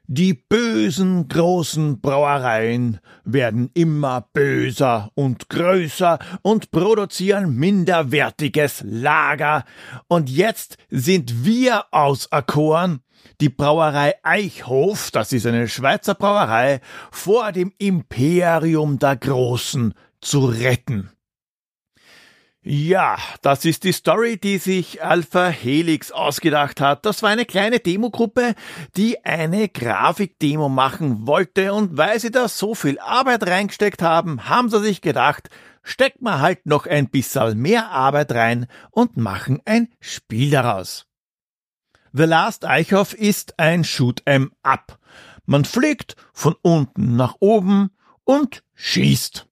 [0.06, 9.64] Die bösen großen Brauereien werden immer böser und größer und produzieren minderwertiges Lager.
[10.06, 13.00] Und jetzt sind wir auserkoren,
[13.40, 21.08] die Brauerei Eichhof, das ist eine Schweizer Brauerei, vor dem Imperium der Großen zu retten.
[22.66, 27.04] Ja, das ist die Story, die sich Alpha Helix ausgedacht hat.
[27.04, 28.54] Das war eine kleine Demogruppe,
[28.96, 34.70] die eine Grafikdemo machen wollte und weil sie da so viel Arbeit reingesteckt haben, haben
[34.70, 35.50] sie sich gedacht,
[35.82, 41.04] stecken wir halt noch ein bisschen mehr Arbeit rein und machen ein Spiel daraus.
[42.14, 44.98] The Last Eichhoff ist ein Shoot'em Up.
[45.44, 47.90] Man fliegt von unten nach oben
[48.24, 49.46] und schießt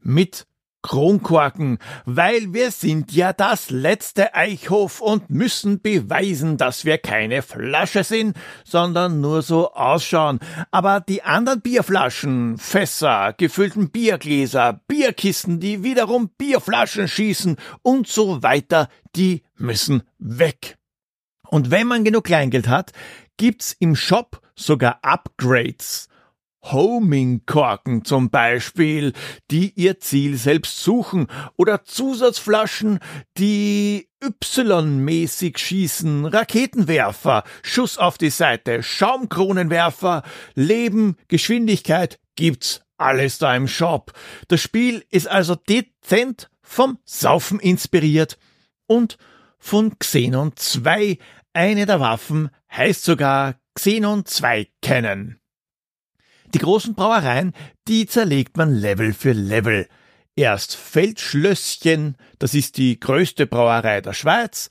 [0.00, 0.47] mit
[0.88, 8.04] Kronkorken, weil wir sind ja das letzte Eichhof und müssen beweisen, dass wir keine Flasche
[8.04, 10.40] sind, sondern nur so ausschauen.
[10.70, 18.88] Aber die anderen Bierflaschen, Fässer, gefüllten Biergläser, Bierkisten, die wiederum Bierflaschen schießen und so weiter,
[19.14, 20.78] die müssen weg.
[21.48, 22.92] Und wenn man genug Kleingeld hat,
[23.36, 26.08] gibt's im Shop sogar Upgrades.
[26.72, 29.12] Homing-Korken zum Beispiel,
[29.50, 31.26] die ihr Ziel selbst suchen,
[31.56, 32.98] oder Zusatzflaschen,
[33.36, 40.22] die Y-mäßig schießen, Raketenwerfer, Schuss auf die Seite, Schaumkronenwerfer,
[40.54, 44.12] Leben, Geschwindigkeit, gibt's alles da im Shop.
[44.48, 48.38] Das Spiel ist also dezent vom Saufen inspiriert
[48.86, 49.18] und
[49.58, 51.18] von Xenon 2.
[51.52, 55.37] Eine der Waffen heißt sogar Xenon 2 kennen.
[56.54, 57.52] Die großen Brauereien,
[57.88, 59.88] die zerlegt man Level für Level.
[60.36, 64.70] Erst Feldschlösschen, das ist die größte Brauerei der Schweiz,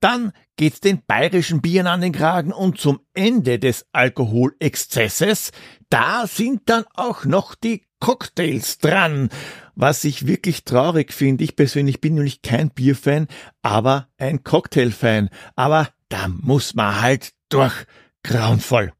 [0.00, 5.50] dann geht's den bayerischen Bieren an den Kragen und zum Ende des Alkoholexzesses,
[5.90, 9.28] da sind dann auch noch die Cocktails dran.
[9.74, 13.28] Was ich wirklich traurig finde, ich persönlich bin nämlich kein Bierfan,
[13.62, 15.30] aber ein Cocktailfan.
[15.56, 17.86] Aber da muss man halt durch.
[18.24, 18.92] Grauenvoll.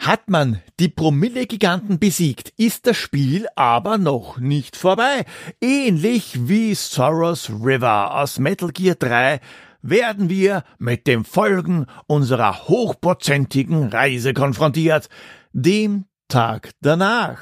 [0.00, 5.26] Hat man die Promille-Giganten besiegt, ist das Spiel aber noch nicht vorbei.
[5.60, 9.40] Ähnlich wie Soros River aus Metal Gear 3
[9.82, 15.10] werden wir mit den Folgen unserer hochprozentigen Reise konfrontiert,
[15.52, 17.38] dem Tag danach.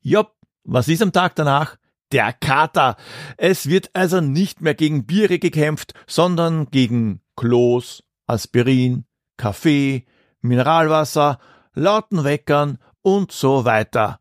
[0.00, 1.76] Jopp, was ist am Tag danach?
[2.12, 2.96] Der Kater.
[3.36, 9.06] Es wird also nicht mehr gegen Biere gekämpft, sondern gegen Klos, Aspirin,
[9.36, 10.06] Kaffee,
[10.40, 11.40] Mineralwasser,
[11.74, 14.20] lauten Weckern und so weiter.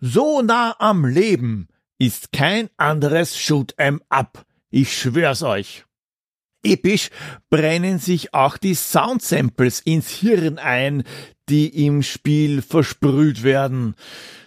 [0.00, 1.68] So nah am Leben
[1.98, 4.44] ist kein anderes Shoot'em Up.
[4.70, 5.84] Ich schwör's euch.
[6.62, 7.10] Episch
[7.48, 11.04] brennen sich auch die Soundsamples ins Hirn ein,
[11.48, 13.94] die im Spiel versprüht werden.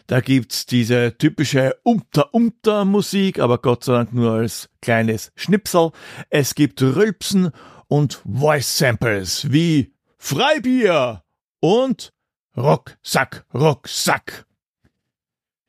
[0.07, 5.91] Da gibt's diese typische Umter-Umter-Musik, aber Gott sei Dank nur als kleines Schnipsel.
[6.29, 7.51] Es gibt Rülpsen
[7.87, 11.23] und Voice-Samples wie Freibier
[11.59, 12.12] und
[12.55, 14.45] Rucksack, Rucksack.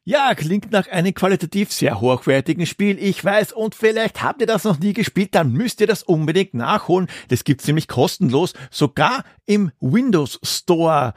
[0.06, 4.64] Ja, klingt nach einem qualitativ sehr hochwertigen Spiel, ich weiß, und vielleicht habt ihr das
[4.64, 7.08] noch nie gespielt, dann müsst ihr das unbedingt nachholen.
[7.28, 11.14] Das gibt's nämlich kostenlos, sogar im Windows Store.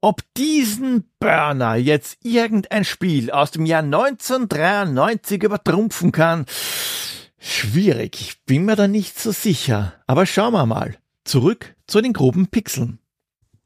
[0.00, 6.46] Ob diesen Burner jetzt irgendein Spiel aus dem Jahr 1993 übertrumpfen kann,
[7.38, 9.92] schwierig, ich bin mir da nicht so sicher.
[10.06, 10.96] Aber schauen wir mal.
[11.24, 12.98] Zurück zu den groben Pixeln.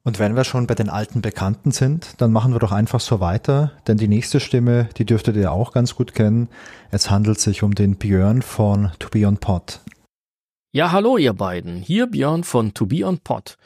[0.07, 3.21] Und wenn wir schon bei den alten Bekannten sind, dann machen wir doch einfach so
[3.21, 6.51] weiter, denn die nächste Stimme, die dürftet ihr auch ganz gut kennen.
[6.91, 9.81] Es handelt sich um den Björn von To Be On Pod.
[10.73, 11.77] Ja, hallo ihr beiden.
[11.77, 13.57] Hier Björn von To Be On Pod.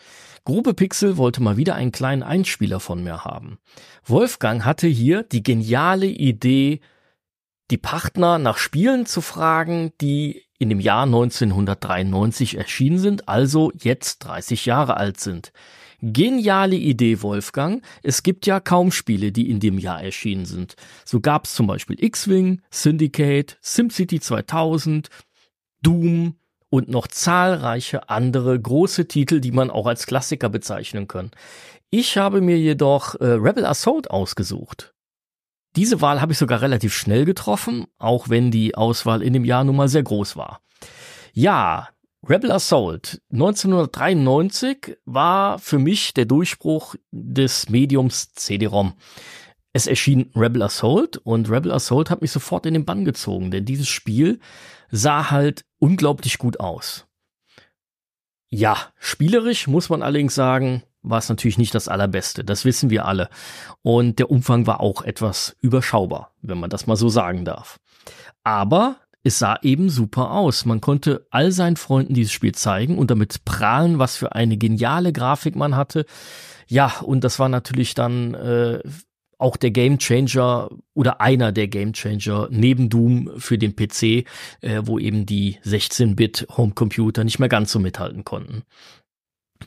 [0.44, 3.58] Grube Pixel wollte mal wieder einen kleinen Einspieler von mir haben.
[4.06, 6.80] Wolfgang hatte hier die geniale Idee,
[7.72, 14.20] die Partner nach Spielen zu fragen, die in dem Jahr 1993 erschienen sind, also jetzt
[14.20, 15.52] 30 Jahre alt sind.
[16.00, 17.82] Geniale Idee, Wolfgang.
[18.02, 20.76] Es gibt ja kaum Spiele, die in dem Jahr erschienen sind.
[21.04, 25.08] So gab es zum Beispiel X-Wing, Syndicate, SimCity 2000,
[25.82, 26.36] Doom
[26.70, 31.32] und noch zahlreiche andere große Titel, die man auch als Klassiker bezeichnen kann.
[31.90, 34.94] Ich habe mir jedoch äh, Rebel Assault ausgesucht.
[35.74, 39.64] Diese Wahl habe ich sogar relativ schnell getroffen, auch wenn die Auswahl in dem Jahr
[39.64, 40.60] nun mal sehr groß war.
[41.32, 41.88] Ja,
[42.26, 48.94] Rebel Assault 1993 war für mich der Durchbruch des Mediums CD-ROM.
[49.72, 53.64] Es erschien Rebel Assault und Rebel Assault hat mich sofort in den Bann gezogen, denn
[53.64, 54.40] dieses Spiel
[54.90, 57.06] sah halt unglaublich gut aus.
[58.48, 62.44] Ja, spielerisch muss man allerdings sagen, war es natürlich nicht das allerbeste.
[62.44, 63.28] Das wissen wir alle.
[63.82, 67.78] Und der Umfang war auch etwas überschaubar, wenn man das mal so sagen darf.
[68.42, 70.64] Aber es sah eben super aus.
[70.64, 75.12] Man konnte all seinen Freunden dieses Spiel zeigen und damit prahlen, was für eine geniale
[75.12, 76.06] Grafik man hatte.
[76.66, 78.80] Ja, und das war natürlich dann äh,
[79.38, 84.02] auch der Gamechanger oder einer der Gamechanger neben Doom für den PC,
[84.60, 88.62] äh, wo eben die 16-Bit Homecomputer nicht mehr ganz so mithalten konnten.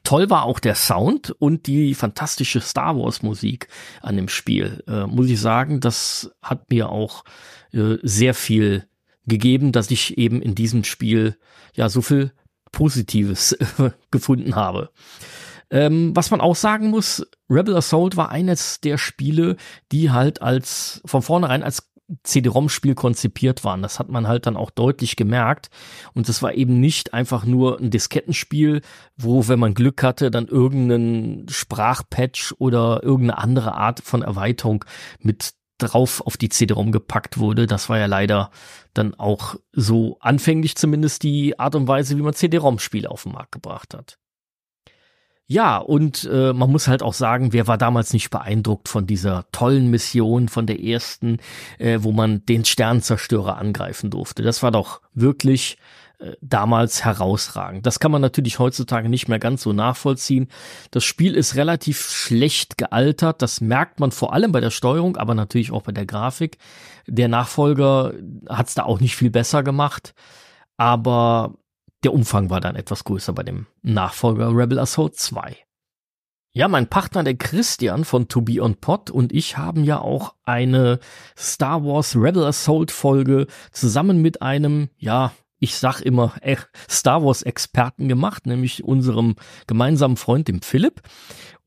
[0.04, 3.68] Toll war auch der Sound und die fantastische Star Wars Musik
[4.02, 4.84] an dem Spiel.
[4.88, 7.24] Äh, muss ich sagen, das hat mir auch
[7.74, 8.88] äh, sehr viel
[9.28, 11.38] gegeben, dass ich eben in diesem Spiel
[11.76, 12.32] ja so viel
[12.72, 13.58] Positives
[14.12, 14.90] gefunden habe.
[15.70, 19.56] Ähm, was man auch sagen muss, Rebel Assault war eines der Spiele,
[19.92, 21.92] die halt als von vornherein als
[22.24, 23.82] CD-ROM-Spiel konzipiert waren.
[23.82, 25.70] Das hat man halt dann auch deutlich gemerkt.
[26.14, 28.82] Und es war eben nicht einfach nur ein Diskettenspiel,
[29.16, 34.84] wo, wenn man Glück hatte, dann irgendeinen Sprachpatch oder irgendeine andere Art von Erweiterung
[35.20, 35.52] mit
[35.82, 37.68] drauf auf die CD-ROM gepackt wurde.
[37.68, 38.52] Das war ja leider
[38.94, 43.52] dann auch so anfänglich zumindest die Art und Weise, wie man CD-ROM-Spiele auf den Markt
[43.52, 44.18] gebracht hat.
[45.48, 49.48] Ja, und äh, man muss halt auch sagen, wer war damals nicht beeindruckt von dieser
[49.52, 51.40] tollen Mission, von der ersten,
[51.78, 54.44] äh, wo man den Sternzerstörer angreifen durfte.
[54.44, 55.78] Das war doch wirklich
[56.42, 57.86] damals herausragend.
[57.86, 60.48] Das kann man natürlich heutzutage nicht mehr ganz so nachvollziehen.
[60.92, 63.42] Das Spiel ist relativ schlecht gealtert.
[63.42, 66.58] Das merkt man vor allem bei der Steuerung, aber natürlich auch bei der Grafik.
[67.08, 68.14] Der Nachfolger
[68.48, 70.14] hat es da auch nicht viel besser gemacht.
[70.78, 71.56] Aber
[72.04, 75.58] der Umfang war dann etwas größer bei dem Nachfolger Rebel Assault 2.
[76.54, 80.36] Ja, mein Partner, der Christian von To Be On Pod und ich haben ja auch
[80.44, 81.00] eine
[81.38, 85.32] Star Wars Rebel Assault Folge zusammen mit einem, ja,
[85.62, 86.58] ich sag immer, äh,
[86.90, 89.36] Star Wars Experten gemacht, nämlich unserem
[89.68, 91.02] gemeinsamen Freund, dem Philipp.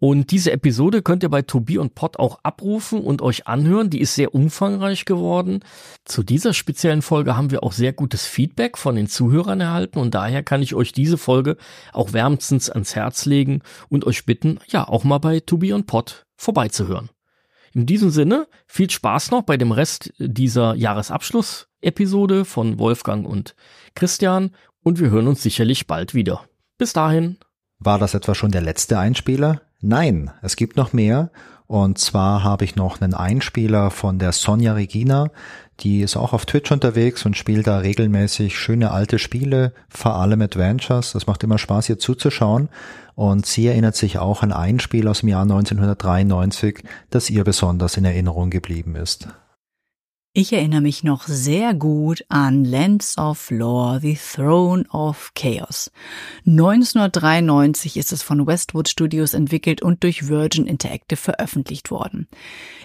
[0.01, 3.91] Und diese Episode könnt ihr bei Tobi und Pod auch abrufen und euch anhören.
[3.91, 5.61] Die ist sehr umfangreich geworden.
[6.05, 10.15] Zu dieser speziellen Folge haben wir auch sehr gutes Feedback von den Zuhörern erhalten und
[10.15, 11.57] daher kann ich euch diese Folge
[11.93, 16.27] auch wärmstens ans Herz legen und euch bitten, ja, auch mal bei Tobi und Pod
[16.37, 17.11] vorbeizuhören.
[17.75, 23.57] In diesem Sinne, viel Spaß noch bei dem Rest dieser Jahresabschluss-Episode von Wolfgang und
[23.97, 24.53] Christian
[24.85, 26.45] Und wir hören uns sicherlich bald wieder.
[26.79, 27.37] Bis dahin.
[27.81, 29.63] War das etwa schon der letzte Einspieler?
[29.81, 31.33] Nein, es gibt noch mehr.
[31.67, 35.31] Und zwar habe ich noch einen Einspieler von der Sonja Regina.
[35.81, 40.43] Die ist auch auf Twitch unterwegs und spielt da regelmäßig schöne alte Spiele, vor allem
[40.43, 41.13] Adventures.
[41.13, 42.69] Das macht immer Spaß, ihr zuzuschauen.
[43.15, 47.97] Und sie erinnert sich auch an ein Spiel aus dem Jahr 1993, das ihr besonders
[47.97, 49.29] in Erinnerung geblieben ist.
[50.37, 55.93] Ich erinnere mich noch sehr gut an Lands of Lore, The Throne of Chaos.
[56.45, 62.27] 1993 ist es von Westwood Studios entwickelt und durch Virgin Interactive veröffentlicht worden.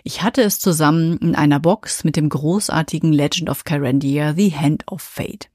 [0.04, 4.84] Ich hatte es zusammen in einer Box mit dem großartigen Legend of Kyrandia, The Hand
[4.92, 5.50] of Fate.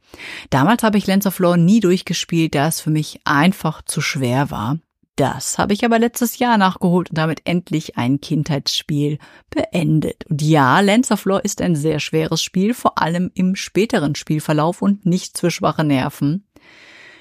[0.51, 4.51] Damals habe ich Lands of Lore nie durchgespielt, da es für mich einfach zu schwer
[4.51, 4.78] war.
[5.16, 9.19] Das habe ich aber letztes Jahr nachgeholt und damit endlich ein Kindheitsspiel
[9.49, 10.24] beendet.
[10.28, 14.82] Und ja, Lands of Lore ist ein sehr schweres Spiel, vor allem im späteren Spielverlauf
[14.82, 16.45] und nicht für schwache Nerven.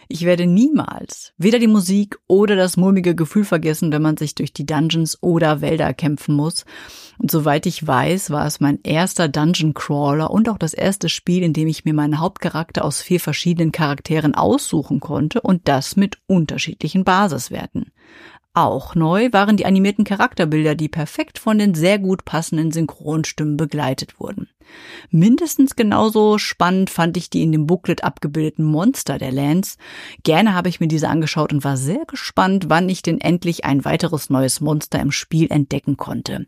[0.07, 4.53] Ich werde niemals weder die Musik oder das mulmige Gefühl vergessen, wenn man sich durch
[4.53, 6.65] die Dungeons oder Wälder kämpfen muss.
[7.17, 11.43] Und soweit ich weiß, war es mein erster Dungeon Crawler und auch das erste Spiel,
[11.43, 16.17] in dem ich mir meinen Hauptcharakter aus vier verschiedenen Charakteren aussuchen konnte und das mit
[16.27, 17.91] unterschiedlichen Basiswerten.
[18.55, 24.19] Auch neu waren die animierten Charakterbilder, die perfekt von den sehr gut passenden Synchronstimmen begleitet
[24.19, 24.47] wurden.
[25.09, 29.77] Mindestens genauso spannend fand ich die in dem Booklet abgebildeten Monster der Lands.
[30.21, 33.85] Gerne habe ich mir diese angeschaut und war sehr gespannt, wann ich denn endlich ein
[33.85, 36.45] weiteres neues Monster im Spiel entdecken konnte.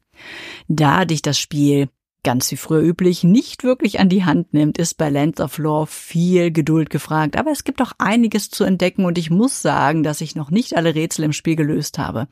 [0.68, 1.90] Da dich das Spiel
[2.26, 5.88] ganz wie früher üblich, nicht wirklich an die Hand nimmt, ist bei Lands of Lore
[5.88, 7.38] viel Geduld gefragt.
[7.38, 10.76] Aber es gibt auch einiges zu entdecken und ich muss sagen, dass ich noch nicht
[10.76, 12.28] alle Rätsel im Spiel gelöst habe.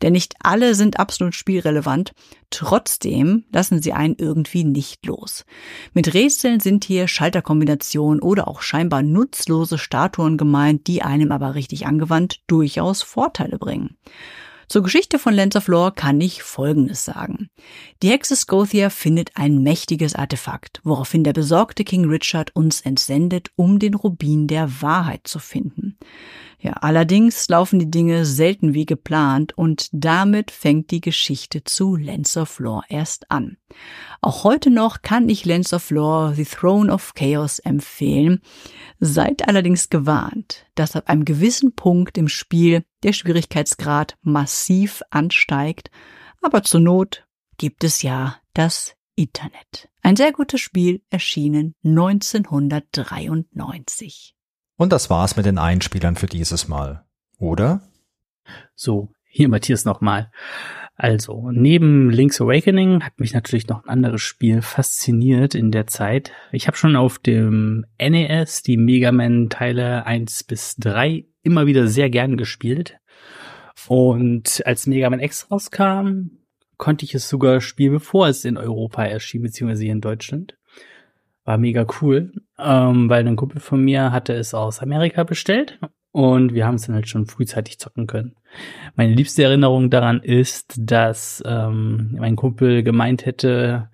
[0.00, 2.14] Denn nicht alle sind absolut spielrelevant.
[2.48, 5.44] Trotzdem lassen sie einen irgendwie nicht los.
[5.92, 11.86] Mit Rätseln sind hier Schalterkombinationen oder auch scheinbar nutzlose Statuen gemeint, die einem aber richtig
[11.86, 13.96] angewandt durchaus Vorteile bringen.
[14.68, 17.50] Zur Geschichte von Lands of Lore kann ich Folgendes sagen.
[18.02, 23.78] Die Hexe Scothia findet ein mächtiges Artefakt, woraufhin der besorgte King Richard uns entsendet, um
[23.78, 25.98] den Rubin der Wahrheit zu finden.
[26.64, 32.38] Ja, allerdings laufen die Dinge selten wie geplant und damit fängt die Geschichte zu Lens
[32.38, 33.58] of Lore erst an.
[34.22, 38.40] Auch heute noch kann ich Lens of Lore The Throne of Chaos empfehlen.
[38.98, 45.90] Seid allerdings gewarnt, dass ab einem gewissen Punkt im Spiel der Schwierigkeitsgrad massiv ansteigt,
[46.40, 47.26] aber zur Not
[47.58, 49.90] gibt es ja das Internet.
[50.00, 54.33] Ein sehr gutes Spiel erschienen 1993.
[54.76, 57.04] Und das war's mit den Einspielern für dieses Mal.
[57.38, 57.80] Oder?
[58.74, 60.30] So, hier Matthias nochmal.
[60.96, 66.30] Also, neben Link's Awakening hat mich natürlich noch ein anderes Spiel fasziniert in der Zeit.
[66.52, 71.88] Ich habe schon auf dem NES die Mega Man Teile 1 bis 3 immer wieder
[71.88, 72.98] sehr gern gespielt.
[73.88, 76.30] Und als Mega Man X rauskam,
[76.76, 80.56] konnte ich es sogar spielen, bevor es in Europa erschien, beziehungsweise hier in Deutschland.
[81.44, 85.78] War mega cool, ähm, weil ein Kumpel von mir hatte es aus Amerika bestellt
[86.10, 88.36] und wir haben es dann halt schon frühzeitig zocken können.
[88.94, 93.90] Meine liebste Erinnerung daran ist, dass ähm, mein Kumpel gemeint hätte,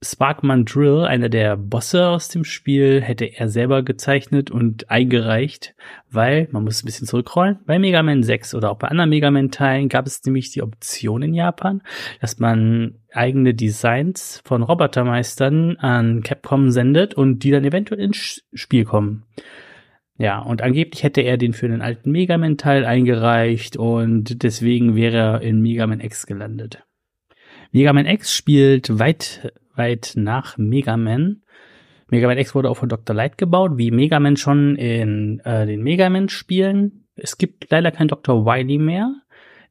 [0.00, 5.74] Sparkman Drill, einer der Bosse aus dem Spiel, hätte er selber gezeichnet und eingereicht,
[6.08, 9.32] weil, man muss ein bisschen zurückrollen, bei Mega Man 6 oder auch bei anderen Mega
[9.32, 11.82] Man Teilen gab es nämlich die Option in Japan,
[12.20, 18.84] dass man eigene Designs von Robotermeistern an Capcom sendet und die dann eventuell ins Spiel
[18.84, 19.24] kommen.
[20.16, 24.94] Ja, und angeblich hätte er den für den alten Mega Man Teil eingereicht und deswegen
[24.94, 26.84] wäre er in Mega Man X gelandet.
[27.72, 31.42] Mega Man X spielt weit weit nach Mega Man.
[32.08, 33.14] Mega Man X wurde auch von Dr.
[33.14, 37.06] Light gebaut, wie Mega Man schon in äh, den Mega Man Spielen.
[37.16, 38.44] Es gibt leider keinen Dr.
[38.44, 39.14] Wily mehr.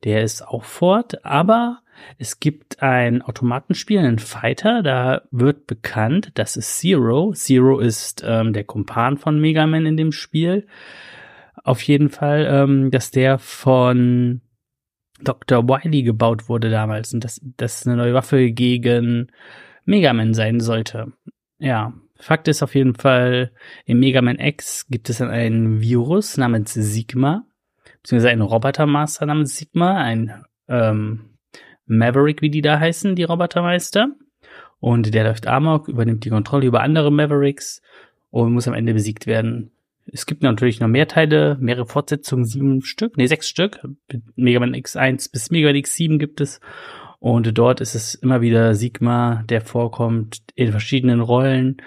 [0.04, 1.80] Der ist auch fort, aber
[2.18, 7.34] es gibt ein Automatenspiel, einen Fighter, da wird bekannt, das ist Zero.
[7.34, 10.68] Zero ist ähm, der Kumpan von Mega Man in dem Spiel.
[11.64, 14.42] Auf jeden Fall, ähm, dass der von
[15.22, 15.68] Dr.
[15.68, 19.32] Wily gebaut wurde damals und dass das eine neue Waffe gegen
[19.88, 21.14] Mega Man sein sollte.
[21.60, 23.52] Ja, Fakt ist auf jeden Fall,
[23.86, 27.46] im Mega Man X gibt es ein Virus namens Sigma,
[28.02, 31.38] beziehungsweise einen Robotermaster namens Sigma, ein ähm,
[31.86, 34.10] Maverick, wie die da heißen, die Robotermeister.
[34.80, 37.82] Und der läuft Amok, übernimmt die Kontrolle über andere Mavericks
[38.30, 39.72] und muss am Ende besiegt werden.
[40.06, 43.80] Es gibt natürlich noch mehr Teile, mehrere Fortsetzungen, sieben Stück, nee, sechs Stück.
[44.36, 46.60] Mega Man X1 bis Mega Man X7 gibt es.
[47.20, 51.78] Und dort ist es immer wieder Sigma, der vorkommt in verschiedenen Rollen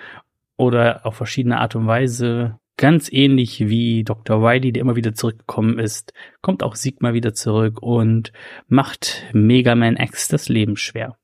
[0.56, 2.58] oder auf verschiedene Art und Weise.
[2.76, 4.42] ganz ähnlich wie Dr.
[4.42, 8.32] Wily, der immer wieder zurückgekommen ist, kommt auch Sigma wieder zurück und
[8.68, 11.18] macht Mega Man X das Leben schwer.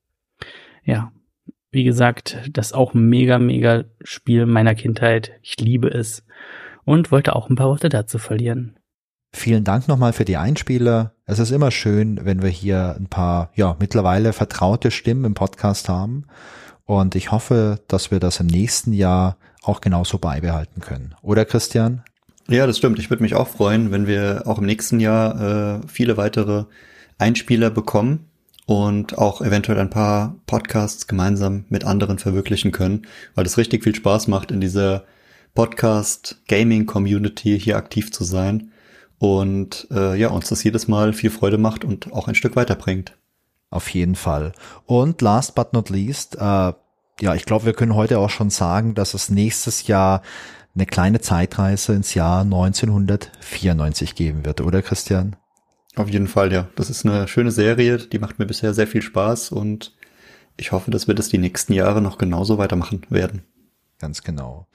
[0.84, 1.12] Ja,
[1.70, 5.32] wie gesagt, das auch mega, mega Spiel meiner Kindheit.
[5.42, 6.26] Ich liebe es
[6.84, 8.78] und wollte auch ein paar Worte dazu verlieren.
[9.36, 11.12] Vielen Dank nochmal für die Einspieler.
[11.26, 15.90] Es ist immer schön, wenn wir hier ein paar, ja, mittlerweile vertraute Stimmen im Podcast
[15.90, 16.24] haben.
[16.86, 21.14] Und ich hoffe, dass wir das im nächsten Jahr auch genauso beibehalten können.
[21.20, 22.02] Oder Christian?
[22.48, 22.98] Ja, das stimmt.
[22.98, 26.64] Ich würde mich auch freuen, wenn wir auch im nächsten Jahr äh, viele weitere
[27.18, 28.30] Einspieler bekommen
[28.64, 33.02] und auch eventuell ein paar Podcasts gemeinsam mit anderen verwirklichen können,
[33.34, 35.04] weil es richtig viel Spaß macht, in dieser
[35.54, 38.72] Podcast-Gaming-Community hier aktiv zu sein
[39.18, 43.16] und äh, ja, uns das jedes Mal viel Freude macht und auch ein Stück weiterbringt.
[43.70, 44.52] Auf jeden Fall.
[44.84, 46.72] Und last but not least, äh,
[47.20, 50.22] ja, ich glaube, wir können heute auch schon sagen, dass es nächstes Jahr
[50.74, 55.36] eine kleine Zeitreise ins Jahr 1994 geben wird, oder Christian?
[55.96, 56.68] Auf jeden Fall, ja.
[56.76, 59.96] Das ist eine schöne Serie, die macht mir bisher sehr viel Spaß und
[60.58, 63.42] ich hoffe, dass wir das die nächsten Jahre noch genauso weitermachen werden.
[63.98, 64.66] Ganz genau.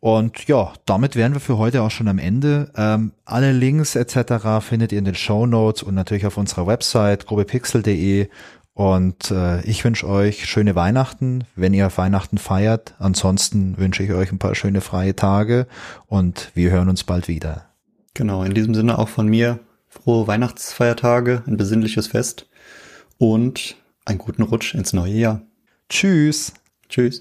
[0.00, 2.72] Und ja, damit wären wir für heute auch schon am Ende.
[2.74, 4.60] Ähm, alle Links etc.
[4.60, 8.28] findet ihr in den Show Notes und natürlich auf unserer Website grobepixel.de.
[8.72, 12.94] Und äh, ich wünsche euch schöne Weihnachten, wenn ihr Weihnachten feiert.
[12.98, 15.66] Ansonsten wünsche ich euch ein paar schöne freie Tage
[16.06, 17.66] und wir hören uns bald wieder.
[18.14, 22.48] Genau, in diesem Sinne auch von mir frohe Weihnachtsfeiertage, ein besinnliches Fest
[23.18, 25.42] und einen guten Rutsch ins neue Jahr.
[25.90, 26.54] Tschüss.
[26.88, 27.20] Tschüss.